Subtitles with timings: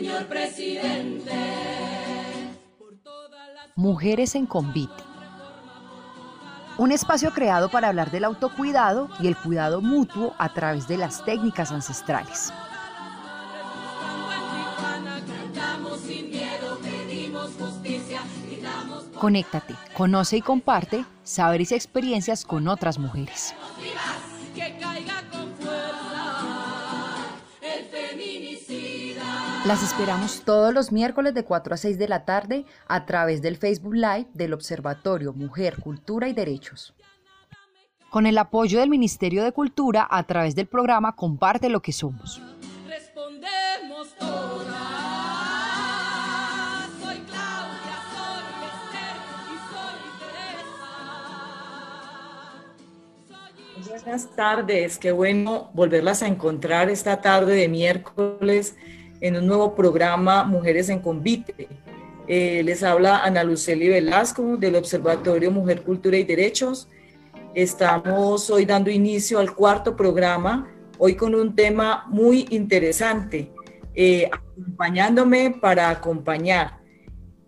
[0.00, 1.30] señor presidente.
[3.76, 5.02] Mujeres en Convite.
[6.78, 11.22] Un espacio creado para hablar del autocuidado y el cuidado mutuo a través de las
[11.26, 12.50] técnicas ancestrales.
[19.18, 23.54] Conéctate, conoce y comparte saberes y experiencias con otras mujeres.
[29.70, 33.56] Las esperamos todos los miércoles de 4 a 6 de la tarde a través del
[33.56, 36.92] Facebook Live del Observatorio Mujer, Cultura y Derechos.
[38.10, 42.42] Con el apoyo del Ministerio de Cultura a través del programa Comparte lo que somos.
[53.86, 58.74] Buenas tardes, qué bueno volverlas a encontrar esta tarde de miércoles
[59.20, 61.68] en un nuevo programa Mujeres en Convite.
[62.26, 66.88] Eh, les habla Ana Luceli Velasco del Observatorio Mujer, Cultura y Derechos.
[67.54, 73.52] Estamos hoy dando inicio al cuarto programa, hoy con un tema muy interesante,
[73.94, 76.78] eh, acompañándome para acompañar.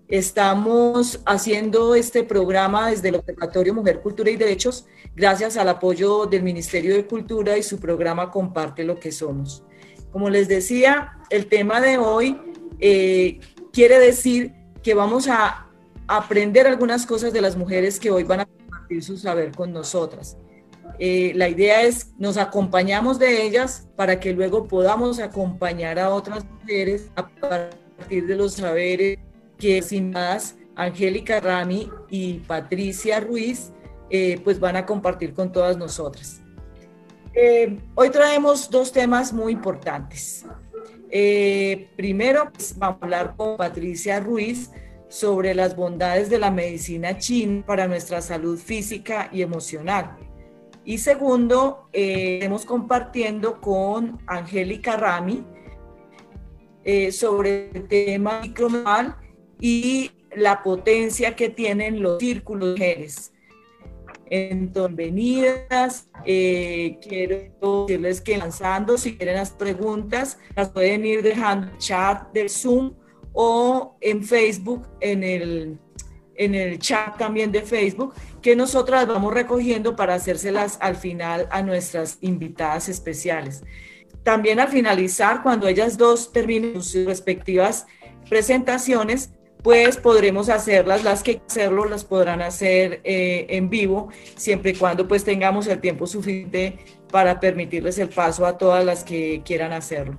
[0.09, 6.43] Estamos haciendo este programa desde el Observatorio Mujer, Cultura y Derechos gracias al apoyo del
[6.43, 9.65] Ministerio de Cultura y su programa Comparte lo que somos.
[10.13, 12.39] Como les decía, el tema de hoy
[12.79, 13.41] eh,
[13.73, 15.67] quiere decir que vamos a
[16.07, 20.37] aprender algunas cosas de las mujeres que hoy van a compartir su saber con nosotras.
[20.99, 26.45] Eh, la idea es, nos acompañamos de ellas para que luego podamos acompañar a otras
[26.45, 29.19] mujeres a partir de los saberes
[29.57, 33.73] que sin más Angélica Rami y Patricia Ruiz
[34.11, 36.42] eh, pues van a compartir con todas nosotras.
[37.35, 40.45] Eh, hoy traemos dos temas muy importantes.
[41.11, 44.71] Eh, primero, pues, vamos a hablar con Patricia Ruiz
[45.09, 50.17] sobre las bondades de la medicina china para nuestra salud física y emocional.
[50.85, 55.45] Y segundo, eh, estamos compartiendo con Angélica Rami
[57.13, 59.17] sobre el tema micromal
[59.61, 63.33] y la potencia que tienen los círculos de mujeres.
[64.35, 66.09] Entonces.
[66.25, 71.79] Eh, quiero decirles que lanzando, si quieren las preguntas, las pueden ir dejando en el
[71.79, 72.95] chat del Zoom
[73.35, 75.79] o en Facebook, en el,
[76.37, 81.61] en el chat también de Facebook, que nosotras vamos recogiendo para hacérselas al final a
[81.63, 83.63] nuestras invitadas especiales.
[84.23, 87.87] También al finalizar, cuando ellas dos terminen sus respectivas
[88.31, 94.75] presentaciones, pues podremos hacerlas, las que hacerlo las podrán hacer eh, en vivo, siempre y
[94.75, 96.79] cuando pues tengamos el tiempo suficiente
[97.11, 100.19] para permitirles el paso a todas las que quieran hacerlo.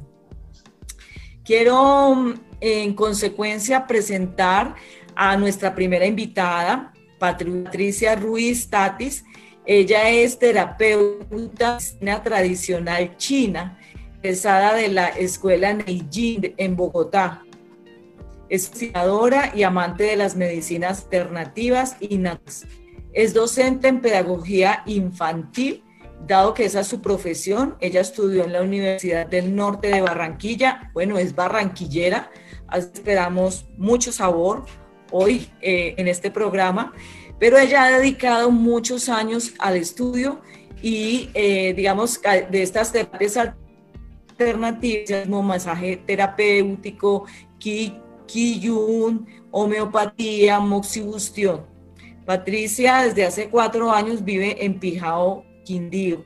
[1.43, 4.75] Quiero en consecuencia presentar
[5.13, 9.25] a nuestra primera invitada, Patricia Ruiz Tatis.
[9.65, 11.77] Ella es terapeuta
[12.23, 13.77] tradicional china,
[14.21, 17.43] egresada de la Escuela Neijing en Bogotá
[18.53, 22.67] es investigadora y amante de las medicinas alternativas y naturales.
[23.11, 25.83] Es docente en pedagogía infantil,
[26.27, 27.75] dado que esa es su profesión.
[27.79, 30.91] Ella estudió en la Universidad del Norte de Barranquilla.
[30.93, 32.29] Bueno, es barranquillera.
[32.71, 34.65] Esperamos mucho sabor
[35.11, 36.93] hoy eh, en este programa.
[37.39, 40.41] Pero ella ha dedicado muchos años al estudio
[40.79, 47.25] y, eh, digamos, de estas terapias alternativas, como masaje terapéutico,
[48.27, 51.65] Kiyun, homeopatía, moxibustión.
[52.25, 56.25] Patricia desde hace cuatro años vive en Pijao, Quindío.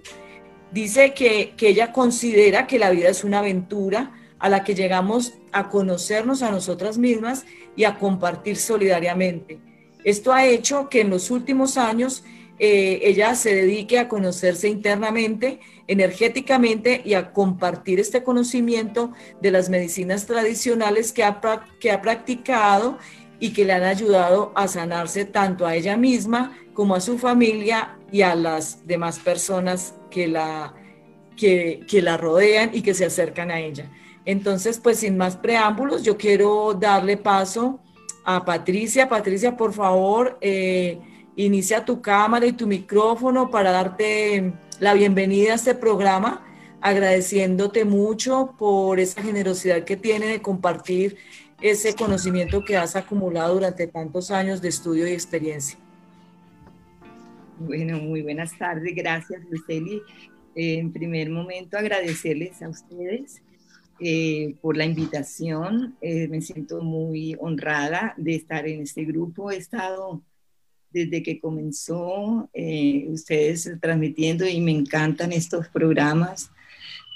[0.71, 5.33] Dice que, que ella considera que la vida es una aventura a la que llegamos
[5.51, 7.45] a conocernos a nosotras mismas
[7.75, 9.59] y a compartir solidariamente.
[10.03, 12.23] Esto ha hecho que en los últimos años
[12.59, 19.69] eh, ella se dedique a conocerse internamente, energéticamente y a compartir este conocimiento de las
[19.69, 21.39] medicinas tradicionales que ha,
[21.79, 22.97] que ha practicado
[23.39, 27.97] y que le han ayudado a sanarse tanto a ella misma como a su familia
[28.11, 30.73] y a las demás personas que la,
[31.35, 33.91] que, que la rodean y que se acercan a ella.
[34.25, 37.79] Entonces, pues sin más preámbulos, yo quiero darle paso
[38.25, 39.07] a Patricia.
[39.07, 40.99] Patricia, por favor, eh,
[41.37, 46.43] inicia tu cámara y tu micrófono para darte la bienvenida a este programa,
[46.81, 51.17] agradeciéndote mucho por esa generosidad que tiene de compartir
[51.61, 55.77] ese conocimiento que has acumulado durante tantos años de estudio y experiencia.
[57.59, 58.93] Bueno, muy buenas tardes.
[58.95, 60.01] Gracias, Luceli.
[60.55, 63.41] Eh, en primer momento, agradecerles a ustedes
[63.99, 65.95] eh, por la invitación.
[66.01, 69.51] Eh, me siento muy honrada de estar en este grupo.
[69.51, 70.21] He estado
[71.05, 72.49] desde que comenzó
[73.09, 76.51] ustedes transmitiendo y me encantan estos programas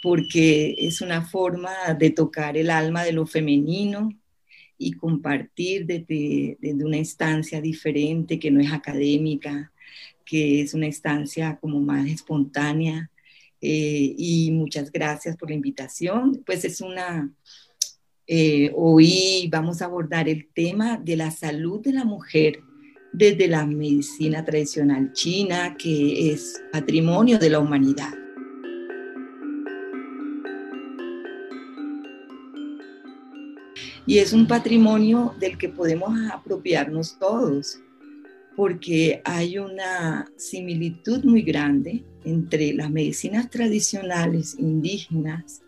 [0.02, 4.10] porque es una forma de tocar el alma de lo femenino
[4.78, 9.72] y compartir desde, desde una instancia diferente que no es académica,
[10.26, 13.12] que es una instancia como más espontánea.
[13.62, 16.42] Eh, y muchas gracias por la invitación.
[16.44, 17.32] Pues es una,
[18.26, 22.64] eh, hoy vamos a abordar el tema de la salud de la mujer
[23.14, 28.14] desde la medicina tradicional china, que es patrimonio de la humanidad.
[34.06, 37.80] Y es un patrimonio del que podemos apropiarnos todos
[38.56, 45.62] porque hay una similitud muy grande entre las medicinas tradicionales indígenas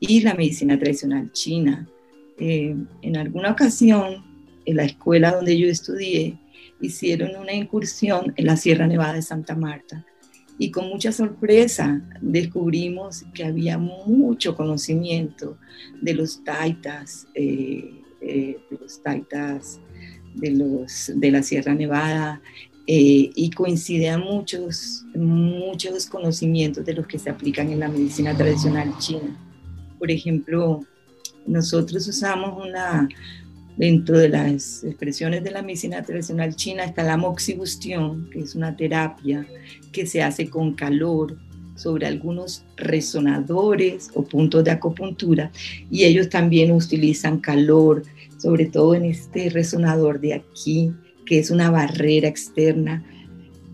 [0.00, 1.88] y la medicina tradicional china.
[2.38, 4.24] Eh, en alguna ocasión,
[4.64, 6.38] en la escuela donde yo estudié,
[6.80, 10.04] hicieron una incursión en la Sierra Nevada de Santa Marta
[10.58, 15.58] y con mucha sorpresa descubrimos que había mucho conocimiento
[16.00, 19.80] de los taitas, eh, eh, de los taitas
[20.34, 22.40] de, los, de la Sierra Nevada
[22.86, 28.96] eh, y coincidían muchos, muchos conocimientos de los que se aplican en la medicina tradicional
[28.98, 29.36] china.
[29.98, 30.86] Por ejemplo,
[31.46, 33.08] nosotros usamos una,
[33.76, 38.76] dentro de las expresiones de la medicina tradicional china está la moxibustión, que es una
[38.76, 39.46] terapia
[39.92, 41.36] que se hace con calor
[41.74, 45.50] sobre algunos resonadores o puntos de acupuntura
[45.90, 48.02] y ellos también utilizan calor
[48.38, 50.92] sobre todo en este resonador de aquí,
[51.24, 53.04] que es una barrera externa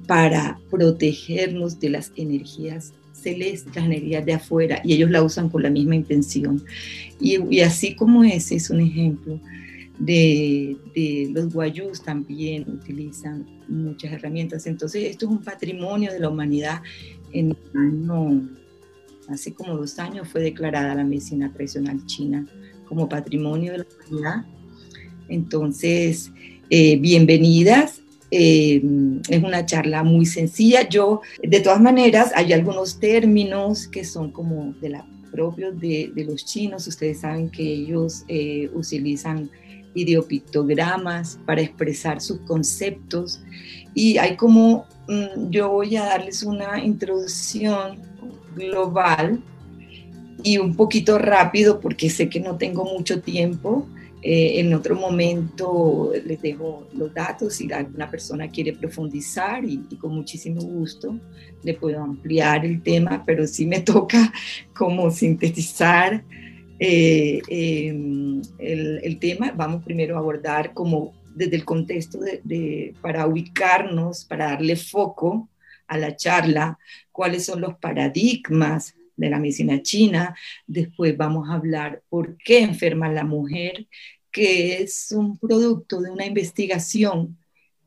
[0.06, 5.62] para protegernos de las energías celestes, las energías de afuera, y ellos la usan con
[5.62, 6.62] la misma intención.
[7.20, 9.38] Y, así como ese es un ejemplo,
[9.98, 10.76] de,
[11.32, 14.66] los guayús también utilizan muchas herramientas.
[14.66, 16.82] Entonces, esto es un patrimonio de la humanidad.
[17.32, 17.56] En
[19.28, 22.46] hace como dos años fue declarada la medicina tradicional china
[22.86, 24.44] como patrimonio de la humanidad
[25.32, 26.30] entonces,
[26.70, 28.02] eh, bienvenidas.
[28.30, 28.82] Eh,
[29.28, 30.88] es una charla muy sencilla.
[30.88, 36.44] Yo, de todas maneras, hay algunos términos que son como de la, propios de, los
[36.44, 36.86] chinos.
[36.86, 39.50] Ustedes saben que ellos eh, utilizan
[39.94, 43.42] ideopictogramas para expresar sus conceptos.
[43.94, 47.98] Y hay como, mm, yo voy a darles una introducción
[48.54, 49.42] global
[50.42, 53.86] y un poquito rápido porque sé que no tengo mucho tiempo.
[54.24, 60.14] Eh, en otro momento les dejo los datos si alguna persona quiere profundizar y, con
[60.14, 61.18] muchísimo gusto
[61.64, 64.32] le puedo ampliar el tema, pero sí me toca
[64.74, 66.22] como sintetizar
[66.84, 69.52] eh, em, el, tema.
[69.52, 75.49] Vamos primero a abordar como desde el contexto de, para ubicarnos, para darle foco
[75.87, 76.80] a la charla,
[77.12, 80.35] cuáles son los paradigmas de la medicina china.
[80.66, 83.87] Después vamos a hablar por qué enferma la mujer,
[84.33, 87.38] que es un producto de una investigación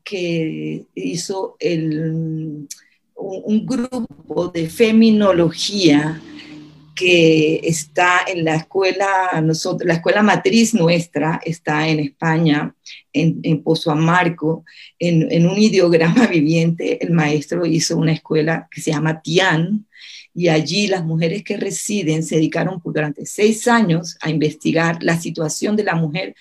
[0.02, 2.66] que hizo un,
[3.66, 6.18] grupo de feminología
[6.96, 9.06] que está en la escuela,
[9.84, 12.74] la escuela matriz nuestra está en España,
[13.12, 17.04] en, en Pozo en, en, un ideograma viviente.
[17.04, 19.86] El maestro hizo una escuela que se llama Tian,
[20.34, 25.76] y allí las mujeres que residen se dedicaron durante seis años a investigar la situación
[25.76, 26.34] de la mujer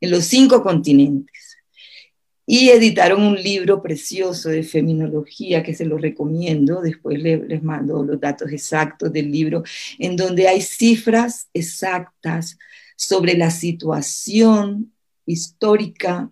[0.00, 1.43] en los cinco continentes.
[2.46, 8.20] Y editaron un libro precioso de feminología que se lo recomiendo, después les mando los
[8.20, 9.62] datos exactos del libro,
[9.98, 12.58] en donde hay cifras exactas
[12.96, 14.92] sobre la situación
[15.26, 16.30] histórica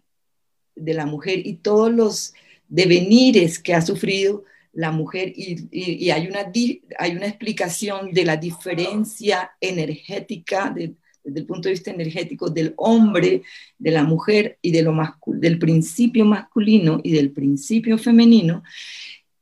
[0.74, 2.34] de la mujer y todos los
[2.68, 5.32] devenires que ha sufrido la mujer.
[5.34, 6.50] Y, hay, una,
[6.98, 10.74] hay una explicación de la diferencia energética
[11.24, 13.42] desde el punto de vista energético del hombre,
[13.78, 18.62] de la mujer y del principio masculino y del principio femenino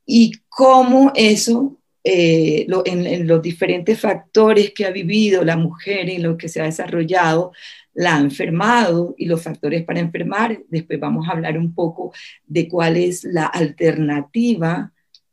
[0.07, 6.37] y cómo eso eh, en, los diferentes factores que ha vivido la mujer y lo
[6.37, 7.53] que se ha desarrollado,
[7.93, 10.61] la ha enfermado y los factores para enfermar.
[10.69, 12.13] Después vamos a hablar un poco
[12.47, 14.93] de cuál es la alternativa,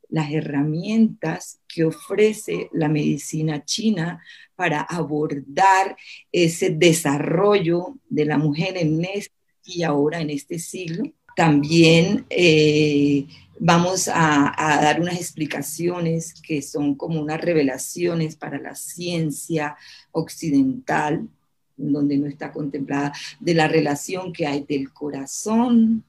[0.09, 4.21] las herramientas que ofrece la medicina china
[4.55, 5.95] para abordar
[6.31, 9.37] ese desarrollo de la mujer en este
[9.67, 11.03] y ahora en este siglo.
[11.35, 13.27] También eh,
[13.59, 19.75] vamos a, dar unas explicaciones que son como unas revelaciones para la ciencia
[20.11, 21.27] occidental,
[21.75, 26.03] donde no está contemplada, de la relación que hay del corazón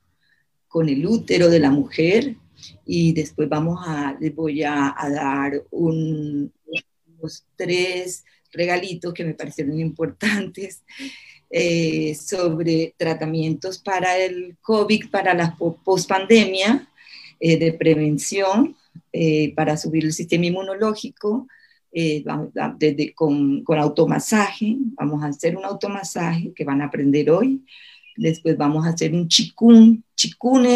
[0.67, 2.37] con el útero de la mujer.
[2.85, 6.51] Y después vamos a, les voy a, dar unos
[7.57, 10.83] tres regalitos que me parecieron importantes
[11.51, 16.89] eh, sobre tratamientos para el COVID, para la pospandemia
[17.41, 18.77] eh, de prevención
[19.13, 21.47] eh, para subir el sistema inmunológico,
[21.93, 22.23] eh,
[22.79, 27.65] desde, con, con, automasaje, vamos a hacer un automasaje que van a aprender hoy,
[28.17, 30.67] después vamos a hacer un chikun, chikun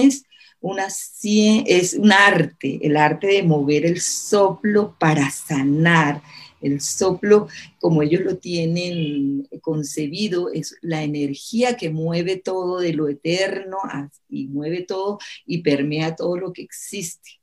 [0.62, 6.22] una, es un arte, el arte de mover el soplo para sanar,
[6.60, 7.48] el soplo,
[7.80, 13.78] como ellos lo tienen concebido, es la energía que mueve todo de lo eterno
[14.28, 17.40] y mueve todo y permea todo lo que existe.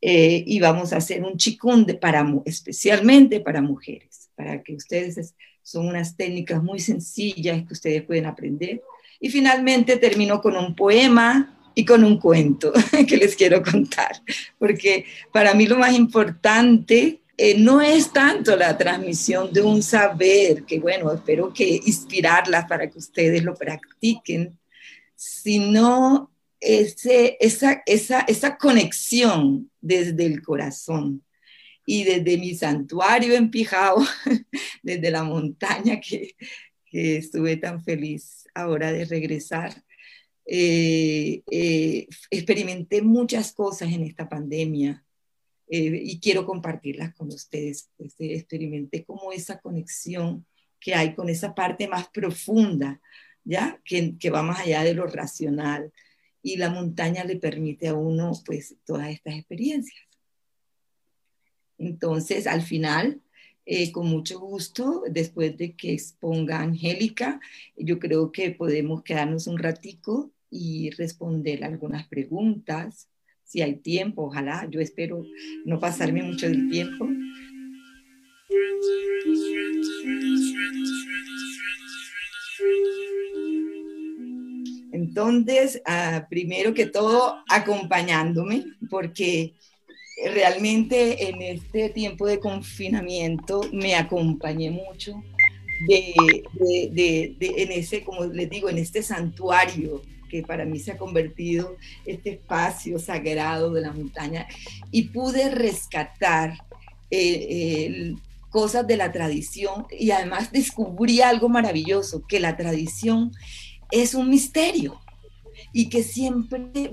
[0.00, 5.88] Eh, y vamos a hacer un chikun para, especialmente para mujeres, para que ustedes son
[5.88, 8.80] unas técnicas muy sencillas que ustedes pueden aprender.
[9.20, 12.72] Y finalmente termino con un poema y con un cuento
[13.08, 14.22] que les quiero contar,
[14.58, 20.64] porque para mí lo más importante eh, no es tanto la transmisión de un saber,
[20.64, 24.58] que bueno, espero que inspirarlas para que ustedes lo practiquen,
[25.16, 31.24] sino ese, esa, esa, esa conexión desde el corazón
[31.86, 34.04] y desde mi santuario en Pijao,
[34.82, 36.36] desde la montaña que,
[36.84, 39.82] que, estuve tan feliz ahora de regresar.
[40.52, 45.04] Eh, eh, experimenté muchas cosas en esta pandemia
[45.68, 47.88] eh, y quiero compartirlas con ustedes.
[47.98, 50.44] Este, experimenté como esa conexión
[50.80, 53.00] que hay con esa parte más profunda,
[53.44, 53.80] ¿ya?
[53.84, 55.92] Que, va más allá de lo racional.
[56.42, 60.02] Y la montaña le permite a uno, pues, todas estas experiencias.
[61.78, 63.22] Entonces, al final,
[63.66, 67.40] eh, con mucho gusto, después de que exponga Angélica,
[67.76, 73.08] yo creo que podemos quedarnos un ratico y responder algunas preguntas
[73.50, 75.24] si hay tiempo, ojalá, yo espero
[75.64, 77.08] no pasarme mucho del tiempo.
[84.92, 89.54] Entonces, ah, primero que todo, acompañándome, porque
[90.32, 95.20] realmente en este tiempo de confinamiento me acompañé mucho
[95.88, 96.44] de,
[97.40, 102.30] en ese, como les digo, en este santuario que para mí se ha convertido este
[102.30, 104.46] espacio sagrado de la montaña
[104.90, 106.54] y pude rescatar
[107.10, 108.14] eh,
[108.50, 113.32] cosas de la tradición y además descubrí algo maravilloso, que la tradición
[113.90, 115.00] es un misterio
[115.72, 116.90] y que siempre,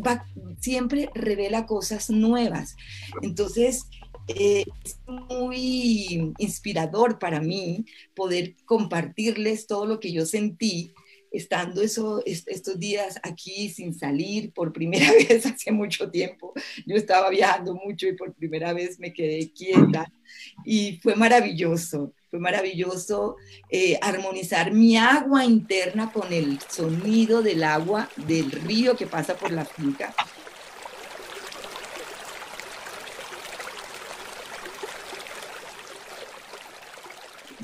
[0.59, 2.75] siempre revela cosas nuevas.
[3.21, 3.85] Entonces,
[4.27, 10.93] eh, es muy inspirador para mí poder compartirles todo lo que yo sentí
[11.31, 16.53] estando eso, estos días aquí sin salir por primera vez hace mucho tiempo.
[16.85, 20.11] Yo estaba viajando mucho y por primera vez me quedé quieta
[20.65, 23.37] y fue maravilloso, fue maravilloso
[23.69, 29.51] eh, armonizar mi agua interna con el sonido del agua del río que pasa por
[29.51, 30.13] la finca.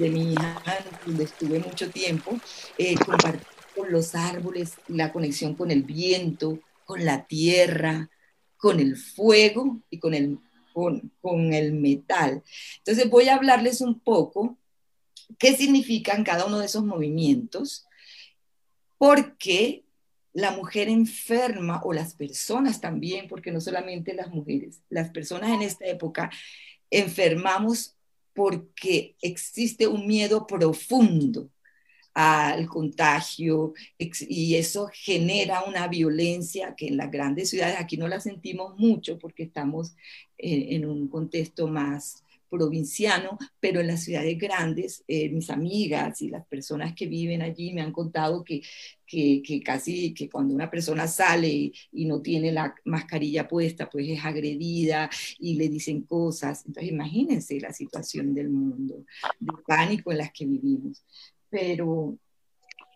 [0.04, 0.62] De mi hija,
[1.06, 2.38] donde estuve mucho tiempo,
[2.78, 2.96] eh,
[3.76, 8.10] con los árboles, la conexión con el viento, con la tierra,
[8.58, 10.40] con el fuego y con el,
[10.74, 12.44] con, el metal.
[12.80, 14.58] Entonces voy a hablarles un poco
[15.40, 17.86] qué significan cada uno de esos movimientos,
[18.98, 19.86] porque
[20.34, 25.62] la mujer enferma o las personas también, porque no solamente las mujeres, las personas en
[25.62, 26.30] esta época
[26.90, 27.93] enfermamos
[28.34, 31.50] porque existe un miedo profundo
[32.14, 38.20] al contagio y eso genera una violencia que en las grandes ciudades aquí no la
[38.20, 39.96] sentimos mucho porque estamos
[40.38, 42.24] en, un contexto más
[42.54, 47.74] provinciano, pero en las ciudades grandes, eh, mis amigas y las personas que viven allí
[47.74, 48.62] me han contado que,
[49.08, 51.50] que, casi que cuando una persona sale
[51.92, 56.64] y, no tiene la mascarilla puesta, pues es agredida y le dicen cosas.
[56.68, 59.04] Entonces imagínense la situación del mundo,
[59.40, 61.04] de pánico en las que vivimos.
[61.50, 62.20] Pero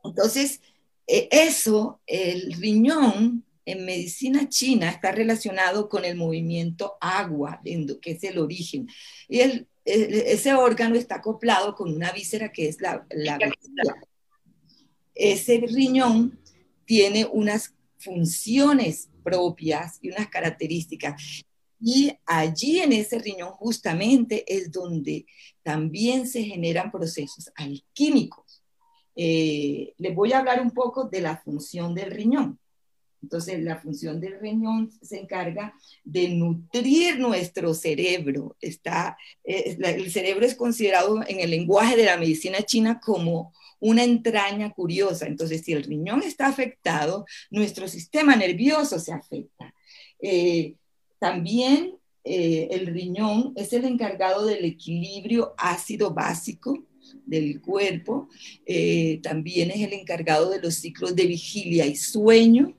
[0.03, 0.61] entonces,
[1.07, 7.61] eh, eso, el riñón en medicina china está relacionado con el movimiento agua,
[8.01, 8.87] que es el origen.
[9.27, 13.37] Y el, ese órgano está acoplado con una víscera que es la, la
[15.13, 16.39] Ese riñón
[16.85, 21.43] tiene unas funciones propias y unas características.
[21.81, 25.25] Y allí en ese riñón justamente es donde
[25.61, 28.63] también se generan procesos alquímicos.
[29.13, 32.57] Eh, les voy a hablar un poco de la función del riñón.
[33.21, 38.55] Entonces, la función del riñón se encarga de nutrir nuestro cerebro.
[38.61, 44.03] Está, eh, el cerebro es considerado en el lenguaje de la medicina china como una
[44.03, 45.25] entraña curiosa.
[45.25, 49.73] Entonces, si el riñón está afectado, nuestro sistema nervioso se afecta.
[50.21, 50.75] Eh,
[51.19, 56.85] también eh, el riñón es el encargado del equilibrio ácido básico
[57.25, 58.29] del cuerpo.
[59.23, 62.76] también es el encargado de los ciclos de vigilia y sueño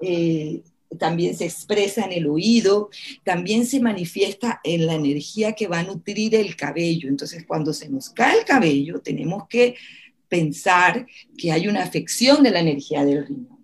[0.00, 0.62] eh,
[0.98, 2.90] también se expresa en el oído,
[3.24, 7.08] también se manifiesta en la energía que va a nutrir el cabello.
[7.08, 9.76] Entonces, cuando se nos cae el cabello, tenemos que
[10.28, 13.58] pensar que hay una afección de la energía del riñón.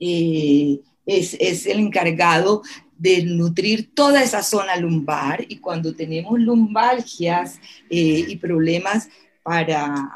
[0.00, 2.62] Eh, es, el encargado
[2.96, 9.08] de nutrir toda esa zona lumbar y cuando tenemos lumbalgias eh, y problemas
[9.44, 10.10] para,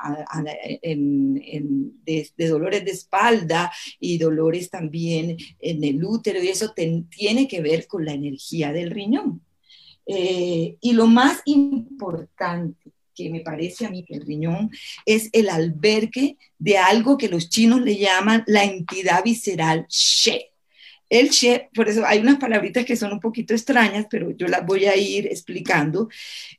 [2.04, 3.70] de, dolores de espalda
[4.00, 6.74] y dolores también en el útero, y eso
[7.10, 9.42] tiene que ver con la energía del riñón.
[10.06, 14.70] Eh, y lo más importante que me parece a mí que el riñón
[15.04, 20.52] es el albergue de algo que los chinos le llaman la entidad visceral She.
[21.08, 24.64] El She, por eso hay unas palabritas que son un poquito extrañas, pero yo las
[24.66, 26.08] voy a ir explicando,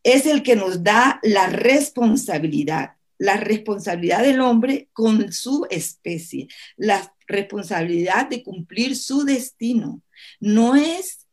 [0.04, 7.14] es el que nos da la responsabilidad, la responsabilidad del hombre con su especie, la
[7.28, 10.02] responsabilidad de cumplir su destino.
[10.40, 11.28] No es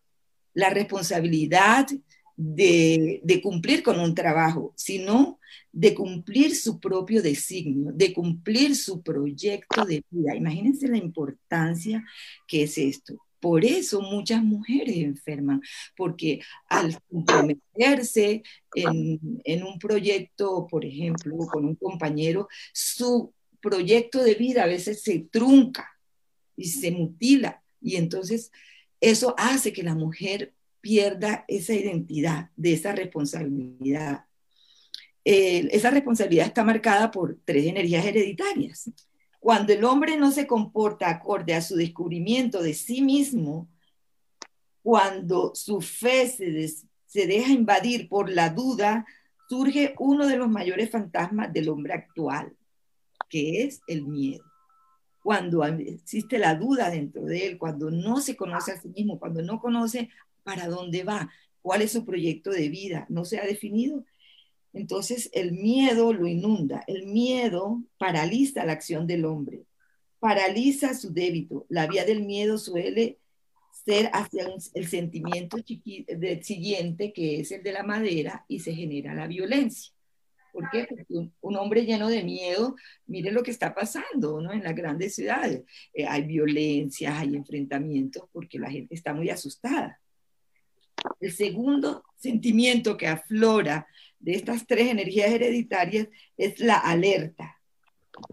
[0.53, 1.87] la responsabilidad
[2.37, 5.41] de, cumplir con un trabajo, sino
[5.73, 10.37] de cumplir su propio designio, de cumplir su proyecto de vida.
[10.37, 12.05] Imagínense la importancia
[12.47, 13.17] que es esto.
[13.41, 15.61] Por eso muchas mujeres enferman,
[15.97, 18.43] porque al comprometerse
[18.75, 25.21] en un proyecto, por ejemplo, con un compañero, su proyecto de vida a veces se
[25.31, 25.89] trunca
[26.57, 27.63] y se mutila.
[27.81, 28.51] Y entonces
[29.01, 30.55] eso hace que la mujer
[30.87, 34.25] pierda esa identidad, de esa responsabilidad.
[35.25, 38.89] esa responsabilidad está marcada por tres energías hereditarias.
[39.41, 43.69] Cuando el hombre no se comporta acorde a su descubrimiento de sí mismo,
[44.81, 46.69] cuando su fe se,
[47.07, 49.05] se deja invadir por la duda,
[49.49, 52.55] surge uno de los mayores fantasmas del hombre actual,
[53.29, 54.45] que es el miedo
[55.27, 59.43] cuando existe la duda dentro de él, cuando no se conoce a sí mismo, cuando
[59.43, 60.09] no conoce
[60.47, 61.29] para dónde va,
[61.61, 64.05] cuál es su proyecto de vida, no se ha definido.
[64.73, 69.65] Entonces el miedo lo inunda, el miedo paraliza la acción del hombre,
[70.21, 71.67] paraliza su débito.
[71.69, 73.19] La vía del miedo suele
[73.85, 75.59] ser hacia el sentimiento
[76.43, 79.93] siguiente, que es el de la madera, y se genera la violencia.
[80.53, 80.87] ¿Por qué?
[80.89, 81.05] Porque
[81.41, 84.53] un, hombre lleno de miedo, mire lo que está pasando ¿no?
[84.53, 85.65] en las grandes ciudades.
[85.93, 90.01] Eh, hay violencia, hay enfrentamientos, porque la gente está muy asustada.
[91.21, 93.87] El segundo sentimiento que aflora
[94.19, 97.61] de estas tres energías hereditarias es la alerta.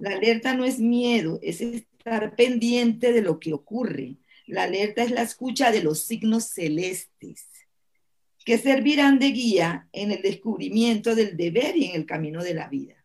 [0.01, 4.17] La alerta no es miedo, es estar pendiente de lo que ocurre.
[4.47, 7.47] La alerta es la escucha de los signos celestes,
[8.45, 12.67] que servirán de guía en el descubrimiento del deber y en el camino de la
[12.67, 12.95] vida.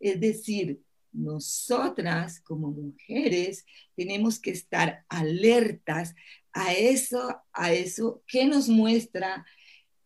[0.00, 0.80] Es decir,
[1.12, 6.14] nosotras como mujeres tenemos que estar alertas
[6.58, 9.46] a eso, a eso que nos muestra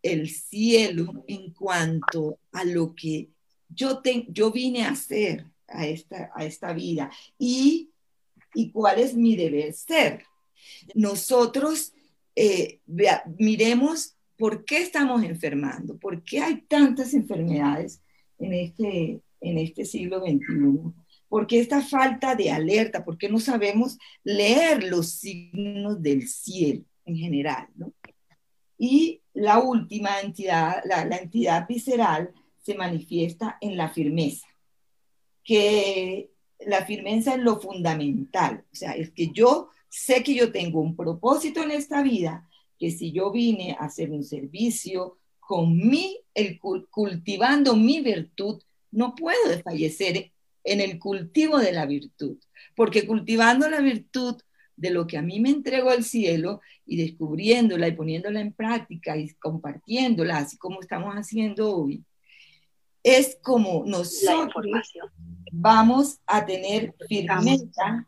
[0.03, 3.31] el cielo en cuanto a lo que
[3.71, 7.91] yo, yo vine a hacer a esta, a esta vida y,
[8.53, 10.27] y cuál es mi deber ser.
[10.95, 11.95] Nosotros
[12.37, 12.81] eh,
[13.39, 18.03] miremos por qué estamos enfermando, por qué hay tantas enfermedades
[18.39, 21.02] en este, en este siglo XXI
[21.33, 23.07] ¿Por qué esta falta de alerta?
[23.07, 27.69] ¿Por qué no sabemos leer los signos del cielo en general?
[27.75, 27.95] ¿no?
[28.77, 34.47] Y la última entidad, la, entidad visceral, se manifiesta en la firmeza,
[35.43, 36.29] que
[36.67, 40.95] la firmeza es lo fundamental, o sea, es que yo sé que yo tengo un
[40.95, 42.47] propósito en esta vida,
[42.79, 49.15] que si yo vine a hacer un servicio con mí, el, cultivando mi virtud, no
[49.15, 50.32] puedo desfallecer
[50.65, 52.39] en el cultivo de la virtud,
[52.75, 54.41] porque cultivando la virtud
[54.77, 59.17] de lo que a mí me entregó el cielo y descubriéndola y poniéndola en práctica
[59.17, 62.05] y compartiéndola, así como estamos haciendo hoy,
[63.03, 64.93] es como nosotros
[65.51, 68.07] vamos a tener firmeza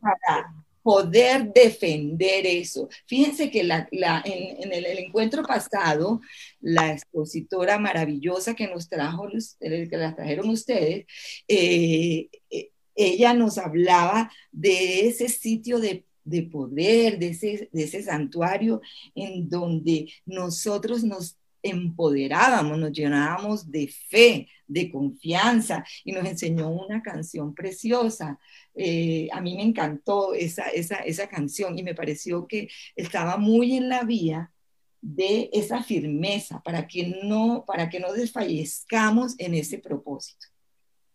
[0.00, 0.54] para
[0.86, 2.88] poder defender eso.
[3.06, 6.20] Fíjense que la, en, el, encuentro pasado,
[6.60, 9.26] la expositora maravillosa que nos trajo,
[9.58, 11.06] que las trajeron ustedes,
[11.48, 18.04] eh, eh, ella nos hablaba de ese sitio de, de poder, de ese, de ese
[18.04, 18.80] santuario
[19.16, 21.36] en donde nosotros nos
[21.66, 28.38] empoderábamos, nos llenábamos de fe, de confianza y nos enseñó una canción preciosa.
[28.74, 33.76] Eh, a mí me encantó esa, esa, esa canción y me pareció que estaba muy
[33.76, 34.52] en la vía
[35.00, 40.46] de esa firmeza para que no, para que no desfallezcamos en ese propósito.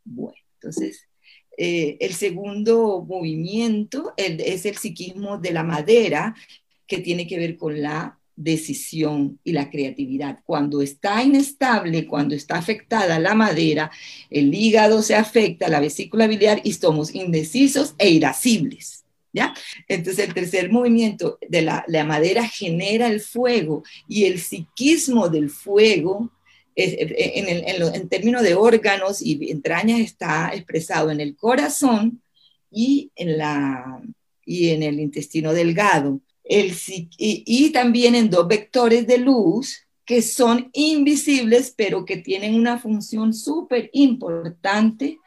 [0.04, 1.08] Bueno, entonces,
[1.58, 6.36] eh, el segundo movimiento es el psiquismo de la madera,
[6.88, 10.40] que tiene que ver con la decisión y la creatividad.
[10.46, 13.92] Cuando está inestable, cuando está afectada la madera,
[14.30, 19.04] el hígado se afecta, la vesícula biliar y somos indecisos e irascibles.
[19.34, 19.54] ¿Ya?
[19.88, 26.30] Entonces el tercer movimiento de la, madera genera el fuego y el psiquismo del fuego
[26.76, 32.22] en, en términos de órganos y entrañas está expresado en el corazón
[32.70, 34.02] y en, la,
[34.46, 36.20] y en el intestino delgado
[37.18, 43.34] y, también en dos vectores de luz que son invisibles, pero que tienen una función
[43.34, 45.20] súper importante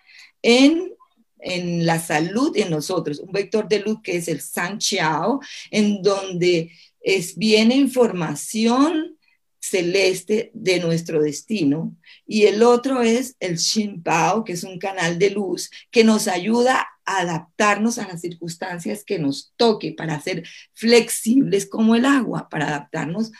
[0.43, 0.93] en,
[1.39, 3.21] en la salud en nosotros.
[3.21, 9.17] Un vector de luz que es el San Chiao, en donde es, viene información
[9.61, 13.59] celeste de nuestro destino y el otro es el
[14.03, 19.19] Pao, que es un canal de luz que nos ayuda adaptarnos a las circunstancias que
[19.19, 23.33] nos toque para ser flexibles como el agua, para adaptarnos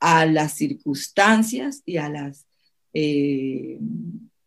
[0.00, 2.46] a las circunstancias y a las,
[2.92, 3.78] eh,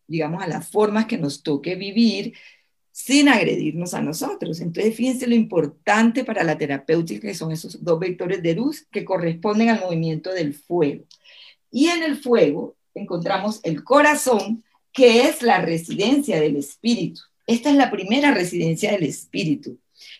[0.06, 2.34] digamos, a las formas que nos toque vivir
[2.92, 4.60] sin agredirnos a nosotros.
[4.60, 9.04] Entonces, fíjense lo importante para la terapéutica que son esos dos vectores de luz que
[9.04, 11.04] corresponden al movimiento del fuego.
[11.70, 17.20] Y en el fuego encontramos el corazón, que es la residencia del espíritu.
[17.46, 19.78] Esta es la primera residencia del espíritu.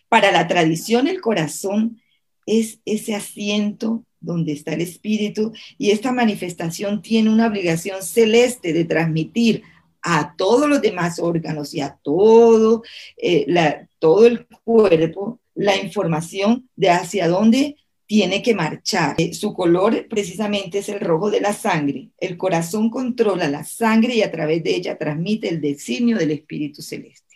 [0.09, 2.01] Para la tradición, el corazón
[2.45, 8.85] es ese asiento donde está el espíritu y esta manifestación tiene una obligación celeste de
[8.85, 9.63] transmitir
[10.01, 12.83] a todos los demás órganos y a todo,
[13.17, 13.45] eh,
[13.99, 17.75] todo el cuerpo la información de hacia dónde
[18.07, 19.15] tiene que marchar.
[19.19, 22.09] Eh, su color precisamente es el rojo de la sangre.
[22.19, 26.81] El corazón controla la sangre y a través de ella transmite el designio del Espíritu
[26.81, 27.27] Celeste.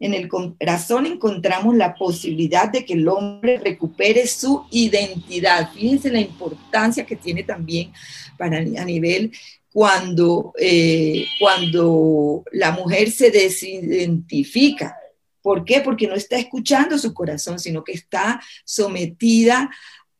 [0.00, 5.70] En el corazón encontramos la posibilidad de que el hombre recupere su identidad.
[5.74, 7.92] Fíjense la importancia que tiene también
[8.38, 9.30] para, a nivel
[9.70, 14.96] cuando, eh, cuando la mujer se desidentifica.
[15.42, 15.80] ¿Por qué?
[15.80, 19.70] Porque no está escuchando su corazón, sino que está sometida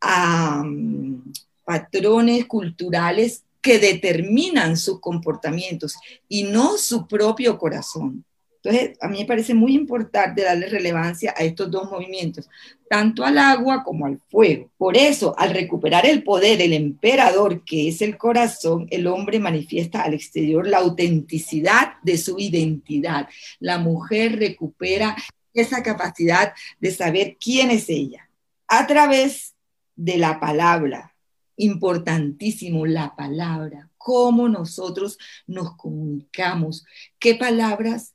[0.01, 1.33] a mm,
[1.65, 5.97] patrones culturales que determinan sus comportamientos
[6.29, 8.25] y no su propio corazón.
[8.63, 12.49] Entonces, a mí me parece muy importante darle relevancia a estos dos movimientos,
[12.91, 14.71] tanto al agua como al fuego.
[14.77, 20.03] Por eso, al recuperar el poder, el emperador, que es el corazón, el hombre manifiesta
[20.03, 23.29] al exterior la autenticidad de su identidad.
[23.61, 25.17] La mujer recupera
[25.55, 28.29] esa capacidad de saber quién es ella
[28.69, 29.55] a través
[29.97, 31.15] de la palabra.
[31.57, 33.89] Importantísimo, la palabra.
[33.97, 36.85] Cómo nosotros nos comunicamos,
[37.19, 38.15] qué palabras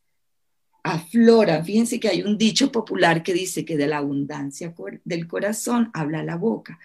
[0.85, 1.63] aflora.
[1.63, 6.23] Fíjense que hay un dicho popular que dice que de la abundancia del corazón habla
[6.23, 6.79] la boca,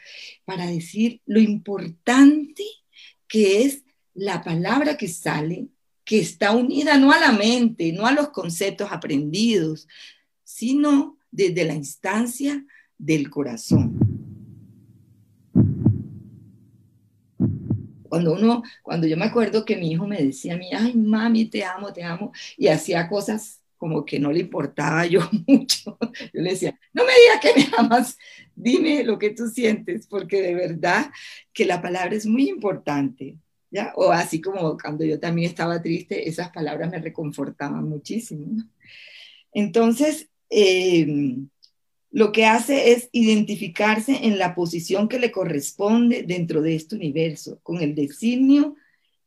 [0.47, 2.65] para decir lo importante
[3.29, 3.85] que es
[4.15, 5.69] la palabra que sale,
[6.03, 9.87] que está unida no a la mente, no a los conceptos aprendidos,
[10.45, 12.65] sino desde la instancia
[12.97, 13.99] del corazón.
[18.09, 21.45] Cuando uno, cuando yo me acuerdo que mi hijo me decía a mí, ay mami,
[21.45, 25.97] te amo, te amo, y hacía cosas como que no le importaba yo mucho.
[26.35, 28.19] Yo le decía, no me digas que me amas,
[28.55, 31.11] dime lo que tú sientes, porque de verdad
[31.55, 33.39] que la palabra es muy importante.
[33.73, 33.93] ¿Ya?
[33.97, 38.65] O así como cuando yo también estaba triste, esas palabras me reconfortaban muchísimo.
[39.53, 41.37] Entonces, eh,
[42.11, 47.61] lo que hace es identificarse en la posición que le corresponde dentro de este universo,
[47.63, 48.75] con el designio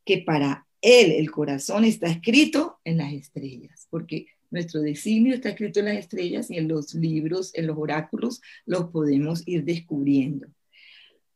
[0.04, 5.80] que para él el corazón está escrito en las estrellas, porque nuestro designio está escrito
[5.80, 10.46] en las estrellas y en los libros, en los oráculos, los podemos ir descubriendo.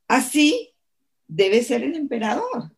[0.06, 0.70] Así
[1.26, 2.72] debe ser el emperador.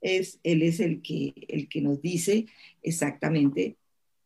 [0.00, 2.46] Es, él es el que, el que nos dice
[2.82, 3.76] exactamente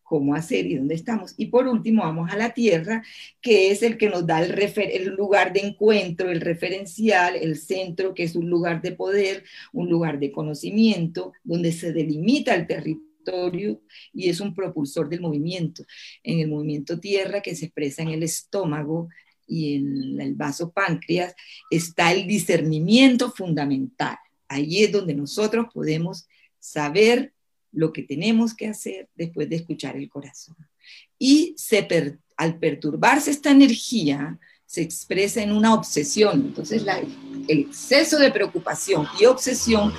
[0.02, 1.34] cómo hacer y dónde estamos.
[1.36, 3.02] Y por último, vamos a la tierra,
[3.40, 8.12] que es el que nos da el, el, lugar de encuentro, el referencial, el centro,
[8.12, 13.12] que es un lugar de poder, un lugar de conocimiento, donde se delimita el territorio
[14.12, 15.85] y es un propulsor del movimiento.
[16.22, 19.08] En el movimiento tierra, que se expresa en el estómago
[19.46, 21.35] y en el vaso páncreas,
[21.70, 24.16] está el discernimiento fundamental.
[24.48, 26.26] Ahí es donde nosotros podemos
[26.58, 27.32] saber
[27.72, 30.56] lo que tenemos que hacer después de escuchar el corazón.
[31.18, 31.56] Y
[32.37, 34.38] al perturbarse esta energía,
[34.72, 36.46] se expresa en una obsesión.
[36.46, 36.82] Entonces,
[37.46, 39.92] el exceso de preocupación y obsesión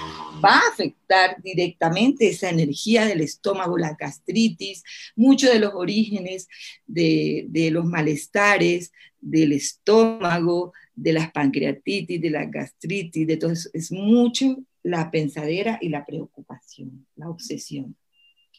[0.43, 4.83] va a afectar directamente esa energía del estómago, la gastritis,
[5.15, 6.47] muchos de los orígenes
[6.87, 13.69] de, de los malestares del estómago, de las pancreatitis, de la gastritis, de todo eso,
[13.73, 17.95] es mucho la pensadera y la preocupación, la obsesión.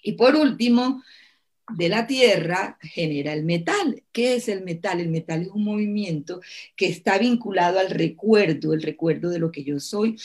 [0.01, 1.03] Y por último,
[1.73, 4.03] de la tierra genera el metal.
[4.13, 5.01] ¿Qué es el metal?
[5.01, 6.41] El metal es un movimiento
[6.77, 10.17] que está vinculado al recuerdo, el recuerdo de lo que yo soy.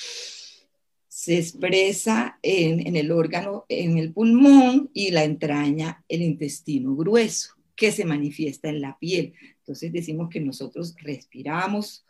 [1.07, 7.91] Se expresa en, el órgano, en el pulmón y la entraña, el intestino grueso, que
[7.91, 9.33] se manifiesta en la piel.
[9.59, 12.05] Entonces decimos que nosotros respiramos,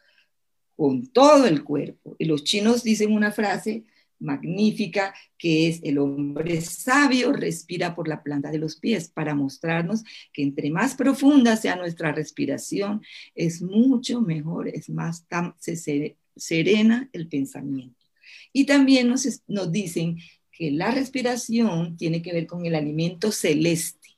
[0.80, 2.15] con todo el cuerpo.
[2.18, 3.84] Y los chinos dicen una frase
[4.20, 10.04] magnífica que es el hombre sabio respira por la planta de los pies para mostrarnos
[10.34, 13.02] que entre más profunda sea nuestra respiración
[13.36, 15.26] es mucho mejor, es más
[15.58, 18.06] se serena el pensamiento.
[18.54, 20.18] Y también nos, dicen
[20.52, 24.18] que la respiración tiene que ver con el alimento celeste.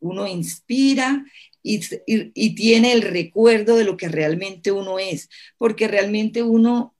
[0.00, 1.24] Uno inspira
[1.62, 1.80] y,
[2.54, 6.94] tiene el recuerdo de lo que realmente uno es, porque realmente uno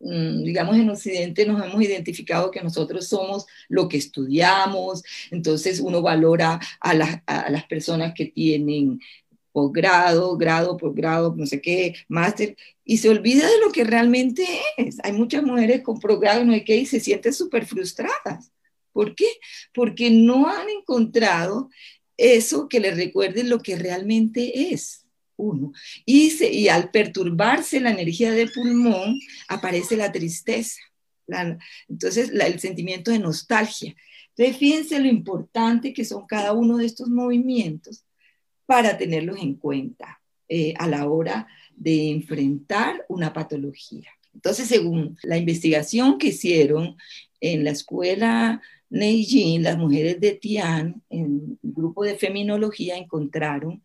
[0.00, 6.58] digamos, en Occidente nos hemos identificado que nosotros somos lo que estudiamos, entonces uno valora
[6.80, 6.90] a,
[7.26, 8.98] a las personas que tienen
[9.52, 14.98] posgrado, grado, posgrado, no sé qué, máster, y se olvida de lo que realmente es.
[15.02, 18.52] Hay muchas mujeres con posgrado, no sé qué, y se sienten súper frustradas.
[18.92, 19.28] ¿Por qué?
[19.74, 21.68] Porque no han encontrado
[22.16, 24.99] eso que le recuerde lo que realmente es
[25.40, 25.72] uno.
[26.04, 30.80] Y, y al perturbarse la energía del pulmón, aparece la tristeza.
[31.88, 33.94] entonces, el sentimiento de nostalgia.
[34.30, 38.04] Entonces, fíjense lo importante que son cada uno de estos movimientos
[38.66, 44.10] para tenerlos en cuenta eh, a la hora de enfrentar una patología.
[44.34, 46.96] Entonces, según la investigación que hicieron
[47.40, 53.82] en la escuela Neijin, las mujeres de Tian, en el grupo de feminología, encontraron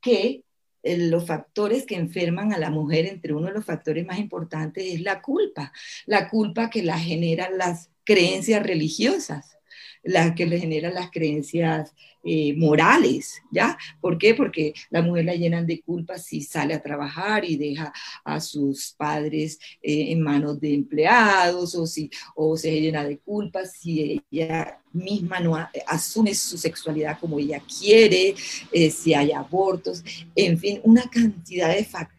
[0.00, 0.42] que
[0.82, 5.00] los factores que enferman a la mujer, entre uno de los factores más importantes, es
[5.00, 5.72] la culpa,
[6.06, 9.57] la culpa que la generan las creencias religiosas
[10.02, 13.78] la que le generan las creencias eh, morales, ¿ya?
[14.00, 14.34] ¿Por qué?
[14.34, 17.92] Porque la mujer la llenan de culpa si sale a trabajar y deja
[18.24, 23.64] a sus padres eh, en manos de empleados o, si, o se llena de culpa
[23.64, 25.56] si ella misma no
[25.86, 28.34] asume su sexualidad como ella quiere,
[28.72, 30.02] eh, si hay abortos,
[30.34, 32.17] en fin, una cantidad de factores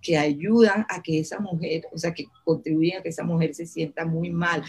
[0.00, 3.66] que ayudan a que esa mujer, o sea, que contribuyen a que esa mujer se
[3.66, 4.62] sienta muy mal.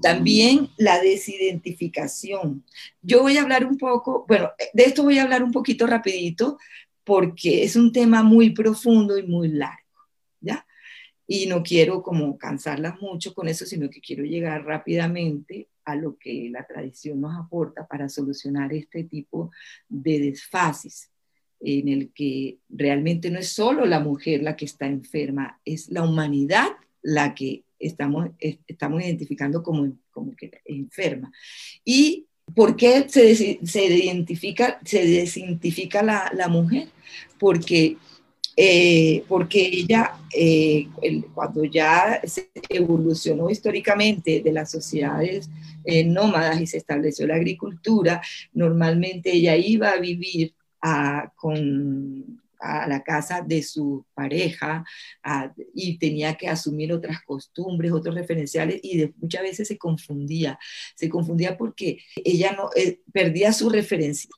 [0.00, 2.64] También la desidentificación.
[3.02, 6.58] Yo voy a hablar un poco, bueno, de esto voy a hablar un poquito rapidito
[7.04, 10.00] porque es un tema muy profundo y muy largo,
[10.40, 10.66] ¿ya?
[11.26, 16.16] Y no quiero como cansarlas mucho con eso, sino que quiero llegar rápidamente a lo
[16.18, 19.50] que la tradición nos aporta para solucionar este tipo
[19.88, 21.10] de desfases
[21.60, 26.02] en el que realmente no es solo la mujer la que está enferma, es la
[26.04, 26.68] humanidad
[27.02, 31.32] la que estamos, estamos identificando como, como que enferma.
[31.84, 36.88] ¿Y por qué se, se identifica, se desidentifica la, la mujer?
[37.38, 37.96] Porque
[38.60, 40.88] eh, porque ella, eh,
[41.32, 45.48] cuando ya se evolucionó históricamente de las sociedades
[45.84, 48.20] eh, nómadas y se estableció la agricultura,
[48.52, 54.84] normalmente ella iba a vivir a, con, la casa de su pareja
[55.74, 60.58] y tenía que asumir otras costumbres, otros referenciales y muchas veces se confundía.
[60.96, 62.70] Se confundía porque ella no
[63.12, 64.28] perdía su referencia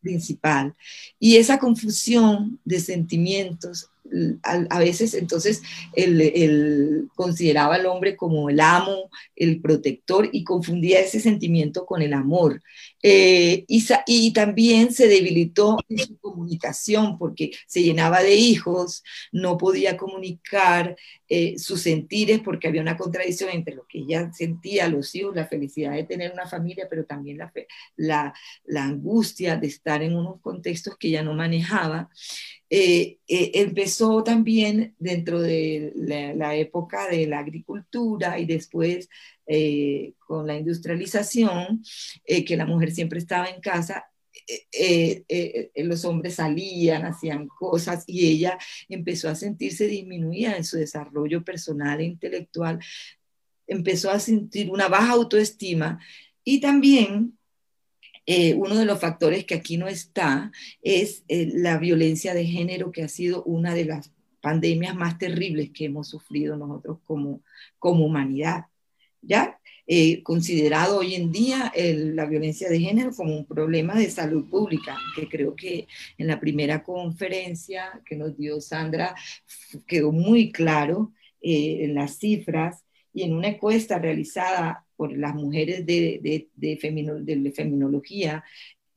[0.00, 0.74] principal.
[1.18, 3.90] Y esa confusión de sentimientos,
[4.42, 5.62] a, veces entonces
[5.94, 12.12] él, consideraba al hombre como el amo, el protector y confundía ese sentimiento con el
[12.12, 12.62] amor.
[13.02, 19.96] Eh, y, también se debilitó en su comunicación porque se llenaba de hijos, no podía
[19.96, 20.96] comunicar
[21.28, 25.46] eh, sus sentires porque había una contradicción entre lo que ella sentía, los hijos, la
[25.46, 27.52] felicidad de tener una familia, pero también la,
[27.96, 32.10] la, la angustia de estar en unos contextos que ella no manejaba.
[32.68, 39.08] Eh, empezó también dentro de la, época de la agricultura y después
[39.46, 41.84] eh, con la industrialización,
[42.24, 44.06] eh, que la mujer siempre estaba en casa,
[44.72, 51.44] eh, los hombres salían, hacían cosas y ella empezó a sentirse disminuida en su desarrollo
[51.44, 52.80] personal e intelectual,
[53.66, 56.00] empezó a sentir una baja autoestima
[56.44, 57.36] y también
[58.56, 60.50] uno de los factores que aquí no está
[60.82, 64.10] es la violencia de género, que ha sido una de las
[64.40, 67.42] pandemias más terribles que hemos sufrido nosotros como,
[67.78, 68.66] como humanidad.
[69.22, 69.58] ¿ya?
[69.88, 74.96] Eh, considerado hoy en día la violencia de género como un problema de salud pública,
[75.14, 75.86] que creo que
[76.18, 79.14] en la primera conferencia que nos dio Sandra
[79.86, 85.86] quedó muy claro eh, en las cifras y en una encuesta realizada por las mujeres
[85.86, 88.44] de, de, de, feminología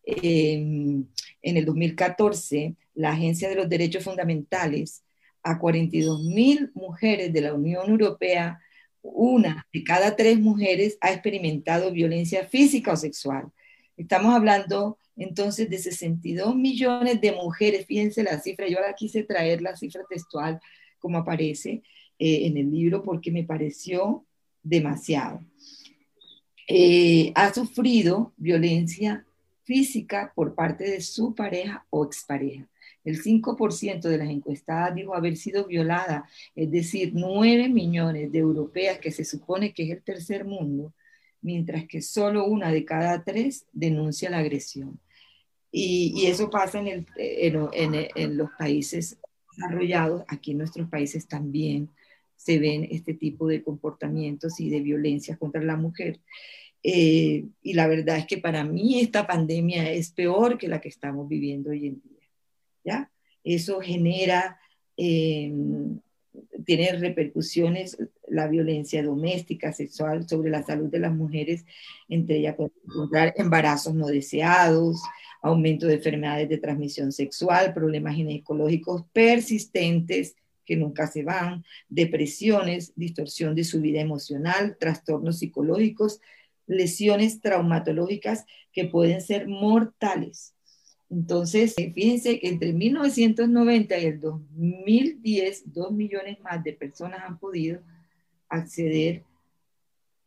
[0.06, 1.06] em,
[1.42, 5.04] en el 2014, la Agencia de los Derechos Fundamentales
[5.44, 8.60] a 42 mil mujeres de la Unión Europea
[9.02, 13.52] una de cada tres mujeres ha experimentado violencia física o sexual.
[13.98, 19.62] Estamos hablando entonces de 62 millones de mujeres, fíjense la cifra, yo ahora quise traer
[19.62, 20.60] la cifra textual
[20.98, 21.82] como aparece
[22.18, 24.26] eh, en el libro porque me pareció
[24.64, 25.42] demasiado.
[26.72, 29.26] Eh, ha sufrido violencia
[29.64, 32.68] física por parte de su pareja o expareja.
[33.04, 39.00] El 5% de las encuestadas dijo haber sido violada, es decir, 9 millones de europeas
[39.00, 40.94] que se supone que es el tercer mundo,
[41.42, 45.00] mientras que solo una de cada tres denuncia la agresión.
[45.72, 49.18] Y, eso pasa en, en, los países
[49.56, 51.90] desarrollados, aquí en nuestros países también
[52.40, 56.22] se ven este tipo de comportamientos y de violencia contra la mujer.
[56.82, 60.88] Eh, y la verdad es que para mí esta pandemia es peor que la que
[60.88, 62.30] estamos viviendo hoy en día.
[62.86, 63.12] ¿ya?
[63.44, 64.58] Eso genera,
[64.96, 66.00] em,
[66.64, 67.98] tiene repercusiones,
[68.30, 71.66] la violencia doméstica, sexual, sobre la salud de las mujeres,
[72.08, 75.02] entre ellas pueden encontrar embarazos no deseados,
[75.42, 80.38] aumento de enfermedades de transmisión sexual, problemas ginecológicos persistentes
[80.70, 86.22] que nunca se van, depresiones, distorsión de su vida emocional, trastornos psicológicos,
[86.68, 90.54] lesiones traumatológicas que pueden ser mortales.
[91.10, 97.40] Entonces, eh, fíjense que entre 1990 y el 2010, dos millones más de personas han
[97.40, 97.82] podido
[98.48, 99.24] acceder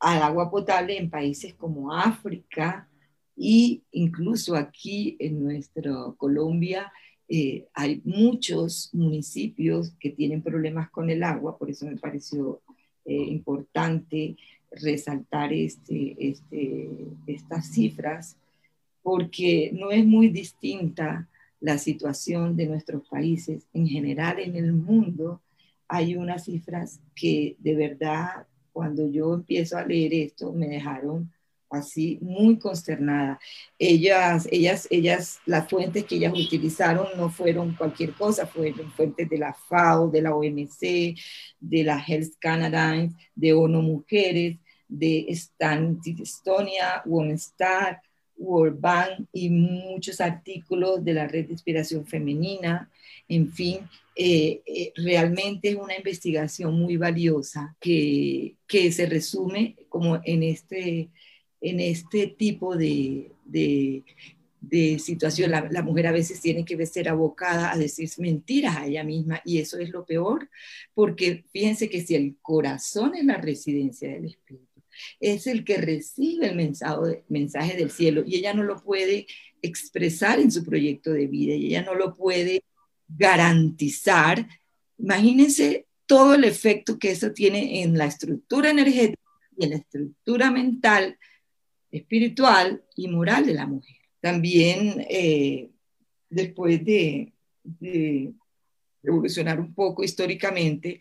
[0.01, 2.89] al agua potable en países como África
[3.37, 6.93] e incluso aquí en nuestra Colombia
[7.35, 12.61] eh, hay muchos municipios que tienen problemas con el agua, por eso me pareció
[13.07, 14.37] eh, importante
[14.71, 16.91] resaltar este, este,
[17.27, 18.37] estas cifras
[19.03, 21.27] porque no es muy distinta
[21.59, 23.67] la situación de nuestros países.
[23.73, 25.41] En general, en el mundo
[25.89, 31.32] hay unas cifras que de verdad, cuando yo empiezo a leer esto, me dejaron
[31.73, 33.39] así muy consternada.
[33.79, 39.39] Ellas, ellas, ellas, las fuentes que ellas utilizaron no fueron cualquier cosa, fueron fuentes de
[39.39, 41.17] la FAO, de la OMC,
[41.61, 44.59] de la Health Canada, de ONU Mujeres,
[44.89, 47.03] de Estonia,
[47.35, 48.03] Star,
[48.37, 52.91] World Bank y muchos artículos de la Red de Inspiración Femenina.
[53.29, 60.21] En fin, eh, eh, realmente es una investigación muy valiosa que, que, se resume como
[60.25, 61.09] en este,
[61.63, 64.03] en este tipo de, de,
[64.61, 65.51] de situación.
[65.51, 69.41] La, la, mujer a veces tiene que ser abocada a decir mentiras a ella misma
[69.45, 70.51] y eso es lo peor,
[70.93, 74.83] porque fíjense que si el corazón es la residencia del espíritu,
[75.21, 79.27] es el que recibe el mensaje, mensaje del cielo y ella no lo puede
[79.63, 82.63] expresar en su proyecto de vida y ella no lo puede
[83.09, 84.47] garantizar,
[84.99, 89.23] imagínense todo el efecto que eso tiene en la estructura energética
[89.57, 91.19] y en la estructura mental,
[91.93, 93.97] espiritual y moral de la mujer.
[94.21, 95.71] También eh,
[96.29, 97.33] después de,
[99.05, 101.01] evolucionar un poco históricamente,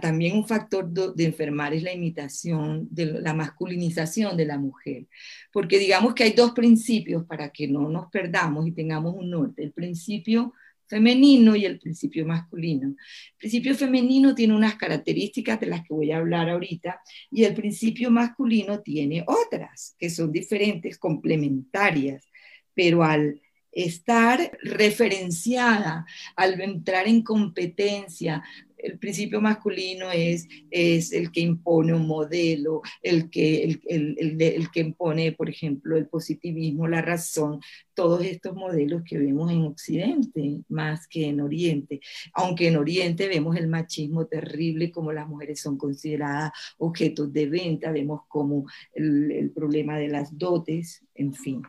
[0.00, 5.06] también un factor de enfermar es la imitación, de la masculinización de la mujer.
[5.52, 9.62] Porque digamos que hay dos principios para que no nos perdamos y tengamos un norte.
[9.62, 10.52] El principio
[10.86, 12.88] femenino y el principio masculino.
[12.88, 17.54] El principio femenino tiene unas características de las que voy a hablar ahorita y el
[17.54, 22.28] principio masculino tiene otras que son diferentes, complementarias,
[22.74, 23.40] pero al
[23.74, 26.06] estar referenciada,
[26.36, 28.42] al entrar en competencia,
[28.84, 35.48] el principio masculino es, el que impone un modelo, el que, el, que impone, por
[35.48, 37.60] ejemplo, el positivismo, la razón,
[37.94, 42.00] todos estos modelos que vemos en Occidente más que en Oriente.
[42.34, 47.90] Aunque en Oriente vemos el machismo terrible, como las mujeres son consideradas objetos de venta,
[47.90, 51.62] vemos como el, el problema de las dotes, en fin.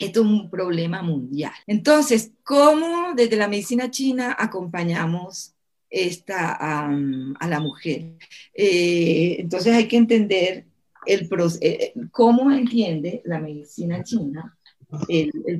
[0.00, 1.52] Esto es un problema mundial.
[1.66, 5.54] Entonces, ¿cómo desde la medicina china acompañamos
[5.90, 8.12] esta, a la mujer?
[8.54, 10.64] Eh, entonces hay que entender
[11.06, 11.28] el,
[11.60, 14.56] eh, cómo entiende la medicina china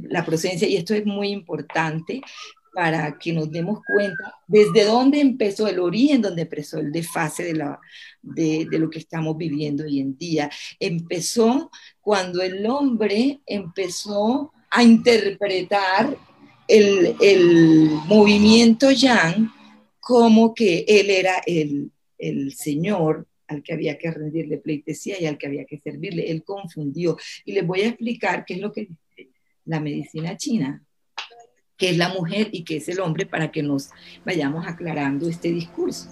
[0.08, 2.20] la procedencia, y esto es muy importante
[2.72, 7.54] para que nos demos cuenta desde dónde empezó el origen, donde empezó el desfase de,
[7.54, 7.80] la,
[8.22, 10.50] de, de, lo que estamos viviendo hoy en día.
[10.78, 11.70] Empezó
[12.00, 16.16] cuando el hombre empezó a interpretar
[16.68, 19.50] el, el movimiento yang
[20.10, 25.38] como que él era el, el señor al que había que rendirle pleitesía y al
[25.38, 26.32] que había que servirle.
[26.32, 27.16] Él confundió.
[27.44, 29.30] Y les voy a explicar qué es lo que dice
[29.66, 30.84] la medicina china
[31.76, 33.90] qué es la mujer y qué es el hombre para que nos
[34.24, 36.08] vayamos aclarando este discurso.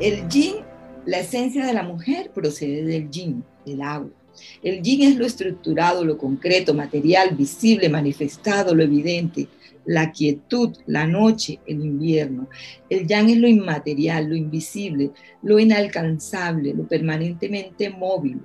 [0.00, 0.64] El yin,
[1.04, 4.23] la esencia de la mujer procede del yin, del agua.
[4.62, 9.48] El yin es lo estructurado, lo concreto, material, visible, manifestado, lo evidente
[9.84, 12.48] la quietud, la noche, el invierno.
[12.88, 15.10] El yang es lo inmaterial, lo invisible,
[15.42, 18.40] lo inalcanzable, lo permanentemente móvil,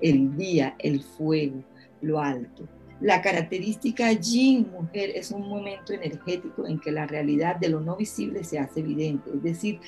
[0.00, 1.62] el día, el fuego,
[2.00, 2.68] lo alto.
[3.00, 7.96] La característica yin, mujer, es un momento energético en que la realidad de lo no
[7.96, 9.78] visible se hace evidente, es decir,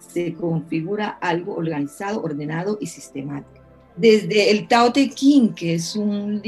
[0.00, 3.61] se configura algo organizado, ordenado y sistemático.
[3.96, 6.40] Desde el Tao Te Ching, que es un,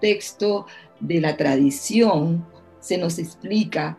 [0.00, 0.66] texto
[1.00, 2.46] de la tradición,
[2.80, 3.98] se nos explica.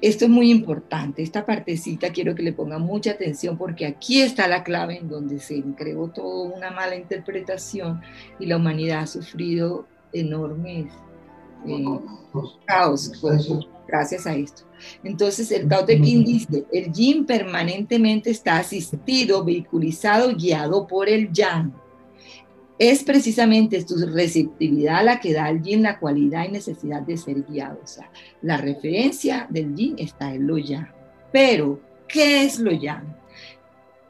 [0.00, 4.46] Esto es muy importante, esta partecita quiero que le pongan mucha atención porque aquí está
[4.48, 8.02] la clave en donde se creó toda una mala interpretación
[8.38, 10.92] y la humanidad ha sufrido enormes
[11.66, 11.84] eh,
[12.66, 13.12] caos
[13.88, 14.64] gracias a esto.
[15.04, 21.32] Entonces el Tao Te Ching dice, el yin permanentemente está asistido, vehiculizado, guiado por el
[21.32, 21.72] yang
[22.90, 27.42] es precisamente tu receptividad la que da al yin la cualidad y necesidad de ser
[27.42, 27.80] guiado.
[27.82, 28.10] O sea,
[28.42, 30.88] la referencia del yin está en lo yang.
[31.32, 33.16] Pero, ¿qué es lo yang?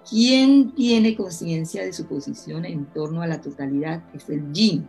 [0.08, 4.02] ¿Quién tiene conciencia de su posición en torno a la totalidad?
[4.14, 4.88] Es el yin.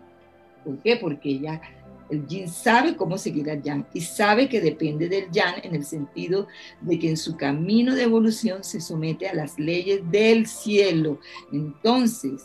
[0.64, 0.98] ¿Por qué?
[0.98, 1.62] Porque ya
[2.10, 5.86] el yin sabe cómo seguir al yang y sabe que depende del yang en el
[5.86, 6.48] sentido
[6.82, 11.20] de que en su camino de evolución se somete a las leyes del cielo.
[11.52, 12.44] Entonces,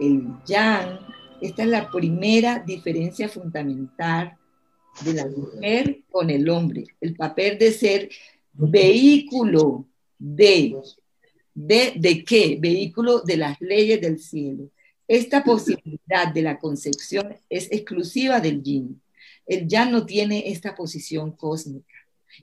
[0.00, 0.98] el yang.
[1.40, 4.36] Esta es la primera diferencia fundamental
[5.04, 6.84] de la mujer con el hombre.
[7.00, 8.08] El papel de ser
[8.52, 9.86] vehículo
[10.18, 10.76] de,
[11.54, 12.58] de, de qué?
[12.60, 14.70] Vehículo de las leyes del cielo.
[15.08, 19.00] Esta posibilidad de la concepción es exclusiva del yin.
[19.46, 21.94] El yang no tiene esta posición cósmica.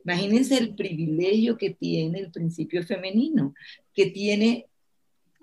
[0.05, 3.53] Imagínense el privilegio que tiene el principio femenino,
[3.93, 4.67] que tiene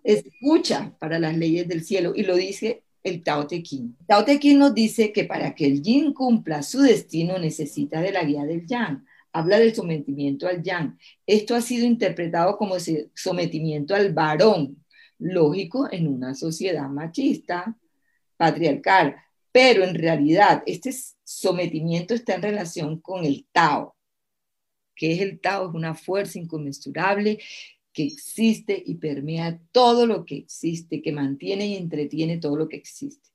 [0.05, 3.96] escucha para las leyes del cielo y lo dice el Tao Te Ching.
[4.07, 8.12] Tao Te Ching nos dice que para que el yin cumpla su destino necesita de
[8.12, 9.05] la guía del yang.
[9.32, 10.98] Habla del sometimiento al yang.
[11.26, 12.74] Esto ha sido interpretado como
[13.14, 14.84] sometimiento al varón,
[15.18, 17.76] lógico en una sociedad machista,
[18.36, 19.16] patriarcal,
[19.53, 20.90] pero en realidad este
[21.24, 23.94] sometimiento está en relación con el Tao.
[24.94, 25.68] que es el Tao?
[25.68, 27.38] Es una fuerza inconmensurable
[27.93, 32.76] que existe y permea todo lo que existe, que mantiene y entretiene todo lo que
[32.76, 33.28] existe.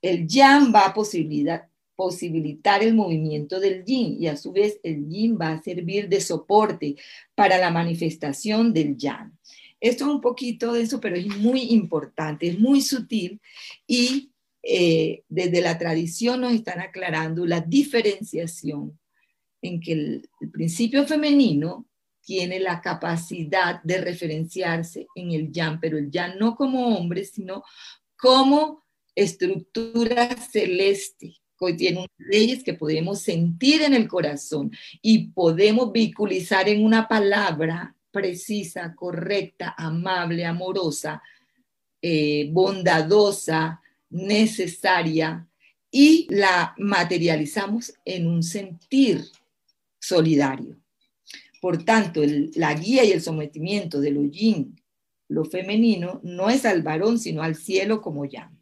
[0.00, 5.36] El yang va a posibilitar el movimiento del yin y a su vez el yin
[5.40, 6.96] va a servir de soporte
[7.34, 9.32] para la manifestación del yang.
[9.80, 13.40] Esto es un poquito de eso, pero es muy importante, es muy sutil
[13.86, 14.30] y
[14.62, 18.98] eh, desde la tradición nos están aclarando la diferenciación
[19.62, 21.86] en que el, principio femenino
[22.28, 27.64] tiene la capacidad de referenciarse en el yang, pero el yang no como hombre, sino
[28.18, 34.70] como estructura celeste, que tiene unas leyes que podemos sentir en el corazón
[35.00, 41.22] y podemos vehiculizar en una palabra precisa, correcta, amable, amorosa,
[42.02, 45.48] eh, bondadosa, necesaria
[45.90, 49.24] y la materializamos en un sentir
[49.98, 50.76] solidario.
[51.60, 52.22] Por tanto,
[52.54, 54.80] la guía y el sometimiento de lo yin,
[55.28, 58.52] lo femenino, no es al varón, sino al cielo como ya.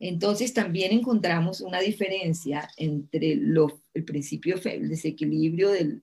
[0.00, 6.02] Entonces también encontramos una diferencia entre el principio, el desequilibrio del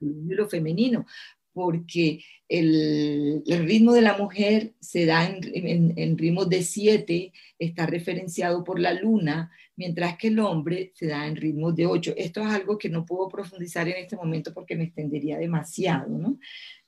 [0.00, 1.06] lo femenino,
[1.52, 8.62] porque el, ritmo de la mujer se da en, en, ritmos de siete, está referenciado
[8.62, 12.12] por la luna, mientras que el hombre se da en ritmos de ocho.
[12.16, 16.38] Esto es algo que no puedo profundizar en este momento porque me extendería demasiado, ¿no?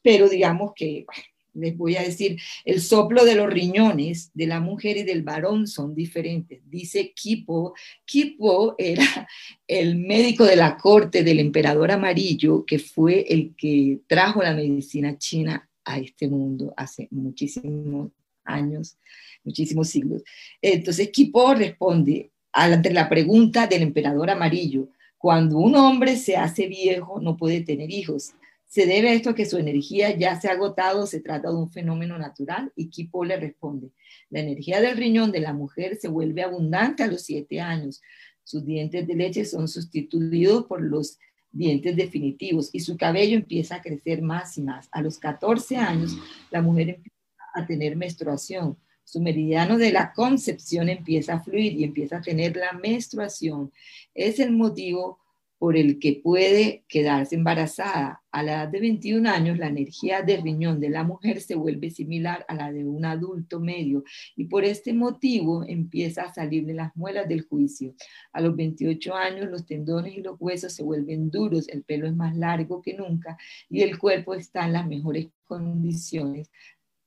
[0.02, 1.06] Pero digamos que
[1.54, 5.66] les voy a decir, el soplo de los riñones de la mujer y del varón
[5.66, 6.62] son diferentes.
[6.68, 7.74] Dice Kipo,
[8.04, 9.28] Kipo era
[9.66, 15.16] el médico de la corte del emperador amarillo, que fue el que trajo la medicina
[15.16, 18.10] china a este mundo hace muchísimos
[18.44, 18.96] años,
[19.44, 20.22] muchísimos siglos.
[20.60, 24.88] Entonces Kipo responde ante la pregunta del emperador amarillo,
[25.18, 28.32] cuando un hombre se hace viejo no puede tener hijos
[28.70, 31.04] ¿Se debe a esto que su energía ya se ha agotado?
[31.04, 32.72] ¿Se trata de un fenómeno natural?
[32.76, 33.90] Y Kipo le responde,
[34.30, 38.00] la energía del riñón de la mujer se vuelve abundante a los siete años.
[38.44, 41.18] Sus dientes de leche son sustituidos por los
[41.50, 44.88] dientes definitivos y su cabello empieza a crecer más y más.
[44.92, 46.16] A los 14 años,
[46.52, 47.16] la mujer empieza
[47.54, 48.78] a tener menstruación.
[49.10, 53.72] Su meridiano de la concepción empieza a fluir y empieza a tener la menstruación.
[54.14, 55.18] Es el motivo
[55.58, 58.22] por el que puede quedarse embarazada.
[58.30, 61.90] A la edad de 21 años, la energía del riñón de la mujer se vuelve
[61.90, 64.04] similar a la de un adulto medio
[64.36, 67.96] y por este motivo empieza a salir de las muelas del juicio.
[68.32, 72.14] A los 28 años, los tendones y los huesos se vuelven duros, el pelo es
[72.14, 73.36] más largo que nunca
[73.68, 76.48] y el cuerpo está en las mejores condiciones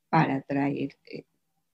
[0.10, 1.24] para traer eh,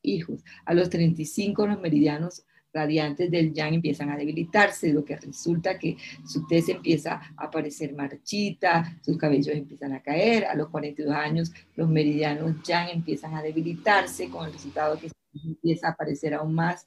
[0.09, 0.43] hijos.
[0.65, 2.43] A los 35 los meridianos
[2.73, 7.93] radiantes del yang empiezan a debilitarse, lo que resulta que su tez empieza a parecer
[7.93, 13.41] marchita, sus cabellos empiezan a caer, a los 42 años los meridianos yang empiezan a
[13.41, 16.85] debilitarse, con el resultado que empieza a aparecer aún más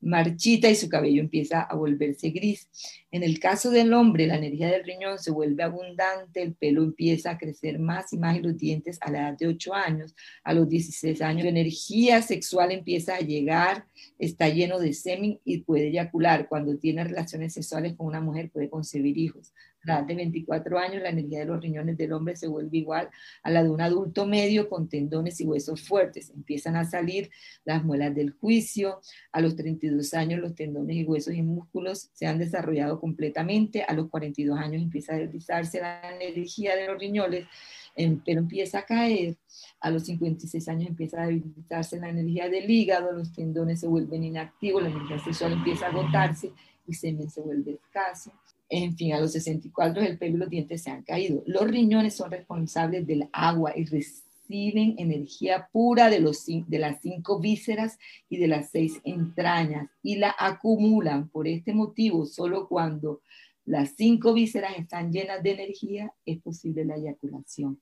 [0.00, 2.68] marchita y su cabello empieza a volverse gris.
[3.10, 7.32] En el caso del hombre, la energía del riñón se vuelve abundante, el pelo empieza
[7.32, 10.54] a crecer más y más y los dientes a la edad de 8 años, a
[10.54, 13.86] los 16 años, la energía sexual empieza a llegar,
[14.18, 16.48] está lleno de semen y puede eyacular.
[16.48, 21.40] Cuando tiene relaciones sexuales con una mujer puede concebir hijos de 24 años, la energía
[21.40, 23.08] de los riñones del hombre se vuelve igual
[23.42, 26.30] a la de un adulto medio con tendones y huesos fuertes.
[26.30, 27.30] Empiezan a salir
[27.64, 29.00] las muelas del juicio.
[29.32, 33.82] A los 32 años, los tendones y huesos y músculos se han desarrollado completamente.
[33.82, 37.46] A los 42 años empieza a deslizarse la energía de los riñones,
[38.24, 39.38] pero empieza a caer.
[39.80, 44.24] A los 56 años empieza a debilitarse la energía del hígado, los tendones se vuelven
[44.24, 46.52] inactivos, la energía sexual empieza a agotarse
[46.86, 48.30] y semen se vuelve escaso
[48.70, 51.42] en fin, a los 64 el pelo y los dientes se han caído.
[51.44, 57.98] Los riñones son responsables del agua y reciben energía pura de, las cinco vísceras
[58.28, 61.28] y de las seis entrañas y la acumulan.
[61.28, 63.22] Por este motivo, solo cuando
[63.64, 67.80] las cinco vísceras están llenas de energía es posible la eyaculación.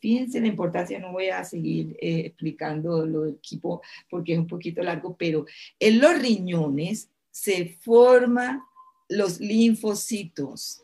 [0.00, 4.46] Fíjense la importancia, no voy a seguir eh, explicando lo del equipo porque es un
[4.46, 5.44] poquito largo, pero
[5.78, 8.66] en los riñones se forma
[9.08, 10.80] los linfocitos.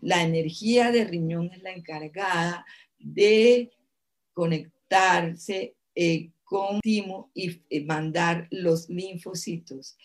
[0.00, 2.64] la energía de riñón es la encargada
[2.98, 3.70] de
[4.32, 9.96] conectarse eh, con timo y eh, mandar los linfocitos.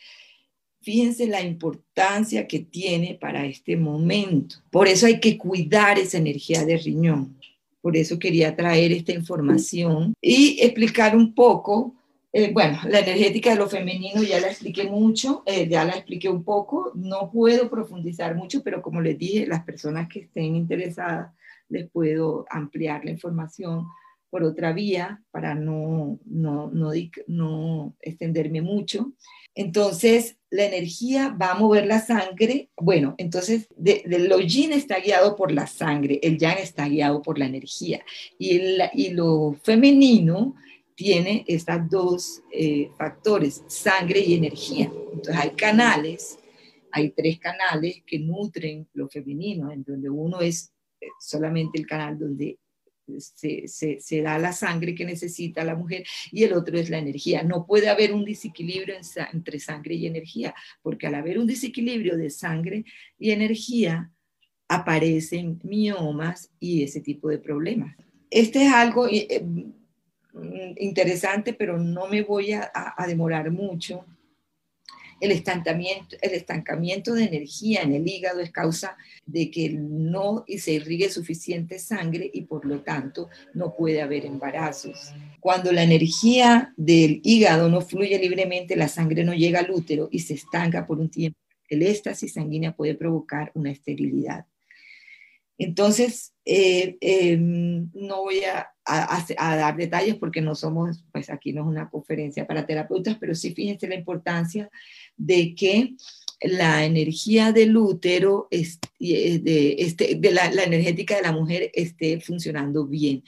[0.81, 4.55] Fíjense la importancia que tiene para este momento.
[4.71, 7.37] Por eso hay que cuidar esa energía de riñón.
[7.81, 11.95] Por eso quería traer esta información y explicar un poco
[12.33, 16.29] eh, bueno, la energética de lo femenino ya la expliqué mucho, eh, ya la expliqué
[16.29, 21.33] un poco, no puedo profundizar mucho, pero como les dije, las personas que estén interesadas
[21.67, 23.87] les puedo ampliar la información
[24.29, 26.91] por otra vía para no, no, no,
[27.27, 29.11] no extenderme mucho.
[29.53, 32.69] Entonces, la energía va a mover la sangre.
[32.77, 37.37] Bueno, entonces, de, lo yin está guiado por la sangre, el yang está guiado por
[37.37, 38.01] la energía.
[38.39, 38.61] Y,
[38.93, 40.55] y lo femenino
[41.01, 44.85] tiene estos dos eh, factores, sangre y energía.
[44.85, 46.37] Entonces, hay canales,
[46.91, 52.19] hay tres canales que nutren lo femenino, en donde uno es eh, solamente el canal
[52.19, 52.59] donde
[53.17, 57.41] se, da la sangre que necesita la mujer y el otro es la energía.
[57.41, 58.93] No puede haber un desequilibrio
[59.33, 62.85] entre sangre y energía, porque al haber un desequilibrio de sangre
[63.17, 64.11] y energía,
[64.67, 67.97] aparecen miomas y ese tipo de problemas.
[68.29, 69.80] Este es algo eh, mm,
[70.77, 74.05] interesante, pero no me voy a demorar mucho
[75.21, 80.73] el estancamiento, el estancamiento de energía en el hígado es causa de que no se
[80.73, 85.13] irrigue suficiente sangre y por lo tanto no puede haber embarazos.
[85.39, 90.19] Cuando la energía del hígado no fluye libremente, la sangre no llega al útero y
[90.19, 91.37] se estanca por un tiempo.
[91.69, 94.45] El éxtasis sanguínea puede provocar una esterilidad.
[95.57, 101.67] Entonces, eh, em, no voy a, dar detalles porque no somos, pues aquí no es
[101.67, 104.69] una conferencia para terapeutas, pero sí fíjense la importancia
[105.15, 105.95] de que
[106.41, 113.23] la energía del útero, eh, de, este, la, energética de la mujer esté funcionando bien.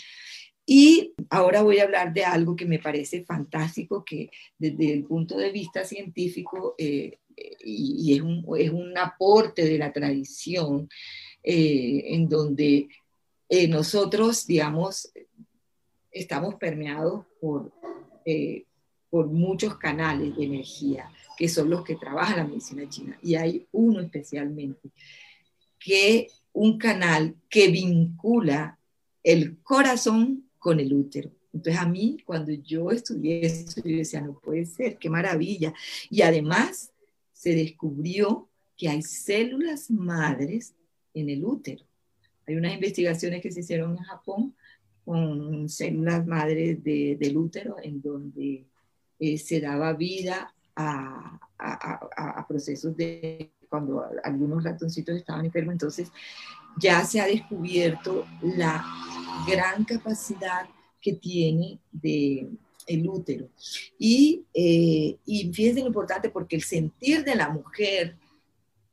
[0.65, 5.37] Y ahora voy a hablar de algo que me parece fantástico, que desde el punto
[5.37, 7.19] de vista científico, eh,
[7.63, 10.89] y, es, un, es, un, aporte de la tradición,
[11.43, 12.87] eh, en donde
[13.49, 15.11] eh, nosotros, digamos,
[16.09, 17.71] estamos permeados por,
[18.25, 18.63] eh,
[19.09, 23.17] por muchos canales de energía, que son los que trabaja la medicina china.
[23.21, 24.89] Y hay uno especialmente,
[25.79, 28.79] que un canal que vincula
[29.21, 31.29] el corazón con el útero.
[31.53, 35.73] Entonces a mí, cuando yo estudié esto, yo decía, no puede ser, qué maravilla.
[36.09, 36.91] Y además
[37.33, 40.73] se descubrió que hay células madres
[41.13, 41.83] en el útero.
[42.47, 44.55] Hay unas investigaciones que se hicieron en Japón
[45.05, 48.65] con células madres del útero en donde
[49.19, 51.39] eh, se daba vida a,
[52.47, 55.73] procesos de cuando algunos ratoncitos estaban enfermos.
[55.73, 56.11] Entonces
[56.77, 58.83] ya se ha descubierto la
[59.47, 60.67] gran capacidad
[61.01, 62.49] que tiene de,
[62.87, 63.49] el útero.
[63.97, 68.15] Y, eh, y fíjense lo importante porque el sentir de la mujer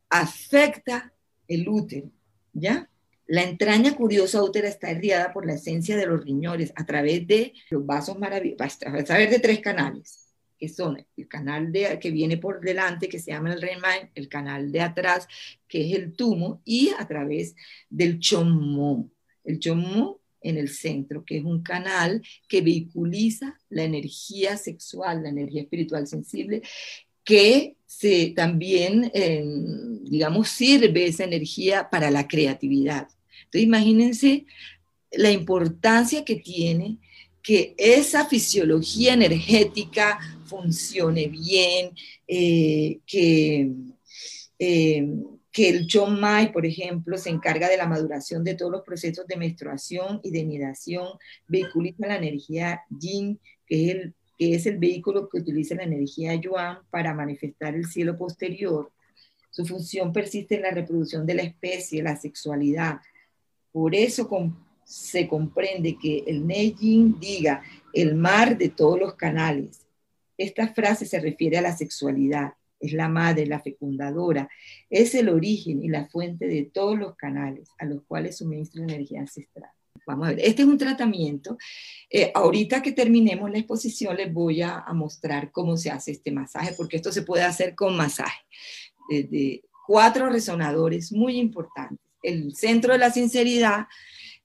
[0.08, 1.12] afecta
[1.50, 2.10] el útero,
[2.52, 2.88] ¿ya?
[3.26, 7.52] La entraña curiosa útera está irriada por la esencia de los riñones a través de
[7.70, 12.38] los vasos maravillosos, a través de tres canales, que son el canal de, que viene
[12.38, 15.28] por delante, que se llama el Remain, el canal de atrás,
[15.68, 17.54] que es el tumo, y a través
[17.88, 19.10] del chommo.
[19.44, 25.28] El chommo en el centro, que es un canal que vehiculiza la energía sexual, la
[25.28, 26.62] energía espiritual sensible,
[27.30, 29.12] que se, también,
[30.02, 33.06] digamos, sirve esa energía para la creatividad.
[33.44, 34.46] Entonces, imagínense
[35.12, 36.98] la importancia que tiene
[37.40, 41.92] que esa fisiología energética funcione bien,
[42.26, 43.70] eh, que,
[44.58, 45.08] eh,
[45.52, 49.36] que el Chomai, por ejemplo, se encarga de la maduración de todos los procesos de
[49.36, 51.06] menstruación y de nidación,
[51.46, 56.34] vehiculiza la energía Yin, que es el que es el vehículo que utiliza la energía
[56.34, 58.90] yuan para manifestar el cielo posterior.
[59.50, 63.00] Su función persiste en la reproducción de la especie, la sexualidad.
[63.70, 64.30] Por eso
[64.82, 67.62] se comprende que el Neijing diga
[67.92, 69.86] el mar de todos los canales.
[70.38, 72.54] Esta frase se refiere a la sexualidad.
[72.80, 74.48] Es la madre, la fecundadora.
[74.88, 79.20] Es el origen y la fuente de todos los canales a los cuales suministra energía
[79.20, 79.70] ancestral.
[80.06, 81.56] Vamos a ver, este es un tratamiento.
[82.08, 86.74] Eh, ahorita que terminemos la exposición les voy a, mostrar cómo se hace este masaje,
[86.76, 88.40] porque esto se puede hacer con masaje.
[89.08, 91.98] de cuatro resonadores muy importantes.
[92.22, 93.86] El centro de la sinceridad,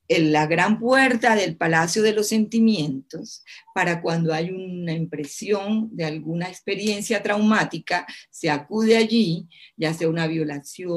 [0.07, 3.43] la gran puerta del Palacio de los Sentimientos,
[3.75, 9.47] para cuando hay una impresión de alguna experiencia traumática, se acude allí,
[9.77, 10.91] ya sea una violación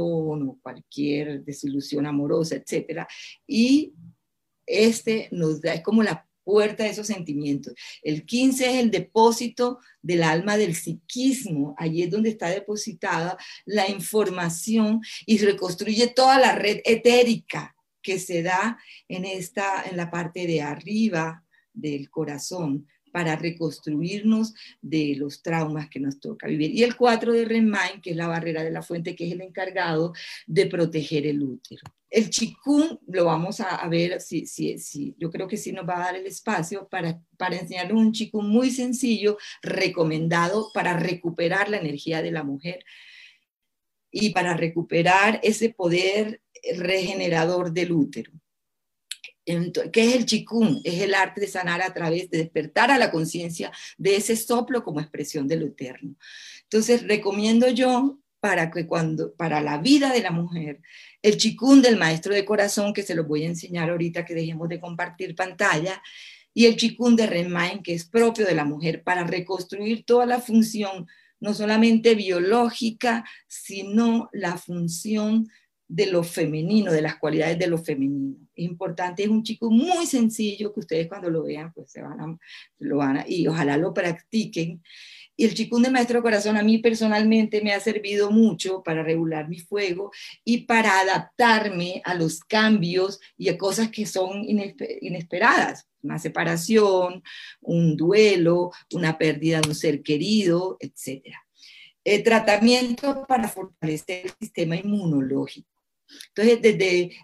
[0.48, 3.06] o cualquier desilusión amorosa, etcétera,
[3.46, 3.92] y
[4.68, 7.74] este nos da, es como la puerta de esos sentimientos.
[8.02, 13.90] El 15 es el depósito del alma del psiquismo, allí es donde está depositada la
[13.90, 20.46] información y reconstruye toda la red etérica que se da en, esta, en la parte
[20.46, 21.44] de arriba
[21.74, 26.70] del corazón para reconstruirnos de los traumas que nos toca vivir.
[26.74, 29.42] Y el 4 de Remain, que es la barrera de la fuente, que es el
[29.42, 30.14] encargado
[30.46, 31.82] de proteger el útero.
[32.10, 35.96] El chikung lo vamos a, ver, si, si, si, yo creo que sí nos va
[35.96, 41.76] a dar el espacio para, para enseñarles un chikung muy sencillo, recomendado para recuperar la
[41.76, 42.84] energía de la mujer
[44.10, 46.40] y para recuperar ese poder
[46.76, 48.32] regenerador del útero.
[49.44, 50.80] ¿Qué es el chikung?
[50.84, 54.84] Es el arte de sanar a través de despertar a la conciencia de ese soplo
[54.84, 56.16] como expresión de lo eterno.
[56.64, 60.80] Entonces, recomiendo yo para que cuando, para la vida de la mujer,
[61.22, 64.68] el chikung del maestro de corazón, que se lo voy a enseñar ahorita que dejemos
[64.68, 66.00] de compartir pantalla,
[66.54, 70.40] y el chikung de Renmain, que es propio de la mujer, para reconstruir toda la
[70.40, 71.06] función,
[71.40, 75.48] no solamente biológica, sino la función
[75.88, 78.36] de lo femenino, de las cualidades de lo femenino.
[78.54, 82.20] Es importante, es un chico muy sencillo que ustedes cuando lo vean, pues se van
[82.20, 82.38] a,
[82.78, 84.82] lo van a, y ojalá lo practiquen.
[85.40, 89.48] Y el chikung de maestro corazón a mí personalmente me ha servido mucho para regular
[89.48, 90.10] mi fuego
[90.44, 95.86] y para adaptarme a los cambios y a cosas que son inesperadas.
[96.02, 97.22] Una separación,
[97.60, 101.26] un duelo, una pérdida de un ser querido, etc.
[102.02, 105.77] El tratamiento para fortalecer el sistema inmunológico.
[106.34, 107.16] Entonces, desde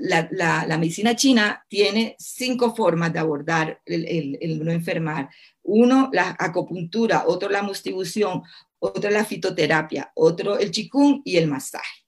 [0.00, 5.28] la, medicina china tiene cinco formas de abordar el, no enfermar.
[5.62, 8.42] Uno, la acupuntura, otro, la mustibución,
[8.78, 12.05] otro, la fitoterapia, otro, el chikung y el masaje.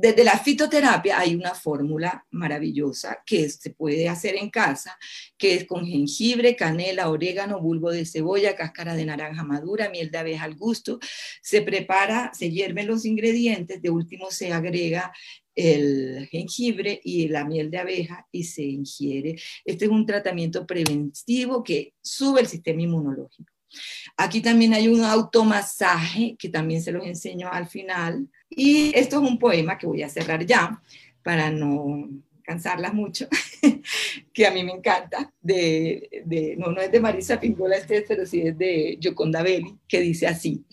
[0.00, 4.98] Desde la fitoterapia hay una fórmula maravillosa que se puede hacer en casa,
[5.36, 10.16] que es con jengibre, canela, orégano, bulbo de cebolla, cáscara de naranja madura, miel de
[10.16, 10.98] abeja al gusto.
[11.42, 15.12] Se prepara, se hierven los ingredientes, de último se agrega
[15.54, 19.36] el jengibre y la miel de abeja y se ingiere.
[19.66, 23.52] Este es un tratamiento preventivo que sube el sistema inmunológico.
[24.16, 28.30] Aquí también hay un automasaje que también se los enseño al final.
[28.50, 30.82] Y esto es un poema que voy a cerrar ya
[31.22, 32.08] para no
[32.50, 33.28] cansarlas mucho,
[34.32, 38.40] que a mí me encanta, de, no, no es de Marisa Pingola este, pero sí
[38.40, 40.64] es de Gioconda Belli, que dice así.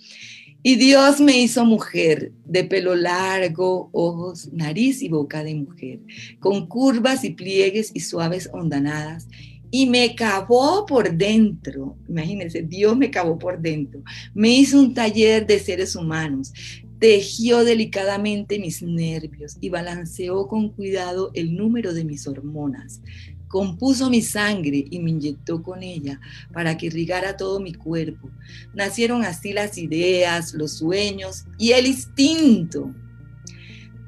[0.63, 5.99] Y Dios me hizo mujer, de pelo largo, ojos, nariz y boca de mujer,
[6.39, 9.27] con curvas y pliegues y suaves ondanadas.
[9.69, 14.01] Y me cavó por dentro, imagínense, Dios me cavó por dentro.
[14.33, 16.53] Me hizo un taller de seres humanos,
[16.99, 23.01] tejió delicadamente mis nervios y balanceó con cuidado el número de mis hormonas
[23.47, 26.19] compuso mi sangre y me inyectó con ella
[26.53, 28.29] para que irrigara todo mi cuerpo.
[28.73, 32.93] Nacieron así las ideas, los sueños y el instinto.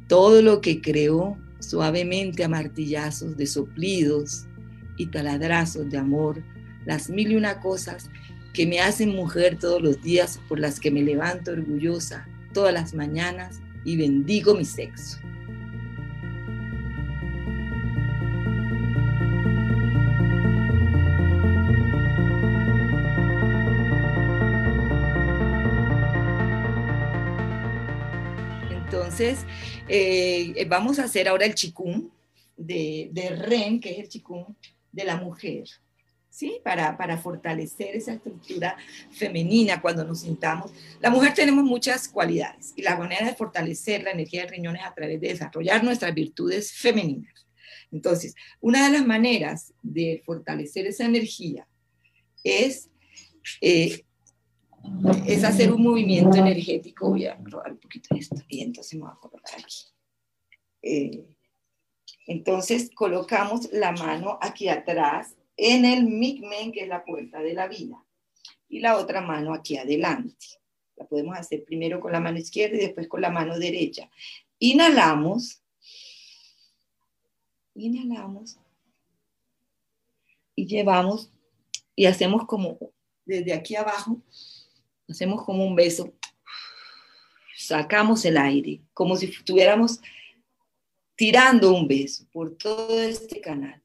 [0.08, 4.46] Todo lo que creó suavemente a martillazos de soplidos
[4.98, 6.44] y taladrazos de amor,
[6.86, 8.10] las mil y una cosas
[8.54, 12.94] que me hacen mujer todos los días por las que me levanto orgullosa todas las
[12.94, 15.20] mañanas y bendigo mi sexo.
[28.72, 29.46] Entonces,
[29.88, 32.10] eh, vamos a hacer ahora el chikung
[32.56, 34.56] de, Ren, que es el chikung
[34.92, 35.66] de la mujer.
[36.30, 36.62] ¿Sí?
[36.64, 38.78] Para, para fortalecer esa estructura
[39.12, 40.72] femenina cuando nos sintamos.
[41.02, 44.86] La mujer tenemos muchas cualidades y la manera de fortalecer la energía del riñón es
[44.86, 47.34] a través de desarrollar nuestras virtudes femeninas.
[47.92, 51.68] Entonces, una de las maneras de fortalecer esa energía
[52.44, 52.90] es
[53.60, 54.06] eh,
[55.26, 57.10] es hacer un movimiento energético.
[57.10, 59.86] Voy a robar un poquito esto y entonces me voy a colocar aquí.
[60.82, 61.26] Eh,
[62.28, 67.68] entonces colocamos la mano aquí atrás en el migmen, que es la puerta de la
[67.68, 68.04] vida,
[68.70, 70.46] y la otra mano aquí adelante.
[70.96, 74.10] La podemos hacer primero con la mano izquierda y después con la mano derecha.
[74.60, 75.62] Inhalamos,
[77.76, 78.58] inhalamos
[80.56, 81.32] y llevamos
[81.96, 82.78] y hacemos como
[83.26, 84.22] desde aquí abajo
[85.10, 86.14] hacemos como un beso,
[87.56, 90.00] sacamos el aire, como si estuviéramos
[91.16, 93.82] tirando un beso por todo este canal.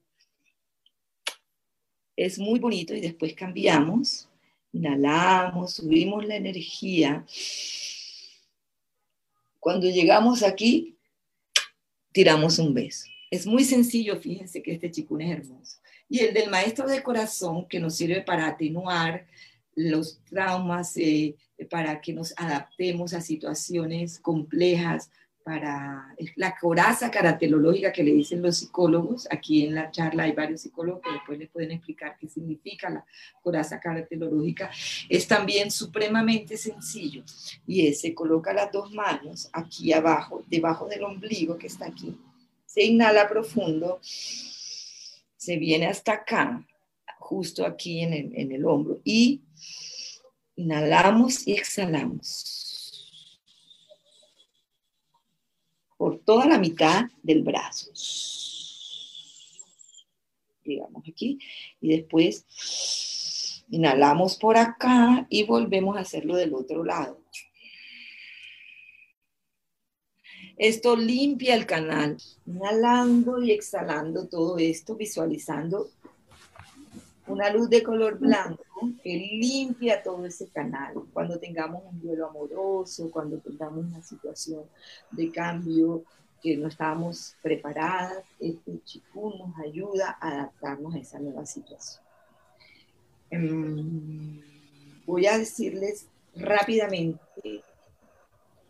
[2.16, 4.28] Es muy bonito y después cambiamos,
[4.72, 7.24] inhalamos, subimos la energía.
[9.58, 10.96] Cuando llegamos aquí,
[12.12, 13.06] tiramos un beso.
[13.30, 15.78] Es muy sencillo, fíjense que este chikun es hermoso.
[16.08, 19.26] Y el del maestro de corazón, que nos sirve para atenuar
[19.74, 21.34] los traumas, eh,
[21.68, 25.10] para que nos adaptemos a situaciones complejas,
[25.44, 29.28] para la coraza caratelológica que le dicen los psicólogos.
[29.30, 33.04] Aquí en la charla hay varios psicólogos que después les pueden explicar qué significa la
[33.42, 34.70] coraza caratelológica.
[35.06, 37.22] Es también supremamente sencillo
[37.66, 42.18] y es, se coloca las dos manos aquí abajo, debajo del ombligo que está aquí,
[42.64, 46.66] Se inhala profundo, se viene hasta acá,
[47.18, 49.42] justo aquí en el, en el hombro, y
[50.56, 52.63] inhalamos y exhalamos
[56.04, 57.90] por toda la mitad del brazo.
[60.62, 61.38] Llegamos aquí
[61.80, 67.22] y después inhalamos por acá y volvemos a hacerlo del otro lado.
[70.58, 75.88] Esto limpia el canal, inhalando y exhalando todo esto, visualizando
[77.28, 78.63] una luz de color blanco
[79.02, 80.94] que limpia todo ese canal.
[81.12, 84.64] Cuando tengamos un duelo amoroso, cuando tengamos una situación
[85.10, 86.04] de cambio
[86.42, 92.04] que no estábamos preparadas, este chikun nos ayuda a adaptarnos a esa nueva situación.
[93.30, 94.40] Em,
[95.06, 96.06] voy a decirles
[96.36, 97.62] rápidamente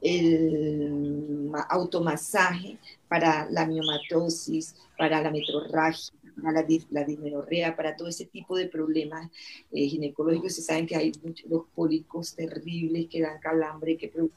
[0.00, 2.78] el automasaje
[3.08, 8.66] para la miomatosis, para la metrorragia, para la, la dismenorrea, para todo ese tipo de
[8.66, 9.30] problemas
[9.72, 10.54] eh, ginecológicos.
[10.54, 14.30] Se saben que hay muchos, los cólicos terribles que dan calambre, que todo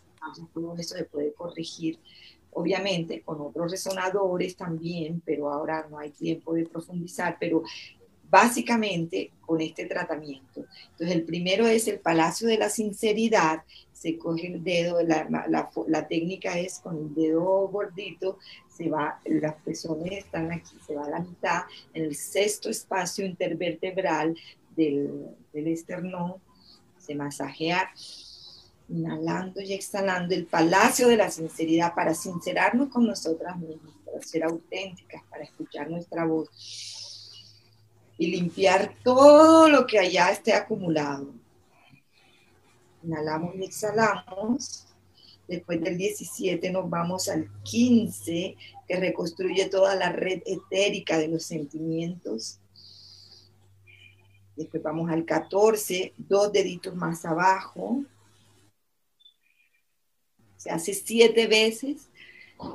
[0.78, 2.00] eso se puede corregir
[2.52, 7.62] obviamente con otros resonadores también, pero ahora no hay tiempo de profundizar, pero
[8.30, 10.66] básicamente con este tratamiento.
[10.92, 15.28] Entonces, el primero es el Palacio de la Sinceridad, se coge el dedo, la,
[15.88, 18.38] la, técnica es con el dedo gordito,
[18.78, 21.64] se va, las pezones están aquí, se va a la mitad,
[21.94, 24.38] en el sexto espacio intervertebral
[24.76, 26.36] del, del esternón,
[27.00, 27.90] se masajea
[28.90, 34.44] inhalando y exhalando el palacio de la sinceridad para sincerarnos con nosotras mismas, para ser
[34.44, 36.50] auténticas, para escuchar nuestra voz
[38.18, 41.34] y limpiar todo lo que allá esté acumulado.
[43.04, 44.87] Inhalamos y exhalamos.
[45.48, 48.56] Después del 17 nos vamos al 15,
[48.88, 52.60] que reconstruye toda la red etérica de los sentimientos.
[54.58, 58.04] Después vamos al 14, dos deditos más abajo.
[60.58, 62.10] Se hace siete veces,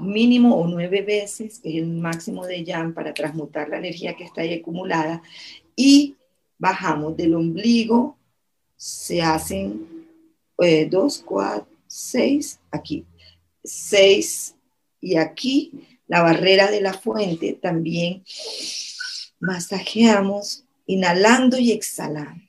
[0.00, 4.24] mínimo o nueve veces, que es el máximo de Yang para transmutar la energía que
[4.24, 5.22] está ahí acumulada.
[5.74, 6.16] Y
[6.56, 8.16] bajamos del ombligo,
[8.76, 10.06] se hacen
[10.58, 13.04] eh, dos, cuatro, seis, aquí,
[13.62, 14.54] seis,
[14.98, 15.72] y aquí
[16.06, 18.24] la barrera de la fuente también
[19.40, 22.42] masajeamos, inhalando y exhalando.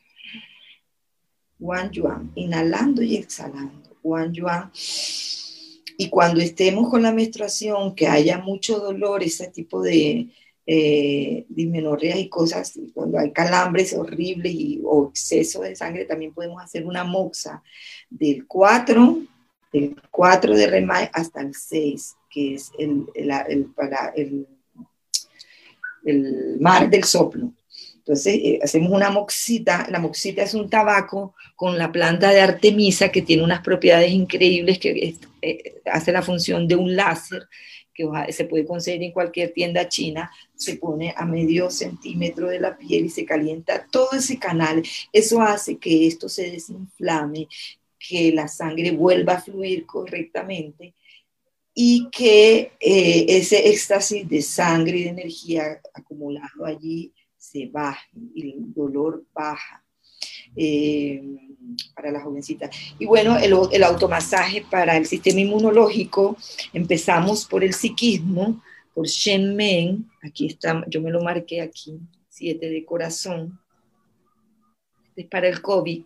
[1.59, 3.97] One Yuan, inhalando y exhalando.
[4.01, 4.71] One Yuan.
[5.97, 10.29] Y cuando estemos con la menstruación, que haya mucho dolor, ese tipo de,
[10.65, 16.63] eh, dismenorreas y cosas, cuando hay calambres horribles y, o exceso de sangre, también podemos
[16.63, 17.61] hacer una moxa
[18.09, 19.23] del 4,
[19.73, 24.47] del 4 de remay hasta el 6, que es el, el, para el,
[26.05, 27.51] el mar del soplo.
[27.97, 29.87] Entonces, eh, hacemos una moxita.
[29.89, 34.77] La moxita es un tabaco con la planta de artemisa que tiene unas propiedades increíbles
[34.77, 37.47] que eh, hace la función de un láser
[37.93, 42.75] que se puede conseguir en cualquier tienda china, se pone a medio centímetro de la
[42.75, 44.81] piel y se calienta todo ese canal.
[45.11, 47.47] Eso hace que esto se desinflame,
[48.07, 50.93] que la sangre vuelva a fluir correctamente
[51.73, 58.51] y que eh, ese éxtasis de sangre y de energía acumulado allí se baje y
[58.51, 59.79] el dolor baja.
[60.55, 61.23] Eh,
[61.95, 62.69] para la jovencita.
[62.99, 66.37] Y bueno, el, el, automasaje para el sistema inmunológico,
[66.73, 68.61] empezamos por el psiquismo,
[68.93, 71.97] por Shen Men, aquí está, yo me lo marqué aquí,
[72.29, 73.59] siete de corazón,
[75.07, 76.03] este es para el COVID,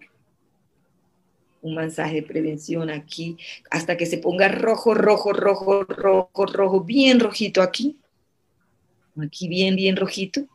[1.68, 3.38] un mensaje de prevención aquí,
[3.70, 7.98] hasta que se ponga rojo, rojo, rojo, rojo, rojo, bien rojito aquí,
[9.22, 10.48] aquí bien, bien rojito.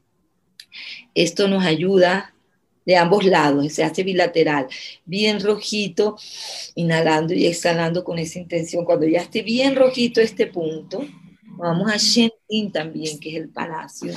[1.15, 2.35] Esto nos ayuda
[2.85, 4.67] de ambos lados, se hace bilateral,
[5.05, 6.17] bien rojito,
[6.75, 8.85] inhalando y exhalando con esa intención.
[8.85, 11.07] Cuando ya esté bien rojito este punto,
[11.57, 14.15] vamos a Shentin también, que es el palacio.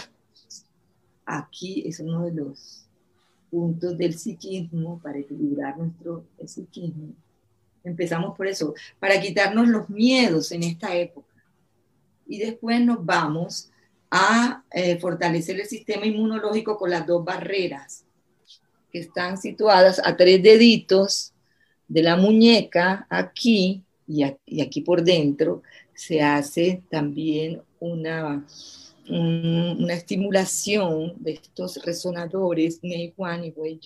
[1.26, 2.84] Aquí es uno de los
[3.50, 7.14] puntos del psiquismo para equilibrar nuestro psiquismo.
[7.84, 11.28] Empezamos por eso, para quitarnos los miedos en esta época.
[12.28, 13.70] Y después nos vamos
[14.10, 18.04] a eh, fortalecer el sistema inmunológico con las dos barreras,
[18.91, 21.34] que están situadas a tres deditos
[21.88, 25.62] de la muñeca, aquí y, aquí por dentro,
[25.93, 28.46] se hace también una,
[29.08, 33.80] una estimulación de estos resonadores Neihuan y Wei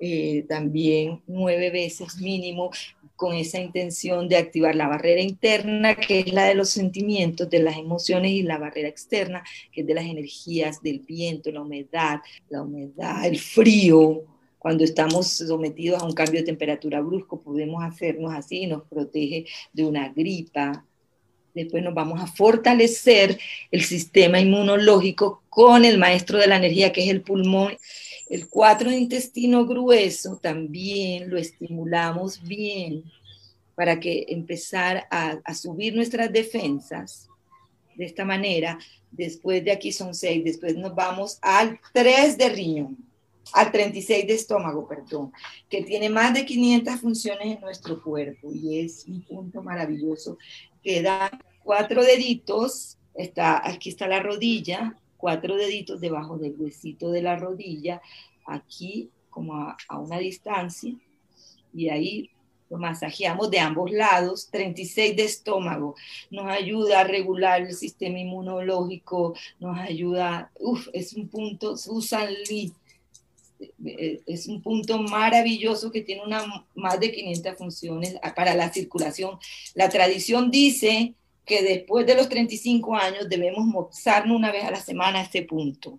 [0.00, 2.70] eh, también nueve veces mínimo
[3.16, 7.58] con esa intención de activar la barrera interna, que es la de los sentimientos, de
[7.58, 9.42] las emociones, y la barrera externa,
[9.72, 14.22] que es de las energías, del viento, la humedad, la humedad, el frío.
[14.60, 19.84] Cuando estamos sometidos a un cambio de temperatura brusco, podemos hacernos así, nos protege de
[19.84, 20.84] una gripa.
[21.54, 23.38] Después nos vamos a fortalecer
[23.70, 27.76] el sistema inmunológico con el maestro de la energía, que es el pulmón.
[28.28, 33.04] El cuatro intestino grueso también lo estimulamos bien
[33.78, 37.28] para que empezar a, subir nuestras defensas
[37.94, 38.76] de esta manera.
[39.10, 42.98] Después de aquí son seis, después nos vamos al 3 de riñón,
[43.52, 45.32] al 36 de estómago, perdón,
[45.70, 50.38] que tiene más de 500 funciones en nuestro cuerpo y es un punto maravilloso
[50.88, 51.30] que da
[51.62, 58.00] cuatro deditos, está, aquí está la rodilla, cuatro deditos debajo del huesito de la rodilla,
[58.46, 60.94] aquí como a, una distancia,
[61.74, 62.30] y ahí
[62.70, 65.94] lo masajeamos de ambos lados, 36 de estómago,
[66.30, 72.72] nos ayuda a regular el sistema inmunológico, nos ayuda, uff, es un punto, Susan Lee,
[74.26, 79.38] es un punto maravilloso que tiene una, más de 500 funciones para la circulación.
[79.74, 84.80] La tradición dice que después de los 35 años debemos mozarnos una vez a la
[84.80, 85.98] semana a este punto.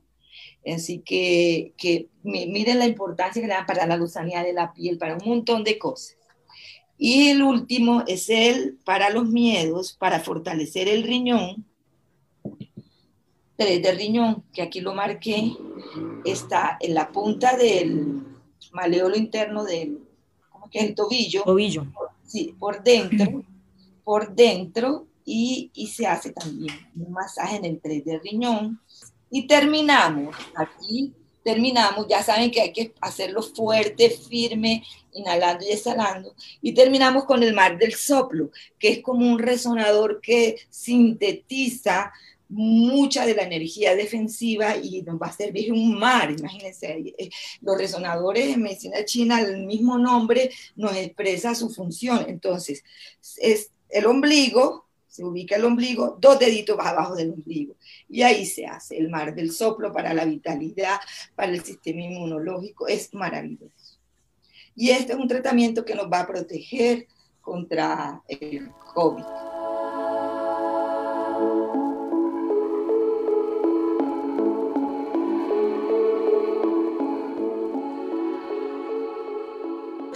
[0.66, 5.16] Así que, que miren la importancia que da para la luzanía de la piel, para
[5.16, 6.18] un montón de cosas.
[6.98, 11.66] Y el último es el para los miedos, para fortalecer el riñón.
[13.60, 15.52] Tres de riñón, que aquí lo marqué,
[16.24, 18.24] está en la punta del
[18.72, 20.00] maleolo interno del,
[20.50, 20.86] ¿cómo que es?
[20.86, 21.44] El tobillo.
[21.44, 21.86] Tobillo.
[22.26, 23.44] Sí, por dentro,
[24.06, 28.80] por dentro y, se hace también un masaje en el 3 de riñón.
[29.30, 36.34] Y terminamos, aquí terminamos, ya saben que hay que hacerlo fuerte, firme, inhalando y exhalando.
[36.62, 42.14] Y terminamos con el mar del soplo, que es como un resonador que sintetiza
[42.50, 47.30] mucha de la energía defensiva y nos va a servir un mar, imagínense, eh,
[47.62, 52.84] los resonadores en medicina china, el mismo nombre nos expresa su función, entonces
[53.38, 57.76] es el ombligo, se ubica el ombligo, dos deditos abajo del ombligo.
[58.08, 61.00] Y ahí se hace el mar del soplo para la vitalidad,
[61.36, 62.88] para el sistema inmunológico.
[62.88, 63.98] Es maravilloso.
[64.76, 67.08] Y este es un tratamiento que nos va a proteger
[67.42, 69.49] contra el COVID.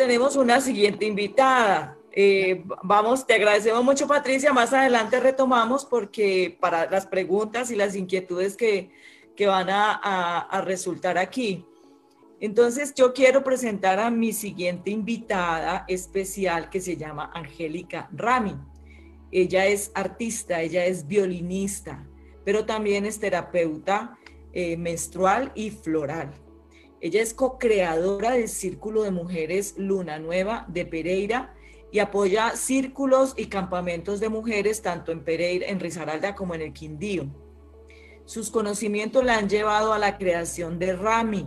[0.04, 1.98] Tenemos una siguiente invitada.
[2.12, 4.52] Eh, vamos, te agradecemos mucho, Patricia.
[4.52, 8.92] Más adelante retomamos porque para las preguntas y las inquietudes que,
[9.34, 11.66] que van a, a, resultar aquí.
[12.42, 18.58] Entonces, yo quiero presentar a mi siguiente invitada especial que se llama Angélica Rami.
[19.32, 22.06] Ella es artista, ella es violinista,
[22.44, 24.18] pero también es terapeuta
[24.52, 26.43] eh, menstrual y floral.
[27.04, 31.54] Ella es co-creadora del Círculo de Mujeres Luna Nueva de Pereira
[31.92, 36.72] y apoya círculos y campamentos de mujeres tanto en Pereira, en Risaralda como en el
[36.72, 37.26] Quindío.
[38.24, 41.46] Sus conocimientos la han llevado a la creación de Rami,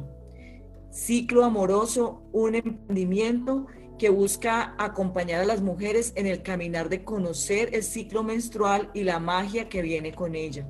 [0.90, 3.66] Ciclo Amoroso, un emprendimiento
[3.98, 9.04] que busca acompañar a las mujeres en el caminar de conocer el ciclo menstrual y
[9.04, 10.68] la magia que viene con ella.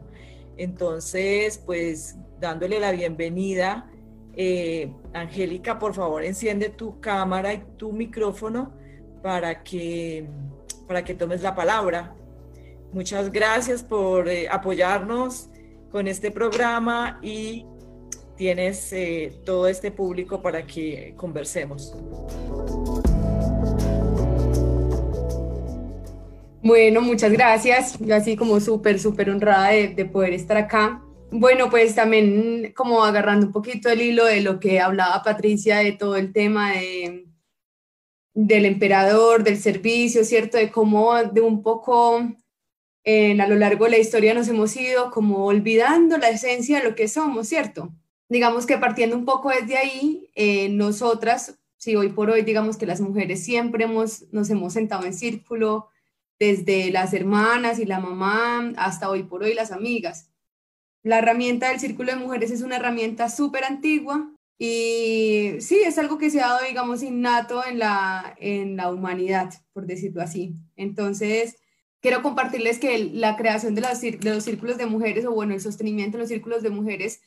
[0.56, 3.90] Entonces, pues dándole la bienvenida,
[4.36, 8.72] eh, Angélica, por favor, enciende tu cámara y tu micrófono
[9.22, 10.28] para que,
[10.86, 12.14] para que tomes la palabra.
[12.92, 15.48] Muchas gracias por eh, apoyarnos
[15.90, 17.64] con este programa y
[18.36, 21.96] tienes eh, todo este público para que conversemos.
[26.62, 27.98] Bueno, muchas gracias.
[28.00, 31.00] Yo así como súper, súper honrada de, de, poder estar acá.
[31.30, 35.92] Bueno, pues también como agarrando un poquito el hilo de lo que hablaba Patricia de
[35.92, 37.26] todo el tema de,
[38.32, 40.56] del emperador, del servicio, ¿cierto?
[40.56, 42.22] De cómo de un poco
[43.02, 46.88] en, a lo largo de la historia nos hemos ido como olvidando la esencia de
[46.88, 47.92] lo que somos, ¿cierto?
[48.28, 52.86] Digamos que partiendo un poco desde ahí, eh, nosotras, si hoy por hoy, digamos que
[52.86, 55.88] las mujeres siempre hemos, nos hemos sentado en círculo,
[56.38, 60.28] desde las hermanas y la mamá hasta hoy por hoy las amigas.
[61.06, 64.28] La herramienta del círculo de mujeres es una herramienta súper antigua,
[64.58, 69.54] y sí, es algo que se ha dado, digamos, innato en la, en la humanidad,
[69.72, 70.56] por decirlo así.
[70.74, 71.58] Entonces,
[72.00, 73.98] quiero compartirles que la creación de los,
[74.42, 77.20] círculos de mujeres, o bueno, el sostenimiento de los círculos de mujeres,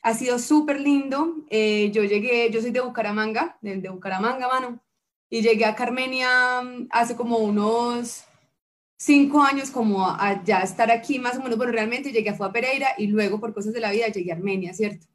[0.00, 1.44] ha sido súper lindo.
[1.50, 4.82] Eh, yo llegué, yo soy de Bucaramanga, de, de Bucaramanga, mano,
[5.28, 8.24] y llegué a Carmenia mm, hace como unos
[8.96, 12.46] cinco años como a ya estar aquí más o menos, bueno, realmente llegué a, fue
[12.46, 15.06] a Pereira y luego por cosas de la vida llegué a Armenia, ¿cierto?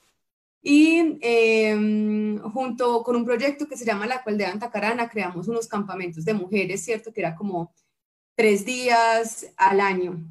[0.63, 5.67] Y em, junto con un proyecto que se llama La Cual de Antacarana, creamos unos
[5.67, 7.11] campamentos de mujeres, ¿cierto?
[7.11, 7.73] Que era como
[8.35, 10.23] tres días al año.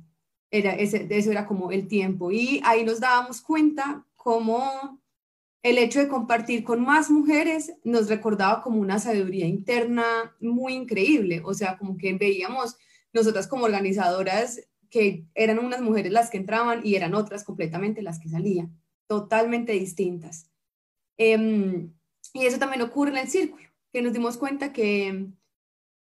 [0.51, 2.31] Era ese, eso era como el tiempo.
[2.31, 5.01] Y ahí nos dábamos cuenta cómo
[5.63, 11.43] el hecho de compartir con más mujeres nos recordaba como una sabiduría interna muy increíble.
[11.45, 12.77] O sea, como que veíamos
[13.13, 18.19] nosotras como organizadoras que eran unas mujeres las que entraban y eran otras completamente las
[18.19, 20.51] que salían totalmente distintas.
[21.17, 21.93] Em,
[22.33, 25.27] y eso también ocurre en el círculo, que nos dimos cuenta que,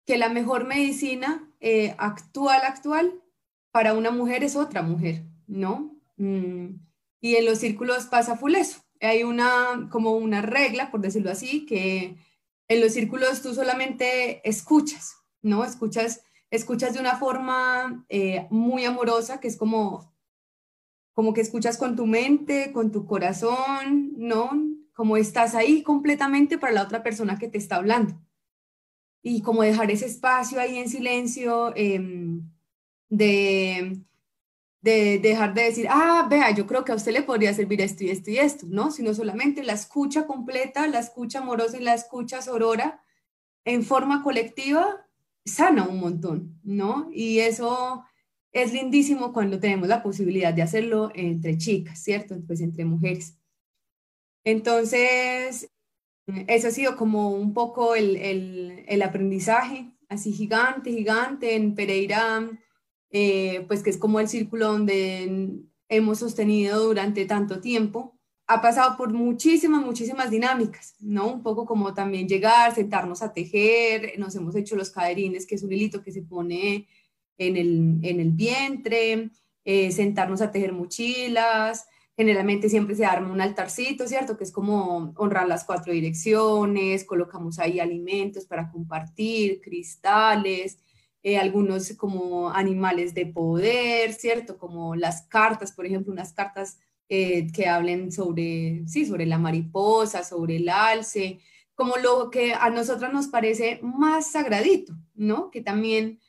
[0.06, 3.22] que la mejor medicina eh, actual, actual,
[3.70, 5.94] para una mujer es otra mujer, ¿no?
[6.16, 6.76] Mm,
[7.20, 8.80] y en los círculos pasa full eso.
[9.00, 12.16] Hay una, como una regla, por decirlo así, que
[12.68, 15.64] en los círculos tú solamente escuchas, ¿no?
[15.64, 20.16] Escuchas, escuchas de una forma eh, muy amorosa, que es como
[21.16, 24.50] como que escuchas con tu mente, con tu corazón, ¿no?
[24.92, 28.20] Como estás ahí completamente para la otra persona que te está hablando.
[29.22, 32.42] Y como dejar ese espacio ahí en silencio, em,
[33.08, 33.98] de,
[34.82, 38.04] de dejar de decir, ah, vea, yo creo que a usted le podría servir esto
[38.04, 38.90] y esto y esto, ¿no?
[38.90, 43.02] Sino solamente la escucha completa, la escucha amorosa y la escucha sorora
[43.64, 45.05] en forma colectiva
[45.46, 47.08] sana un montón, ¿no?
[47.12, 48.04] Y eso
[48.52, 52.36] es lindísimo cuando tenemos la posibilidad de hacerlo entre chicas, ¿cierto?
[52.46, 53.38] Pues entre mujeres.
[54.44, 55.70] Entonces,
[56.46, 58.16] eso ha sido como un poco el,
[58.86, 62.48] el, aprendizaje, así gigante, gigante en Pereira,
[63.10, 65.50] eh, pues que es como el círculo donde
[65.88, 68.15] hemos sostenido durante tanto tiempo.
[68.48, 71.26] Ha pasado por muchísimas, muchísimas dinámicas, ¿no?
[71.32, 75.62] Un poco como también llegar, sentarnos a tejer, nos hemos hecho los caderines, que es
[75.64, 76.86] un hilito que se pone
[77.38, 79.30] en el, en el vientre,
[79.64, 81.86] eh, sentarnos a tejer mochilas,
[82.16, 84.36] generalmente siempre se arma un altarcito, ¿cierto?
[84.36, 90.78] Que es como honrar las cuatro direcciones, colocamos ahí alimentos para compartir, cristales,
[91.22, 94.56] eh, algunos como animales de poder, ¿cierto?
[94.56, 96.78] Como las cartas, por ejemplo, unas cartas
[97.08, 101.40] eh, que hablen sobre, sí, sobre la mariposa, sobre el alce,
[101.74, 105.50] como lo que a nosotras nos parece más sagradito, ¿no?
[105.50, 106.20] Que también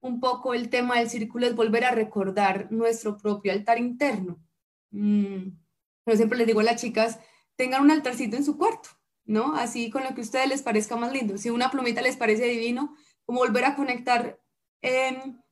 [0.00, 4.38] un poco el tema del círculo es volver a recordar nuestro propio altar interno.
[4.90, 5.48] Mm,
[6.06, 7.18] yo siempre les digo a las chicas,
[7.56, 8.90] tengan un altarcito en su cuarto,
[9.24, 9.54] ¿no?
[9.54, 11.38] Así con lo que a ustedes les parezca más lindo.
[11.38, 14.40] Si una plumita les parece divino, como volver a conectar
[14.82, 15.42] en,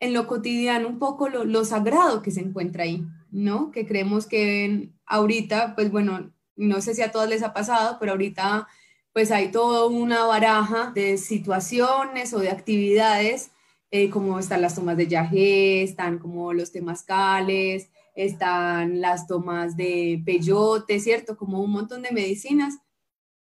[0.00, 3.72] en lo cotidiano un poco lo, lo, sagrado que se encuentra ahí, ¿no?
[3.72, 8.12] Que creemos que ahorita, pues bueno, no sé si a todas les ha pasado, pero
[8.12, 8.68] ahorita
[9.12, 13.50] pues hay toda una baraja de situaciones o de actividades
[13.94, 20.22] eh, como están las tomas de yagé, están como los temazcales, están las tomas de
[20.24, 21.36] peyote, ¿cierto?
[21.36, 22.78] Como un montón de medicinas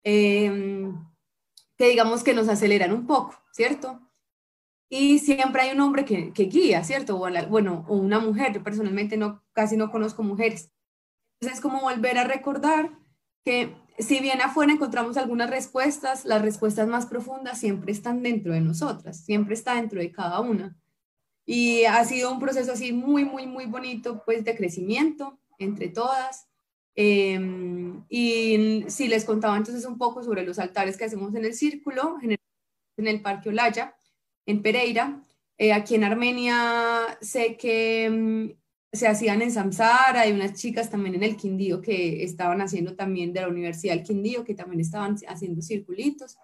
[0.04, 0.94] em,
[1.76, 4.00] que digamos que nos aceleran un poco, ¿cierto?
[4.90, 7.16] Y siempre hay un hombre que, guía, ¿cierto?
[7.16, 10.72] O bueno, o una mujer, yo personalmente no, casi no conozco mujeres.
[11.34, 12.90] Entonces es como volver a recordar
[13.44, 18.60] que si bien afuera encontramos algunas respuestas, las respuestas más profundas siempre están dentro de
[18.60, 20.76] nosotras, siempre está dentro de cada una.
[21.44, 26.48] Y ha sido un proceso así muy, muy, muy bonito, pues de crecimiento entre todas.
[26.94, 31.54] Em, y si les contaba entonces un poco sobre los altares que hacemos en el
[31.54, 33.97] círculo, en el Parque Olaya,
[34.48, 35.22] en Pereira.
[35.58, 38.56] Eh, aquí en Armenia sé que em,
[38.92, 43.32] se hacían en Samsara, hay unas chicas también en el Quindío que estaban haciendo también
[43.32, 46.38] de la Universidad del Quindío, que también estaban haciendo circulitos.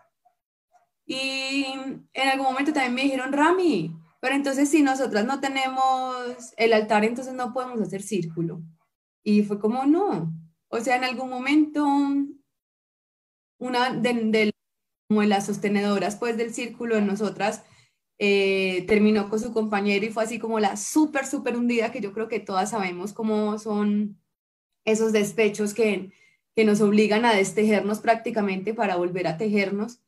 [1.07, 1.64] Y
[2.12, 7.05] en algún momento también me dijeron, Rami, pero entonces si nosotras no tenemos el altar,
[7.05, 8.62] entonces no podemos hacer círculo.
[9.22, 10.30] Y fue como, no.
[10.68, 11.86] O sea, en algún momento,
[13.59, 14.52] una de, de,
[15.09, 17.62] de las sostenedoras pues del círculo de nosotras,
[18.18, 22.12] eh, terminó con su compañero y fue así como la súper, súper hundida, que yo
[22.12, 24.20] creo que todas sabemos cómo son
[24.84, 26.12] esos despechos que,
[26.54, 30.00] que nos obligan a destejernos prácticamente para volver a tejernos.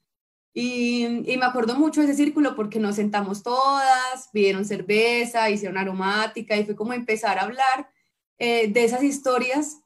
[0.58, 6.56] Y, me acuerdo mucho de ese círculo porque nos sentamos todas, pidieron cerveza, hicieron aromática
[6.56, 7.90] y fue como empezar a hablar
[8.38, 9.80] eh, de esas historias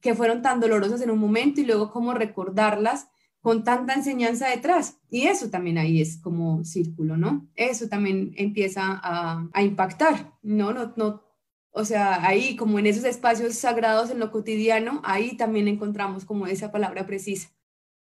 [0.00, 3.08] que fueron tan dolorosas en un momento y luego cómo recordarlas
[3.44, 4.96] con tanta enseñanza detrás.
[5.10, 7.46] Y eso también ahí es como círculo, ¿no?
[7.56, 10.72] Eso también empieza a, impactar, ¿no?
[10.72, 10.94] ¿no?
[10.96, 11.22] No
[11.70, 16.46] O sea, ahí como en esos espacios sagrados en lo cotidiano, ahí también encontramos como
[16.46, 17.50] esa palabra precisa.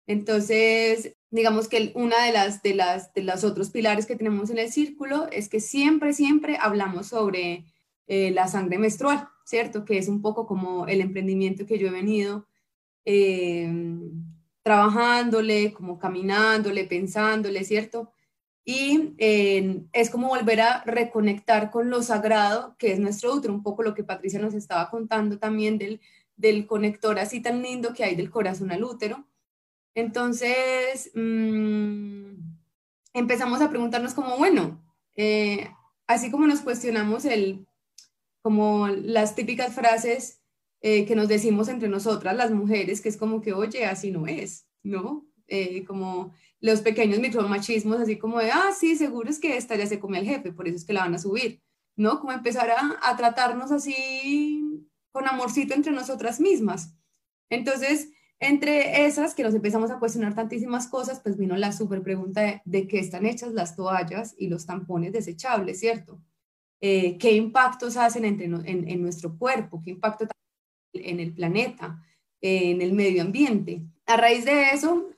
[0.06, 4.60] Entonces, digamos que una de las, de las, de los otros pilares que tenemos en
[4.60, 7.66] el círculo es que siempre, siempre hablamos sobre
[8.08, 9.84] eh, la sangre menstrual, ¿cierto?
[9.84, 12.48] Que es un poco como el emprendimiento que yo he venido
[13.04, 13.70] eh,
[14.68, 18.12] trabajándole, como caminándole, pensándole, ¿cierto?
[18.66, 23.64] Y eh, es como volver a reconectar con lo sagrado, que es nuestro útero, un
[23.64, 26.02] poco lo que Patricia nos estaba contando también del,
[26.36, 29.26] del conector así tan lindo que hay del corazón al útero.
[29.96, 32.34] Entonces, mm,
[33.14, 34.84] empezamos a preguntarnos como, bueno,
[35.16, 35.72] eh,
[36.08, 37.66] así como nos cuestionamos el,
[38.42, 40.42] como las típicas frases
[40.82, 44.28] eh, que nos decimos entre nosotras, las mujeres, que es como que, oye, así no
[44.28, 45.28] es, ¿no?
[45.48, 49.86] Eh, como los pequeños micromachismos, así como de, ah, sí, seguro es que esta ya
[49.86, 51.62] se come al jefe, por eso es que la van a subir,
[51.96, 52.20] ¿no?
[52.20, 56.94] Como empezar a, a tratarnos así con amorcito entre nosotras mismas.
[57.50, 58.10] Entonces,
[58.40, 62.88] entre esas que nos empezamos a cuestionar tantísimas cosas, pues vino la super pregunta de,
[62.88, 66.22] qué están hechas las toallas y los tampones desechables, ¿cierto?
[66.80, 69.82] Eh, ¿Qué impactos hacen entre, en, nuestro cuerpo?
[69.84, 70.28] ¿Qué impacto
[71.06, 72.04] en el planeta?
[72.42, 73.82] en el medio ambiente.
[74.06, 75.10] A raíz de eso,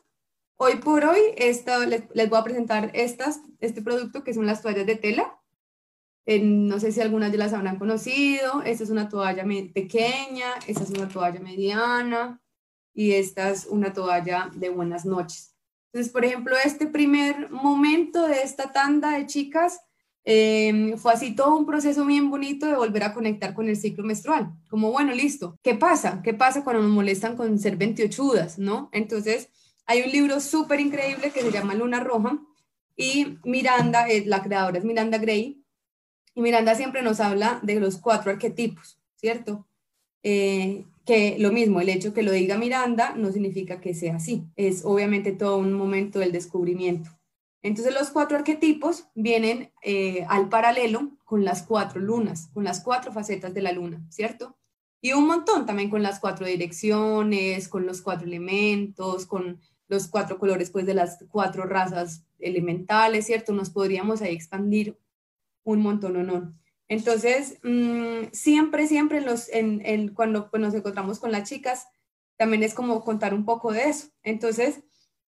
[0.57, 4.85] hoy por hoy esto, les, voy a presentar estas, este producto que son las toallas
[4.85, 5.35] de tela.
[6.25, 8.61] no sé si algunas de las habrán conocido.
[8.63, 9.43] Esta es una toalla
[9.73, 12.41] pequeña, esta es una toalla mediana,
[12.93, 15.55] y esta es una toalla de buenas noches.
[15.91, 19.81] Entonces, por ejemplo, este primer momento de esta tanda de chicas
[20.23, 24.03] em, fue así todo un proceso bien bonito de volver a conectar con el ciclo
[24.03, 24.51] menstrual.
[24.69, 26.21] Como, bueno, listo, ¿qué pasa?
[26.23, 28.23] ¿Qué pasa cuando nos molestan con ser 28
[28.57, 28.89] no?
[28.91, 29.49] Entonces,
[29.85, 32.39] hay un libro súper increíble que se llama Luna Roja
[32.95, 35.63] y Miranda, la creadora es Miranda Gray,
[36.35, 39.65] y Miranda siempre nos habla de los cuatro arquetipos, ¿cierto?
[40.21, 44.43] Eh, que lo mismo, el hecho que lo diga Miranda no significa que sea así,
[44.55, 47.09] es obviamente todo un momento del descubrimiento.
[47.61, 53.11] Entonces los cuatro arquetipos vienen eh, al paralelo con las cuatro lunas, con las cuatro
[53.11, 54.57] facetas de la luna, ¿cierto?
[55.01, 60.37] Y un montón también con las cuatro direcciones, con los cuatro elementos, con los cuatro
[60.39, 63.53] colores pues de las cuatro razas elementales, ¿cierto?
[63.53, 64.97] Nos podríamos ahí expandir
[65.63, 66.53] un montón o no.
[66.87, 69.23] Entonces, mm, siempre, siempre
[70.15, 71.87] cuando pues, nos encontramos con las chicas,
[72.37, 74.07] también es como contar un poco de eso.
[74.23, 74.81] Entonces,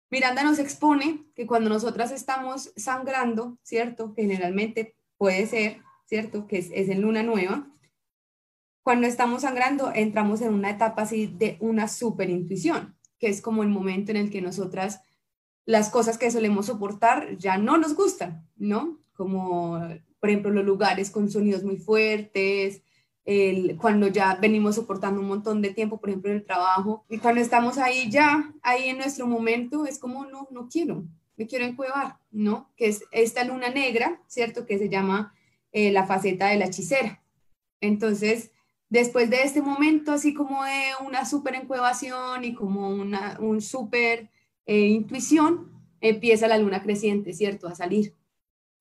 [0.10, 4.14] Miranda nos expone que cuando nosotras estamos sangrando, ¿cierto?
[4.16, 6.48] Generalmente puede ser, ¿cierto?
[6.48, 7.68] Que es, es en luna nueva.
[8.84, 13.64] Cuando estamos sangrando, entramos en una etapa así de una super intuición, que es como
[13.64, 15.02] el momento en el que nosotras
[15.66, 19.00] las cosas que solemos soportar ya no nos gustan, ¿no?
[19.16, 19.80] Como
[20.26, 22.82] por ejemplo, los lugares con sonidos muy fuertes,
[23.26, 27.18] el, cuando ya venimos soportando un montón de tiempo, por ejemplo, en el trabajo, y
[27.18, 31.04] cuando estamos ahí ya, ahí en nuestro momento, es como, no, no quiero,
[31.36, 32.72] me quiero encuevar, ¿no?
[32.78, 34.66] Que es esta luna negra, ¿cierto?
[34.66, 35.34] Que se llama
[35.72, 37.22] eh, la faceta de la hechicera.
[37.82, 38.52] Entonces,
[38.90, 44.30] después de este momento, así como de una súper encuevación y como una un súper
[44.66, 47.68] eh, intuición, empieza la luna creciente, ¿cierto?
[47.68, 48.14] A salir.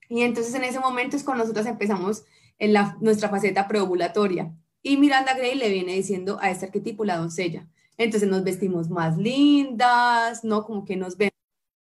[0.08, 2.24] Y entonces en ese momento es cuando nosotros empezamos
[2.59, 4.52] en la, nuestra faceta preovulatoria.
[4.82, 7.66] Y Miranda Gray le viene diciendo a este arquetipo la doncella.
[7.97, 10.64] Entonces nos vestimos más lindas, ¿no?
[10.64, 11.32] Como que nos vemos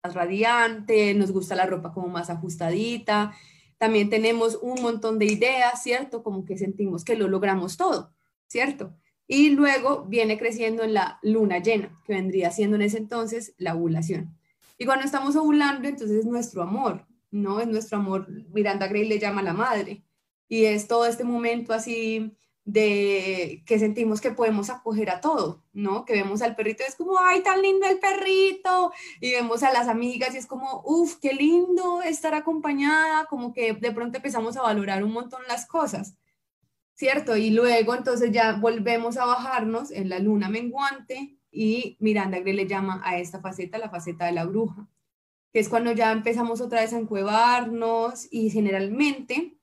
[0.04, 3.34] más radiante, nos gusta la ropa como más ajustadita.
[3.78, 6.24] También tenemos un montón de ideas, ¿cierto?
[6.24, 8.14] Como que sentimos que lo logramos todo,
[8.48, 8.96] ¿cierto?
[9.28, 13.76] Y luego viene creciendo en la luna llena, que vendría siendo en ese entonces la
[13.76, 14.38] ovulación.
[14.78, 17.60] Y cuando estamos ovulando, entonces es nuestro amor, ¿no?
[17.60, 20.04] Es nuestro amor, Miranda Gray le llama la madre,
[20.48, 22.38] y es todo este momento así
[22.68, 26.04] de que sentimos que podemos acoger a todo, ¿no?
[26.04, 28.92] Que vemos al perrito es como, ay, tan lindo el perrito,
[29.22, 33.72] y vemos a las amigas y es como, uff, qué lindo estar acompañada, como que
[33.74, 36.18] de pronto empezamos a valorar un montón las cosas,
[36.94, 37.38] ¿cierto?
[37.38, 42.68] Y luego entonces ya volvemos a bajarnos en la luna menguante y Miranda Gray le
[42.68, 44.90] llama a esta faceta la faceta de la bruja
[45.54, 49.57] que es cuando ya empezamos otra vez a encuevarnos y generalmente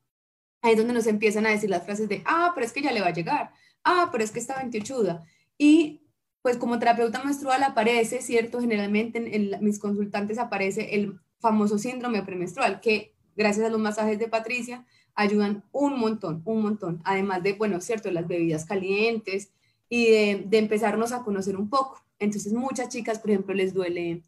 [0.65, 2.93] ahí es donde nos empiezan a decir las frases de, ah, pero es que ya
[2.93, 3.53] le va a llegar,
[3.85, 5.21] ah, pero es que está 28
[5.59, 6.03] Y
[6.43, 8.61] pues como terapeuta menstrual aparece, ¿cierto?
[8.61, 14.29] Generalmente en, mis consultantes aparece el famoso síndrome premenstrual, que gracias a los masajes de
[14.29, 14.85] Patricia
[15.15, 17.01] ayudan un montón, un montón.
[17.05, 18.11] Además de, bueno, ¿cierto?
[18.11, 19.53] Las bebidas calientes
[19.89, 22.05] y de, empezarnos a conocer un poco.
[22.19, 24.23] Entonces muchas chicas, por ejemplo, les duele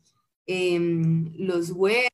[0.46, 2.08] Em, los huevos,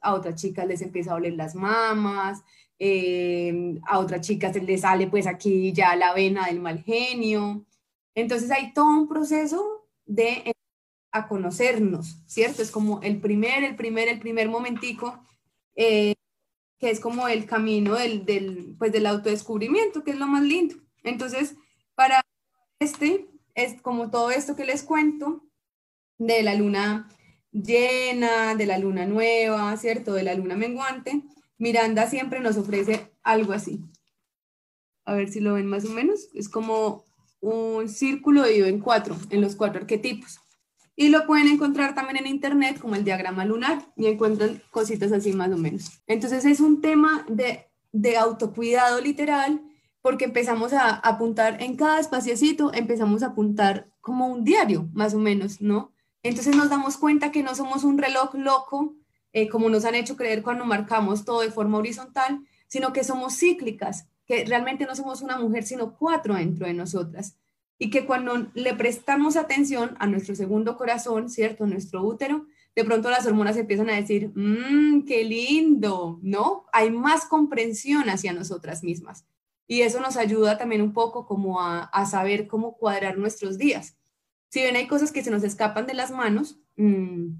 [0.00, 2.42] a otras chicas les empieza a oler las mamas,
[2.78, 7.64] eh, a otras chicas se les sale pues aquí ya la vena del mal genio.
[8.14, 10.52] Entonces hay todo un proceso de
[11.12, 12.62] a conocernos, ¿cierto?
[12.62, 15.18] Es como el primer, el primer, el primer momentico,
[15.74, 16.14] eh,
[16.78, 20.76] que es como el camino del, del, pues, del autodescubrimiento, que es lo más lindo.
[21.02, 21.56] Entonces,
[21.94, 22.22] para
[22.80, 25.42] este, es como todo esto que les cuento,
[26.18, 27.08] de la luna
[27.52, 30.12] llena, de la luna nueva, ¿cierto?
[30.14, 31.22] De la luna menguante,
[31.58, 33.84] Miranda siempre nos ofrece algo así.
[35.04, 36.28] A ver si lo ven más o menos.
[36.34, 37.04] Es como
[37.40, 40.40] un círculo dividido en cuatro, en los cuatro arquetipos.
[40.96, 45.32] Y lo pueden encontrar también en internet como el diagrama lunar y encuentran cositas así
[45.32, 46.02] más o menos.
[46.06, 49.60] Entonces es un tema de, de autocuidado literal
[50.00, 55.18] porque empezamos a apuntar en cada espaciocito, empezamos a apuntar como un diario más o
[55.18, 55.92] menos, ¿no?
[56.22, 58.94] Entonces nos damos cuenta que no somos un reloj loco,
[59.36, 63.38] eh, como nos han hecho creer cuando marcamos todo de forma horizontal, sino que somos
[63.38, 67.36] cíclicas, que realmente no somos una mujer, sino cuatro dentro de nosotras.
[67.78, 71.66] Y que cuando le prestamos atención a nuestro segundo corazón, ¿cierto?
[71.66, 76.64] Nuestro útero, de pronto las hormonas empiezan a decir, mmm, qué lindo, ¿no?
[76.72, 79.26] Hay más comprensión hacia nosotras mismas.
[79.66, 83.98] Y eso nos ayuda también un poco como a, a saber cómo cuadrar nuestros días.
[84.48, 87.34] Si bien hay cosas que se nos escapan de las manos, mmm,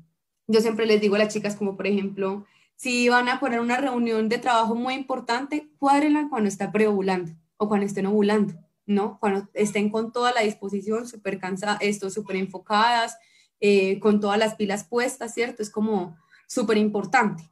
[0.47, 2.47] yo siempre les digo a las chicas como por ejemplo,
[2.77, 7.69] si van a poner una reunión de trabajo muy importante, cuádrenla cuando está preovulando o
[7.69, 8.55] cuando estén ovulando,
[8.85, 9.19] ¿no?
[9.19, 13.17] Cuando estén con toda la disposición, súper cansadas, esto, súper enfocadas,
[13.61, 15.63] eh, con todas las pilas puestas, ¿cierto?
[15.63, 16.17] Es como
[16.47, 17.51] súper importante.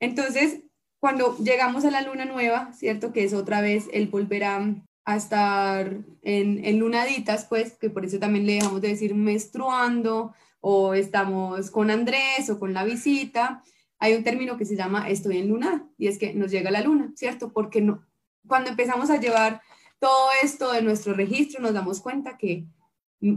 [0.00, 0.60] Entonces,
[1.00, 3.12] cuando llegamos a la luna nueva, ¿cierto?
[3.12, 4.74] Que es otra vez el volver a,
[5.16, 10.94] estar en, en, lunaditas, pues, que por eso también le dejamos de decir menstruando, o
[10.94, 13.62] estamos con Andrés o con la visita,
[13.98, 16.82] hay un término que se llama estoy en luna y es que nos llega la
[16.82, 17.52] luna, ¿cierto?
[17.52, 18.04] Porque no,
[18.46, 19.60] cuando empezamos a llevar
[19.98, 22.66] todo esto de nuestro registro nos damos cuenta que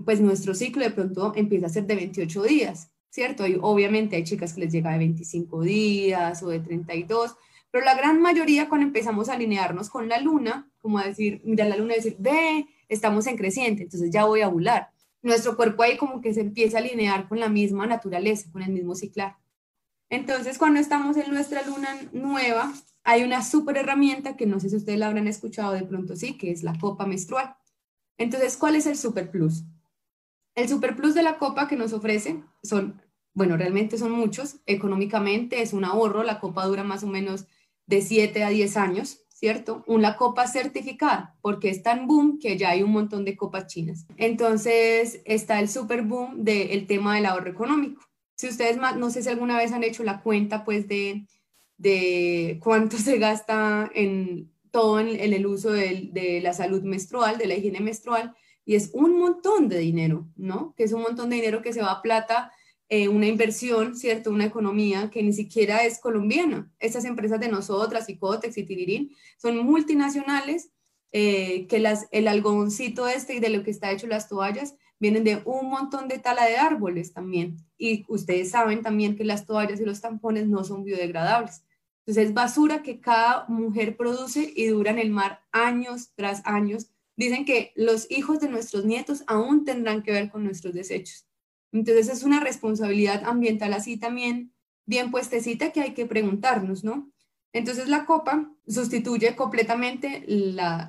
[0.06, 3.48] pues nuestro ciclo de pronto empieza a ser de 28 días, ¿cierto?
[3.48, 7.36] Y obviamente hay chicas que les llega de 25 días o de 32,
[7.72, 11.66] pero la gran mayoría cuando empezamos a alinearnos con la luna, como a decir, mira
[11.66, 14.90] la luna y decir, ve, estamos en creciente, entonces ya voy a ovular
[15.22, 18.72] nuestro cuerpo ahí como que se empieza a alinear con la misma naturaleza, con el
[18.72, 19.38] mismo ciclar.
[20.10, 22.74] Entonces, cuando estamos en nuestra luna nueva,
[23.04, 26.38] hay una súper herramienta que no sé si ustedes la habrán escuchado de pronto, sí,
[26.38, 27.56] que es la copa menstrual.
[28.18, 29.64] Entonces, ¿cuál es el super plus?
[30.54, 33.02] El super plus de la copa que nos ofrece son,
[33.34, 34.58] bueno, realmente son muchos.
[34.66, 37.46] Económicamente es un ahorro, la copa dura más o menos
[37.88, 39.22] de 7 a 10 años.
[39.42, 39.84] ¿Cierto?
[39.88, 44.06] Una copa certificada, porque es tan boom que ya hay un montón de copas chinas.
[44.18, 48.04] Entonces está el super boom del tema del ahorro económico.
[48.36, 51.26] Si ustedes, no sé si alguna vez han hecho la cuenta, pues, de,
[51.78, 57.48] de cuánto se gasta en todo en, el uso de, de, la salud menstrual, de
[57.48, 60.76] la higiene menstrual, y es un montón de dinero, ¿no?
[60.78, 62.52] Que es un montón de dinero que se va a plata
[62.94, 64.32] eh, una inversión, ¿cierto?
[64.32, 66.70] Una economía que ni siquiera es colombiana.
[66.78, 70.72] Estas empresas de nosotras, Icotex y Tirirín, son multinacionales
[71.14, 75.24] eh, que las, el algodoncito este y de lo que está hecho las toallas vienen
[75.24, 77.56] de un montón de tala de árboles también.
[77.78, 81.64] Y ustedes saben también que las toallas y los tampones no son biodegradables.
[82.00, 86.92] Entonces es basura que cada mujer produce y dura en el mar años tras años.
[87.16, 91.31] Dicen que los hijos de nuestros nietos aún tendrán que ver con nuestros desechos.
[91.72, 94.54] Entonces es una responsabilidad ambiental así también
[94.86, 97.12] bien puestecita que hay que preguntarnos, ¿no?
[97.54, 100.24] Entonces la copa sustituye completamente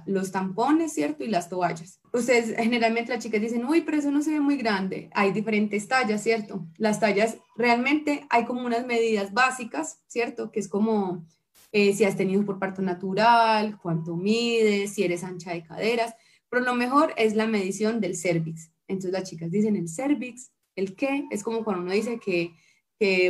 [0.07, 1.25] los tampones, ¿cierto?
[1.25, 2.01] Y las toallas.
[2.13, 5.11] Ustedes generalmente las chicas dicen, uy, pero eso no se ve muy grande.
[5.13, 6.67] Hay diferentes tallas, ¿cierto?
[6.77, 10.53] Las tallas realmente hay como unas medidas básicas, ¿cierto?
[10.53, 11.27] Que es como
[11.73, 16.15] eh, si has tenido por parto natural, cuánto mides, si eres ancha de caderas.
[16.49, 18.71] Pero lo mejor es la medición del cervix.
[18.87, 22.55] Entonces las chicas dicen el cervix el qué es como cuando uno dice que,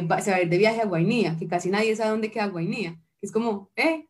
[0.01, 2.47] va, se va a ir de viaje a Guainía, que casi nadie sabe dónde queda
[2.47, 3.01] Guainía.
[3.21, 4.09] Es como, ¿eh?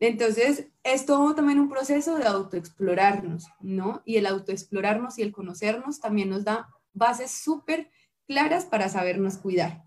[0.00, 4.02] Entonces, es todo también un proceso de autoexplorarnos, ¿no?
[4.04, 7.90] Y el autoexplorarnos y el conocernos también nos da bases súper
[8.26, 9.84] claras para sabernos cuidar.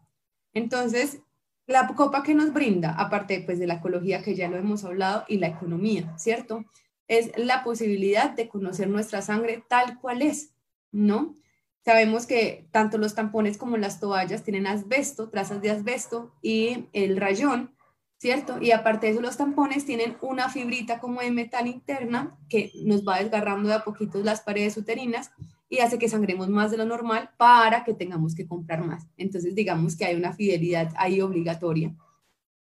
[0.53, 1.21] Entonces,
[1.65, 5.23] la copa que nos brinda, aparte pues de la ecología que ya lo hemos hablado
[5.27, 6.65] y la economía, ¿cierto?
[7.07, 10.53] Es la posibilidad de conocer nuestra sangre tal cual es,
[10.91, 11.35] ¿no?
[11.83, 17.17] Sabemos que tanto los tampones como las toallas tienen asbesto, trazas de asbesto y el
[17.17, 17.75] rayón,
[18.17, 18.61] ¿cierto?
[18.61, 23.03] Y aparte de eso, los tampones tienen una fibrita como de metal interna que nos
[23.03, 25.31] va desgarrando de a poquitos las paredes uterinas
[25.69, 29.07] y hace que sangremos más de lo normal para que tengamos que comprar más.
[29.17, 31.95] Entonces, digamos que hay una fidelidad ahí obligatoria.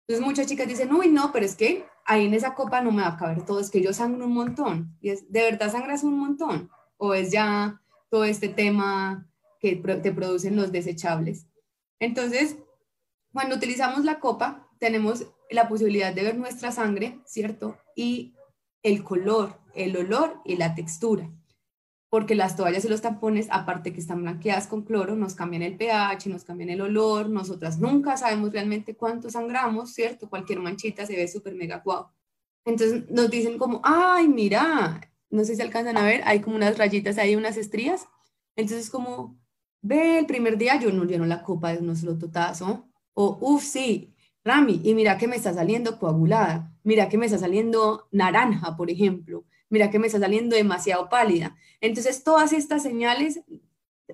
[0.07, 3.03] Entonces muchas chicas dicen, uy, no, pero es que ahí en esa copa no me
[3.03, 4.97] va a caber todo, es que yo sangro un montón.
[4.99, 6.69] Y es, ¿de verdad sangras un montón?
[6.97, 7.81] ¿O es ya
[8.11, 9.27] todo este tema
[9.59, 11.47] que te producen los desechables?
[11.99, 12.57] Entonces,
[13.31, 17.77] cuando utilizamos la copa, tenemos la posibilidad de ver nuestra sangre, ¿cierto?
[17.95, 18.35] Y
[18.83, 21.31] el color, el olor y la textura.
[22.09, 25.77] Porque las toallas y los tampones, aparte que están blanqueadas con cloro, nos cambian el
[25.77, 27.29] pH, nos cambian el olor.
[27.29, 30.29] Nosotras nunca sabemos realmente cuánto sangramos, ¿cierto?
[30.29, 32.07] Cualquier manchita se ve súper mega guau.
[32.65, 34.99] Entonces nos dicen como, ay, mira,
[35.31, 38.07] no sé si alcanzan a ver, hay como unas rayitas ahí, unas estrías.
[38.55, 39.39] Entonces como,
[39.81, 42.87] ve, el primer día yo no lleno la copa de un solo totazo.
[43.13, 44.13] O, uff, sí,
[44.43, 48.89] Rami, y mira que me está saliendo coagulada, mira que me está saliendo naranja, por
[48.89, 51.55] ejemplo, mira que me está saliendo demasiado pálida.
[51.79, 53.41] Entonces, todas estas señales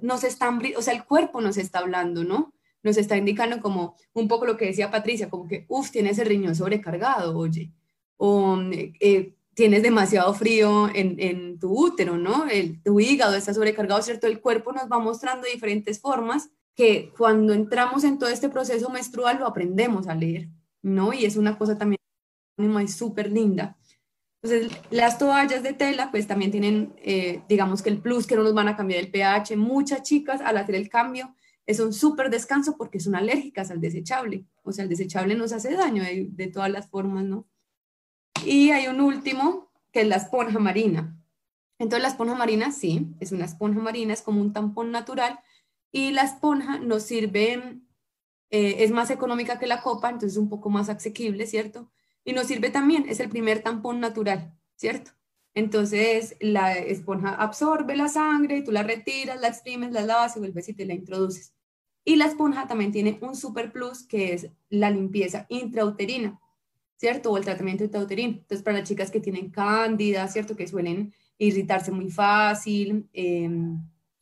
[0.01, 2.53] nos están, o sea, el cuerpo nos está hablando, ¿no?
[2.83, 6.27] Nos está indicando como un poco lo que decía Patricia, como que, uff, tienes el
[6.27, 7.71] riñón sobrecargado, oye,
[8.17, 12.45] o eh, tienes demasiado frío en, tu útero, ¿no?
[12.47, 14.27] El, tu hígado está sobrecargado, ¿cierto?
[14.27, 19.39] El cuerpo nos va mostrando diferentes formas que cuando entramos en todo este proceso menstrual
[19.39, 20.47] lo aprendemos a leer,
[20.83, 21.11] ¿no?
[21.11, 21.97] Y es una cosa también
[22.87, 23.75] súper linda.
[24.43, 28.43] Entonces, las toallas de tela, pues también tienen, eh, digamos que el plus que no
[28.43, 29.57] nos van a cambiar el pH.
[29.57, 31.33] Muchas chicas al hacer el cambio
[31.65, 34.45] es un súper descanso porque son alérgicas al desechable.
[34.61, 37.47] O sea, el desechable nos hace daño de, de todas las formas, ¿no?
[38.45, 41.15] Y hay un último, que es la esponja marina.
[41.79, 45.39] Entonces, la esponja marina, sí, es una esponja marina, es como un tampón natural,
[45.91, 47.79] y la esponja nos sirve,
[48.49, 51.91] eh, es más económica que la copa, entonces es un poco más asequible, ¿cierto?
[52.23, 55.11] Y nos sirve también, es el primer tampón natural, ¿cierto?
[55.53, 60.39] Entonces la esponja absorbe la sangre y tú la retiras, la exprimes, la lavas y
[60.39, 61.55] vuelves y te la introduces.
[62.05, 66.39] Y la esponja también tiene un super plus que es la limpieza intrauterina,
[66.97, 67.31] ¿cierto?
[67.31, 68.33] O el tratamiento intrauterino.
[68.39, 70.55] Entonces, para las chicas que tienen cándida, ¿cierto?
[70.55, 73.49] Que suelen irritarse muy fácil, eh,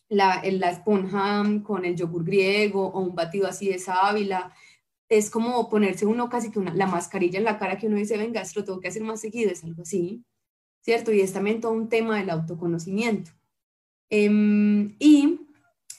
[0.10, 4.53] la, la esponja con el yogur griego o un batido así de sábila.
[5.10, 8.18] Es como ponerse uno casi que una, la mascarilla en la cara que uno dice,
[8.18, 10.23] venga, esto lo tengo que hacer más seguido, es algo así,
[10.81, 11.11] ¿cierto?
[11.14, 13.31] Y es también todo un tema del autoconocimiento.
[14.10, 15.44] Em, y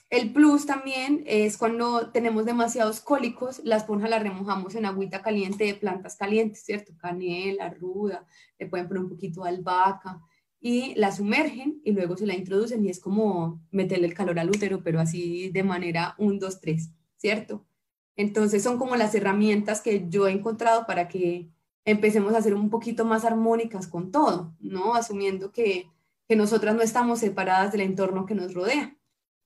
[0.09, 5.65] el plus también es cuando tenemos demasiados cólicos, la esponja la remojamos en agüita caliente
[5.65, 6.93] de plantas calientes, ¿cierto?
[6.97, 8.25] Canela, ruda,
[8.59, 10.21] le pueden poner un poquito de albahaca
[10.61, 14.51] y la sumergen y luego se la introducen y es como meterle el calor al
[14.51, 17.67] útero, pero así de manera 1, 2, 3, ¿cierto?
[18.15, 21.51] Entonces son como las herramientas que yo he encontrado para que
[21.85, 24.95] empecemos a ser un poquito más armónicas con todo, ¿no?
[24.95, 25.91] Asumiendo que,
[26.29, 28.97] que nosotras no estamos separadas del entorno que nos rodea.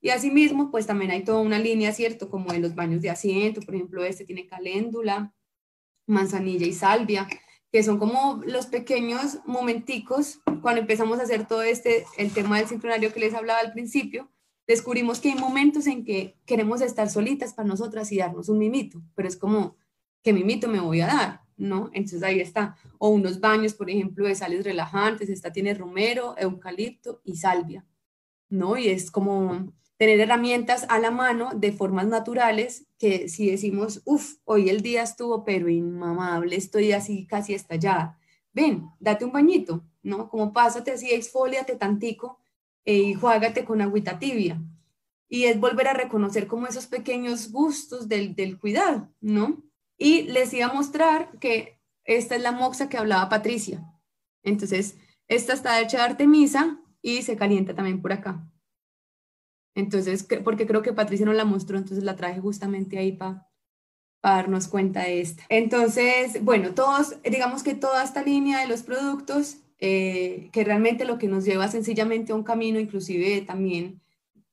[0.01, 2.31] Y asimismo, pues también hay toda una línea, ¿cierto?
[2.31, 5.35] Como de los baños de asiento, por ejemplo, este tiene caléndula,
[6.06, 7.28] manzanilla y salvia,
[7.70, 12.66] que son como los pequeños momenticos, cuando empezamos a hacer todo este, el tema del
[12.66, 14.31] sincronario que les hablaba al principio,
[14.66, 19.02] descubrimos que hay momentos en que queremos estar solitas para nosotras y darnos un mimito,
[19.14, 19.77] pero es como,
[20.22, 21.40] ¿qué mimito me voy a dar?
[21.56, 21.90] ¿No?
[21.93, 22.77] Entonces ahí está.
[22.98, 27.86] O unos baños, por ejemplo, de sales relajantes, esta tiene romero, eucalipto y salvia,
[28.48, 28.78] ¿no?
[28.78, 34.36] Y es como tener herramientas a la mano de formas naturales que si decimos, uff,
[34.47, 38.18] hoy el día estuvo pero inmamable, estoy así casi estallada,
[38.55, 40.31] ven, date un bañito, ¿no?
[40.31, 42.39] Como pásate así, exfoliate tantico
[42.86, 44.59] eh, y juágate con agüita tibia.
[45.28, 49.62] Y es volver a reconocer como esos pequeños gustos del, del cuidado, ¿no?
[49.98, 53.85] Y les iba a mostrar que esta es la moxa que hablaba Patricia.
[54.44, 54.97] Entonces,
[55.28, 58.51] esta está hecha de artemisa y se calienta también por acá.
[59.74, 63.47] Entonces, porque creo que Patricia no la mostró, entonces la traje justamente ahí para
[64.22, 65.44] darnos cuenta de esta.
[65.48, 71.18] Entonces, bueno, todos, digamos que toda esta línea de los productos, eh, que realmente lo
[71.18, 74.01] que nos lleva sencillamente a un camino, inclusive también,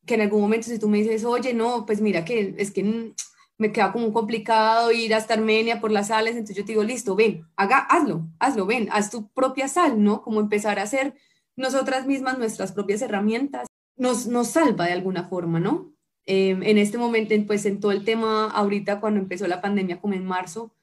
[0.05, 3.13] que en algún momento si tú me dices, oye, no, pues mira que es que
[3.57, 7.15] me queda como complicado ir hasta Armenia por las sales, entonces yo te digo, listo,
[7.15, 10.21] ven, haga, hazlo, hazlo, ven, haz tu propia sal, ¿no?
[10.21, 11.15] Como empezar a hacer
[11.57, 13.67] nosotras mismas nuestras propias herramientas
[13.97, 15.93] nos, nos salva de alguna forma, ¿no?
[16.25, 20.13] Em, en este momento, pues en todo el tema, ahorita cuando empezó la pandemia, como
[20.13, 20.73] en marzo,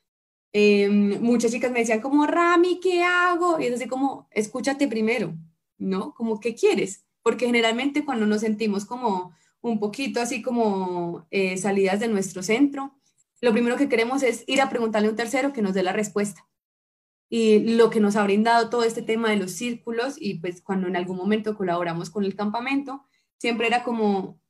[0.53, 3.61] em, muchas chicas me decían como, Rami, ¿qué hago?
[3.61, 5.35] Y es así como, escúchate primero,
[5.79, 6.15] ¿no?
[6.15, 7.05] Como, ¿qué quieres?
[7.23, 12.95] Porque generalmente cuando nos sentimos como un poquito así como eh, salidas de nuestro centro,
[13.41, 15.93] lo primero que queremos es ir a preguntarle a un tercero que nos dé la
[15.93, 16.47] respuesta
[17.29, 20.87] y lo que nos ha brindado todo este tema de los círculos y pues cuando
[20.87, 23.05] en algún momento colaboramos con el campamento,
[23.39, 24.41] siempre era como,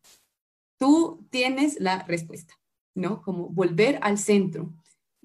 [0.79, 2.55] tú tienes la respuesta,
[2.95, 3.23] ¿no?
[3.23, 4.73] Como volver al centro.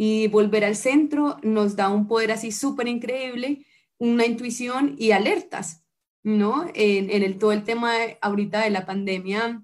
[0.02, 3.66] y volver al centro nos da un poder así súper increíble,
[3.98, 5.84] una intuición y alertas,
[6.24, 6.68] ¿no?
[6.74, 9.62] En, el, todo el tema ahorita de la pandemia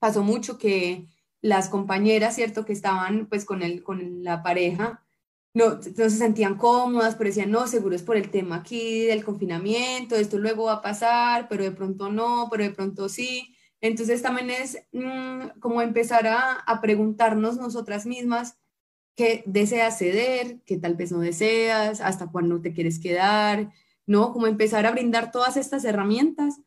[0.00, 1.06] pasó mucho que
[1.40, 2.64] las compañeras, ¿cierto?
[2.64, 5.04] Que estaban pues con, el, con la pareja,
[5.54, 9.24] no, no se sentían cómodas, pero decían, no, seguro es por el tema aquí del
[9.24, 13.54] confinamiento, esto luego va a pasar, pero de pronto no, pero de pronto sí.
[13.80, 18.58] Entonces también es mm, como empezar a, a, preguntarnos nosotras mismas
[19.16, 23.72] qué deseas ceder, qué tal vez no deseas, hasta cuándo te quieres quedar,
[24.06, 24.32] ¿no?
[24.32, 26.60] Como empezar a brindar todas estas herramientas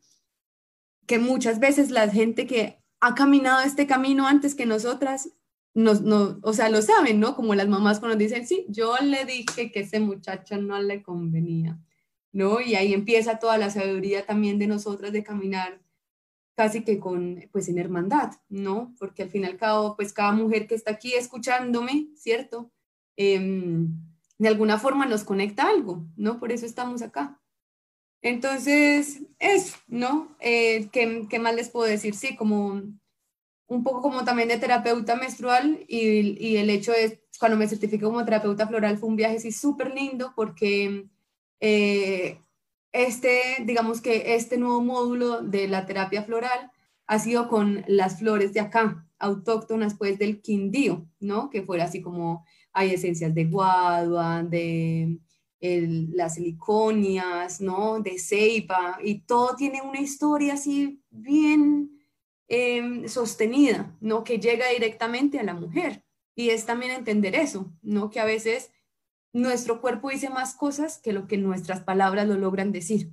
[1.06, 5.30] que muchas veces la gente que ha caminado este camino antes que nosotras,
[5.74, 7.34] nos, no, o sea, lo saben, ¿no?
[7.34, 11.78] Como las mamás cuando dicen, sí, yo le dije que ese muchacho no le convenía,
[12.32, 12.60] ¿no?
[12.60, 15.80] Y ahí empieza toda la sabiduría también de nosotras de caminar
[16.54, 18.94] casi que con, pues en hermandad, ¿no?
[18.98, 22.70] Porque al fin y al cabo, pues cada mujer que está aquí escuchándome, ¿cierto?
[23.16, 23.88] Em,
[24.38, 26.38] de alguna forma nos conecta algo, ¿no?
[26.38, 27.40] Por eso estamos acá.
[28.22, 30.34] Entonces, eso, ¿no?
[30.40, 32.14] Eh, ¿qué, ¿qué, más les puedo decir?
[32.14, 32.82] Sí, como
[33.66, 38.04] un poco como también de terapeuta menstrual y, y el hecho de, cuando me certifiqué
[38.04, 41.08] como terapeuta floral, fue un viaje así súper lindo porque
[41.60, 42.40] eh,
[42.92, 46.70] este, digamos que este nuevo módulo de la terapia floral
[47.06, 51.50] ha sido con las flores de acá, autóctonas pues del Quindío, ¿no?
[51.50, 55.18] Que fuera así como hay esencias de guadua, de
[55.60, 58.00] las siliconias, ¿no?
[58.00, 61.93] De ceiba, y todo tiene una historia así bien
[62.54, 64.22] em, sostenida, ¿no?
[64.22, 66.04] Que llega directamente a la mujer.
[66.36, 68.10] Y es también entender eso, ¿no?
[68.10, 68.70] Que a veces
[69.32, 73.10] nuestro cuerpo dice más cosas que lo que nuestras palabras lo logran decir.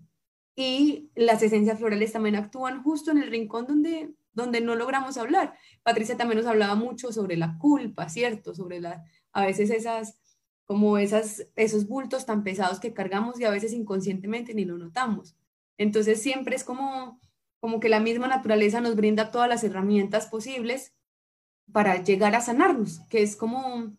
[0.56, 5.56] Y las esencias florales también actúan justo en el rincón donde, donde no logramos hablar.
[5.82, 8.54] Patricia también nos hablaba mucho sobre la culpa, ¿cierto?
[8.54, 9.04] Sobre la,
[9.34, 10.20] a veces esas,
[10.66, 15.36] como esas, esos bultos tan pesados que cargamos y a veces inconscientemente ni lo notamos.
[15.80, 17.20] Entonces siempre es como,
[17.62, 20.94] como que la misma naturaleza nos brinda todas las herramientas posibles
[21.72, 23.94] para llegar a sanarnos, que es como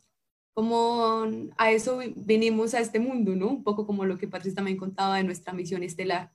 [0.54, 1.24] como
[1.56, 3.48] a eso venimos a este mundo, ¿no?
[3.48, 6.32] Un poco como lo que Patricia también contaba de nuestra misión estelar.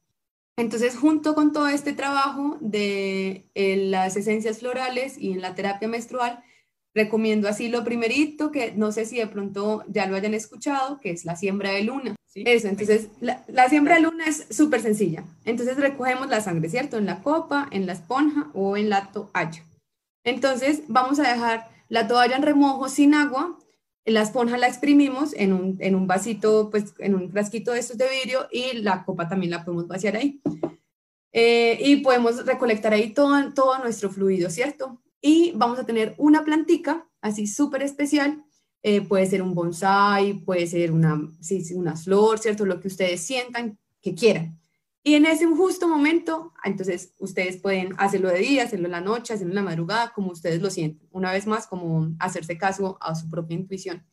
[0.57, 6.43] Entonces, junto con todo este trabajo de las esencias florales y en la terapia menstrual,
[6.95, 11.11] recomiendo así lo primerito, que no sé si de pronto ya lo hayan escuchado, que
[11.11, 12.16] es la siembra de luna.
[12.45, 15.23] Eso, entonces la, la, siembra de luna es súper sencilla.
[15.45, 16.97] Entonces recogemos la sangre, ¿cierto?
[16.97, 19.63] En la copa, en la esponja o en la toalla.
[20.23, 23.57] Entonces vamos a dejar la toalla en remojo sin agua
[24.07, 27.97] la esponja la exprimimos en un, en un vasito, pues en un frasquito de estos
[27.97, 30.41] de vidrio y la copa también la podemos vaciar ahí.
[31.33, 35.01] Eh, y podemos recolectar ahí todo, todo nuestro fluido, ¿cierto?
[35.21, 38.45] Y vamos a tener una plantica así súper especial.
[38.89, 42.65] Eh, puede ser un bonsai, puede ser una, sí, una flor, ¿cierto?
[42.65, 44.57] Lo que ustedes sientan que quieran.
[45.03, 49.33] Y en ese justo momento, entonces ustedes pueden hacerlo de día, hacerlo en la noche,
[49.33, 51.05] hacerlo en la madrugada, como ustedes lo sienten.
[51.11, 54.05] Una vez más, como hacerse caso a su propia intuición.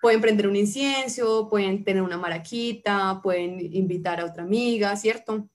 [0.00, 5.50] Pueden prender un incienso, pueden tener una maraquita, pueden invitar a otra amiga, ¿cierto?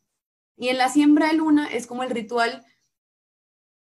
[0.57, 2.63] Y en la siembra de luna es como el ritual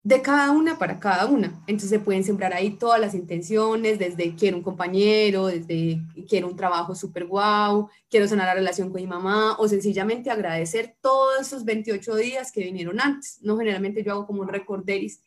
[0.07, 1.61] de cada una para cada una.
[1.67, 6.55] Entonces se pueden sembrar ahí todas las intenciones, desde quiero un compañero, desde quiero un
[6.55, 11.65] trabajo súper guau, quiero sanar la relación con mi mamá, o sencillamente agradecer todos esos
[11.65, 13.41] 28 días que vinieron antes.
[13.43, 15.23] No, generalmente yo hago como un recorderis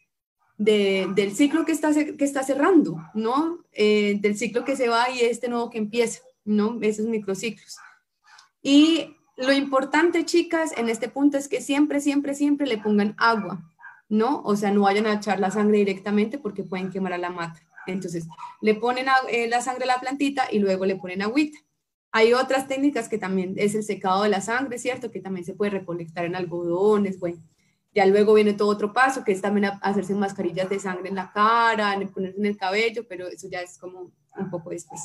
[0.58, 3.66] de, del ciclo que está, que está cerrando, ¿no?
[3.74, 6.80] Eh, del ciclo que se va y este nuevo que empieza, ¿no?
[6.82, 7.76] Esos microciclos.
[8.62, 13.62] Y lo importante, chicas, en este punto es que siempre, siempre, siempre le pongan agua
[14.10, 14.42] ¿no?
[14.44, 17.62] O sea, no vayan a echar la sangre directamente porque pueden quemar a la mata.
[17.88, 18.28] Entonces,
[18.62, 21.58] le ponen eh, la sangre a la plantita y luego le ponen agüita.
[22.12, 25.12] Hay otras técnicas que también es el secado de la sangre, ¿cierto?
[25.12, 27.40] Que también se puede recolectar en algodones, bueno.
[27.94, 31.32] Ya luego viene todo otro paso, que es también hacerse mascarillas de sangre en la
[31.32, 35.02] cara, ponerse en el cabello, pero eso ya es como un poco después.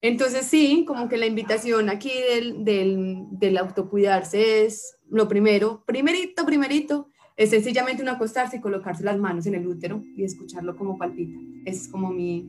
[0.00, 6.46] Entonces sí, como que la invitación aquí del, del, del autocuidarse es lo primero, primerito,
[6.46, 10.96] primerito, es sencillamente uno acostarse y colocarse las manos en el útero y escucharlo como
[10.96, 11.38] palpita.
[11.66, 12.42] Es como mi,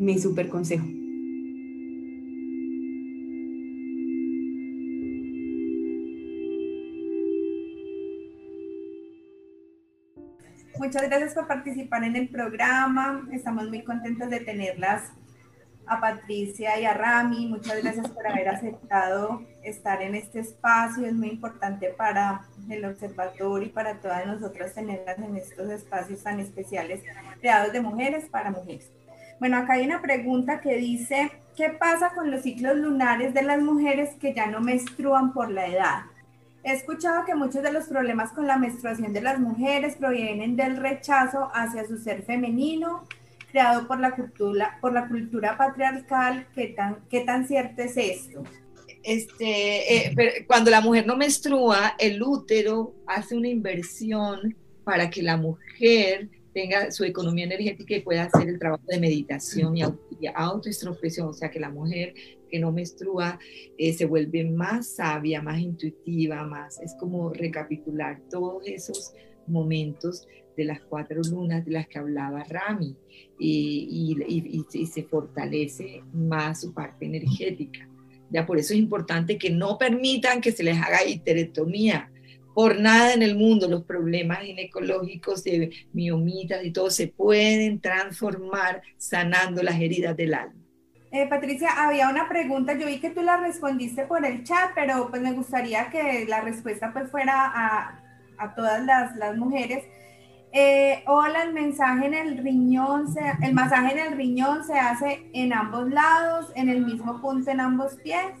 [0.00, 0.86] mi super consejo.
[10.78, 13.28] Muchas gracias por participar en el programa.
[13.32, 15.12] Estamos muy contentos de tenerlas
[15.88, 17.46] a Patricia y a Rami.
[17.46, 21.06] Muchas gracias por haber aceptado estar en este espacio.
[21.06, 26.40] Es muy importante para el observatorio y para todas nosotras tenerlas en estos espacios tan
[26.40, 27.02] especiales
[27.40, 28.90] creados de mujeres para mujeres.
[29.40, 33.60] Bueno, acá hay una pregunta que dice, ¿qué pasa con los ciclos lunares de las
[33.60, 36.02] mujeres que ya no menstruan por la edad?
[36.64, 40.76] He escuchado que muchos de los problemas con la menstruación de las mujeres provienen del
[40.76, 43.04] rechazo hacia su ser femenino,
[43.50, 46.46] creado por la cultura, por la cultura patriarcal.
[46.54, 48.42] ¿Qué tan, qué tan cierto es esto?
[49.02, 55.36] Este, eh, cuando la mujer no menstrua, el útero hace una inversión para que la
[55.36, 59.82] mujer tenga su economía energética y pueda hacer el trabajo de meditación y,
[60.34, 62.14] autointrospección, o sea que la mujer
[62.50, 63.38] que no menstrua
[63.76, 69.12] eh, se vuelve más sabia, más intuitiva, más, es como recapitular todos esos
[69.46, 70.26] momentos
[70.58, 72.96] de las cuatro lunas de las que hablaba Rami
[73.38, 77.88] y, y, se fortalece más su parte energética.
[78.28, 82.10] Ya por eso es importante que no permitan que se les haga histerectomía,
[82.54, 88.82] por nada en el mundo los problemas ginecológicos de miomitas y todo se pueden transformar
[88.96, 90.60] sanando las heridas del alma.
[91.12, 95.08] Eh, Patricia, había una pregunta, yo vi que tú la respondiste por el chat, pero
[95.08, 98.02] pues me gustaría que la respuesta pues fuera a,
[98.38, 99.84] a todas las, las mujeres.
[100.52, 105.28] Eh, hola, el mensaje en el riñón, se, el masaje en el riñón se hace
[105.34, 108.32] en ambos lados, en el mismo punto en ambos pies.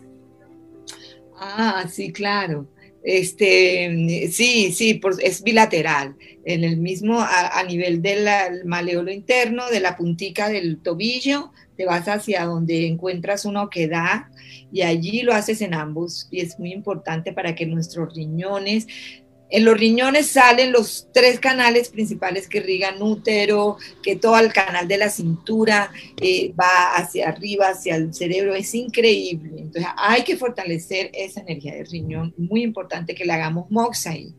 [1.36, 2.66] Ah, sí, claro.
[3.02, 6.16] Este, sí, sí, es bilateral.
[6.44, 12.08] En el mismo, a, nivel del maleolo interno, de la puntica del tobillo, te vas
[12.08, 14.26] hacia donde encuentras una oquedad
[14.72, 16.26] y allí lo haces en ambos.
[16.30, 18.86] Y es muy importante para que nuestros riñones
[19.50, 24.86] en los riñones salen los tres canales principales que irrigan útero, que todo el canal
[24.86, 28.54] de la cintura eh, va hacia arriba, hacia el cerebro.
[28.54, 29.52] Es increíble.
[29.56, 32.34] Entonces hay que fortalecer esa energía del riñón.
[32.36, 34.34] Muy importante que le hagamos MOX ahí.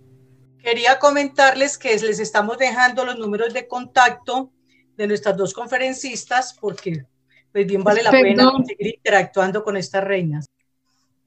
[0.62, 4.52] Quería comentarles que les estamos dejando los números de contacto
[4.96, 7.06] de nuestras dos conferencistas porque
[7.52, 10.46] pues bien vale la pena seguir interactuando con estas reinas.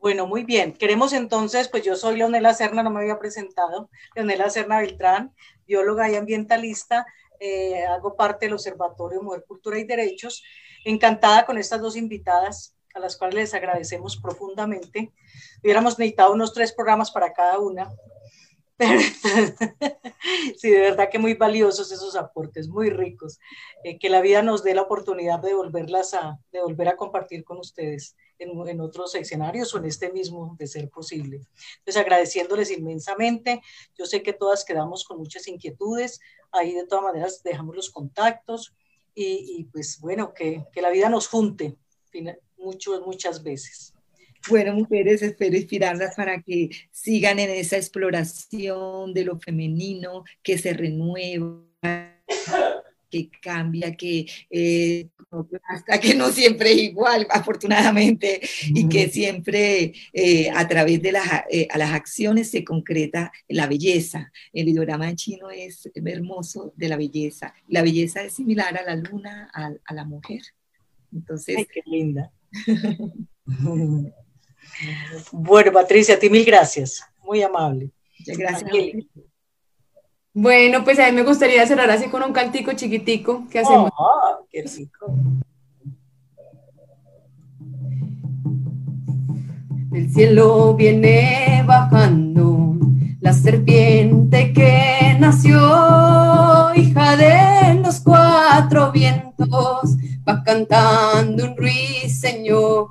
[0.02, 0.72] Bueno, muy bien.
[0.72, 5.32] Queremos entonces, pues yo soy Leonela Serna, no me había presentado, Leonela Serna Beltrán,
[5.64, 7.06] bióloga y ambientalista,
[7.38, 10.42] eh, hago parte del Observatorio Mujer, Cultura y Derechos.
[10.84, 15.12] Encantada con estas dos invitadas, a las cuales les agradecemos profundamente.
[15.62, 17.88] Hubiéramos necesitado unos tres programas para cada una,
[20.56, 23.38] sí, de verdad que muy valiosos esos aportes, muy ricos.
[23.84, 27.44] Eh, que la vida nos dé la oportunidad de volverlas a, de volver a compartir
[27.44, 31.40] con ustedes en, otros escenarios o en este mismo, de ser posible.
[31.78, 33.62] Entonces, agradeciéndoles inmensamente.
[33.96, 36.20] Yo sé que todas quedamos con muchas inquietudes.
[36.50, 38.74] Ahí, de todas maneras, dejamos los contactos
[39.14, 41.76] y, pues, bueno, que, que, la vida nos junte
[42.56, 43.94] muchas, muchas veces.
[44.48, 50.72] Bueno, mujeres, espero inspirarlas para que sigan en esa exploración de lo femenino, que se
[50.72, 51.62] renueva
[53.12, 55.10] que cambia, que eh,
[55.68, 61.28] hasta que no siempre es igual, afortunadamente, y que siempre eh, a través de las,
[61.50, 64.32] eh, a las acciones se concreta la belleza.
[64.54, 67.52] El ideograma chino es hermoso de la belleza.
[67.68, 70.40] La belleza es similar a la luna, a, la mujer.
[71.12, 72.32] Entonces, Ay, qué linda.
[75.32, 77.02] bueno, Patricia, a ti mil gracias.
[77.22, 77.90] Muy amable.
[78.18, 78.70] Muchas gracias.
[80.34, 83.90] Bueno, pues a mí me gustaría cerrar así con un cantico chiquitico que hacemos.
[83.98, 85.14] Oh, qué rico.
[89.92, 92.31] El cielo viene bajando
[93.22, 95.54] la serpiente que nació,
[96.74, 99.96] hija de los cuatro vientos,
[100.28, 102.88] va cantando un ruiseñor,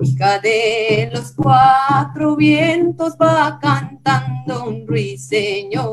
[0.00, 5.90] hija de los cuatro vientos, va cantando un ruiseñor.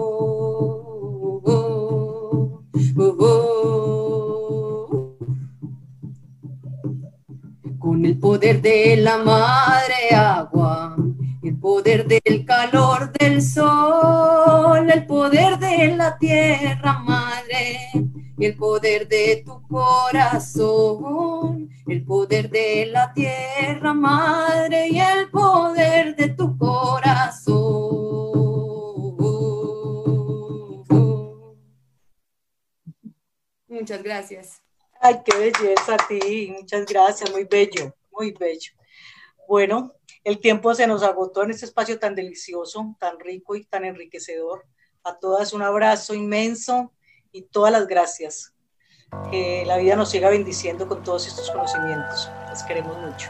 [7.80, 10.96] Con el poder de la madre agua
[11.42, 17.92] el poder del calor del sol, el poder de la tierra madre,
[18.38, 26.30] el poder de tu corazón, el poder de la tierra madre y el poder de
[26.30, 27.60] tu corazón.
[33.68, 34.62] Muchas gracias.
[35.00, 38.74] Ay, qué belleza a ti, muchas gracias, muy bello, muy bello.
[39.48, 39.94] Bueno,
[40.24, 44.66] el tiempo se nos agotó en este espacio tan delicioso, tan rico y tan enriquecedor.
[45.04, 46.94] A todas un abrazo inmenso
[47.32, 48.54] y todas las gracias.
[49.32, 52.30] Que la vida nos siga bendiciendo con todos estos conocimientos.
[52.48, 53.30] Las queremos mucho.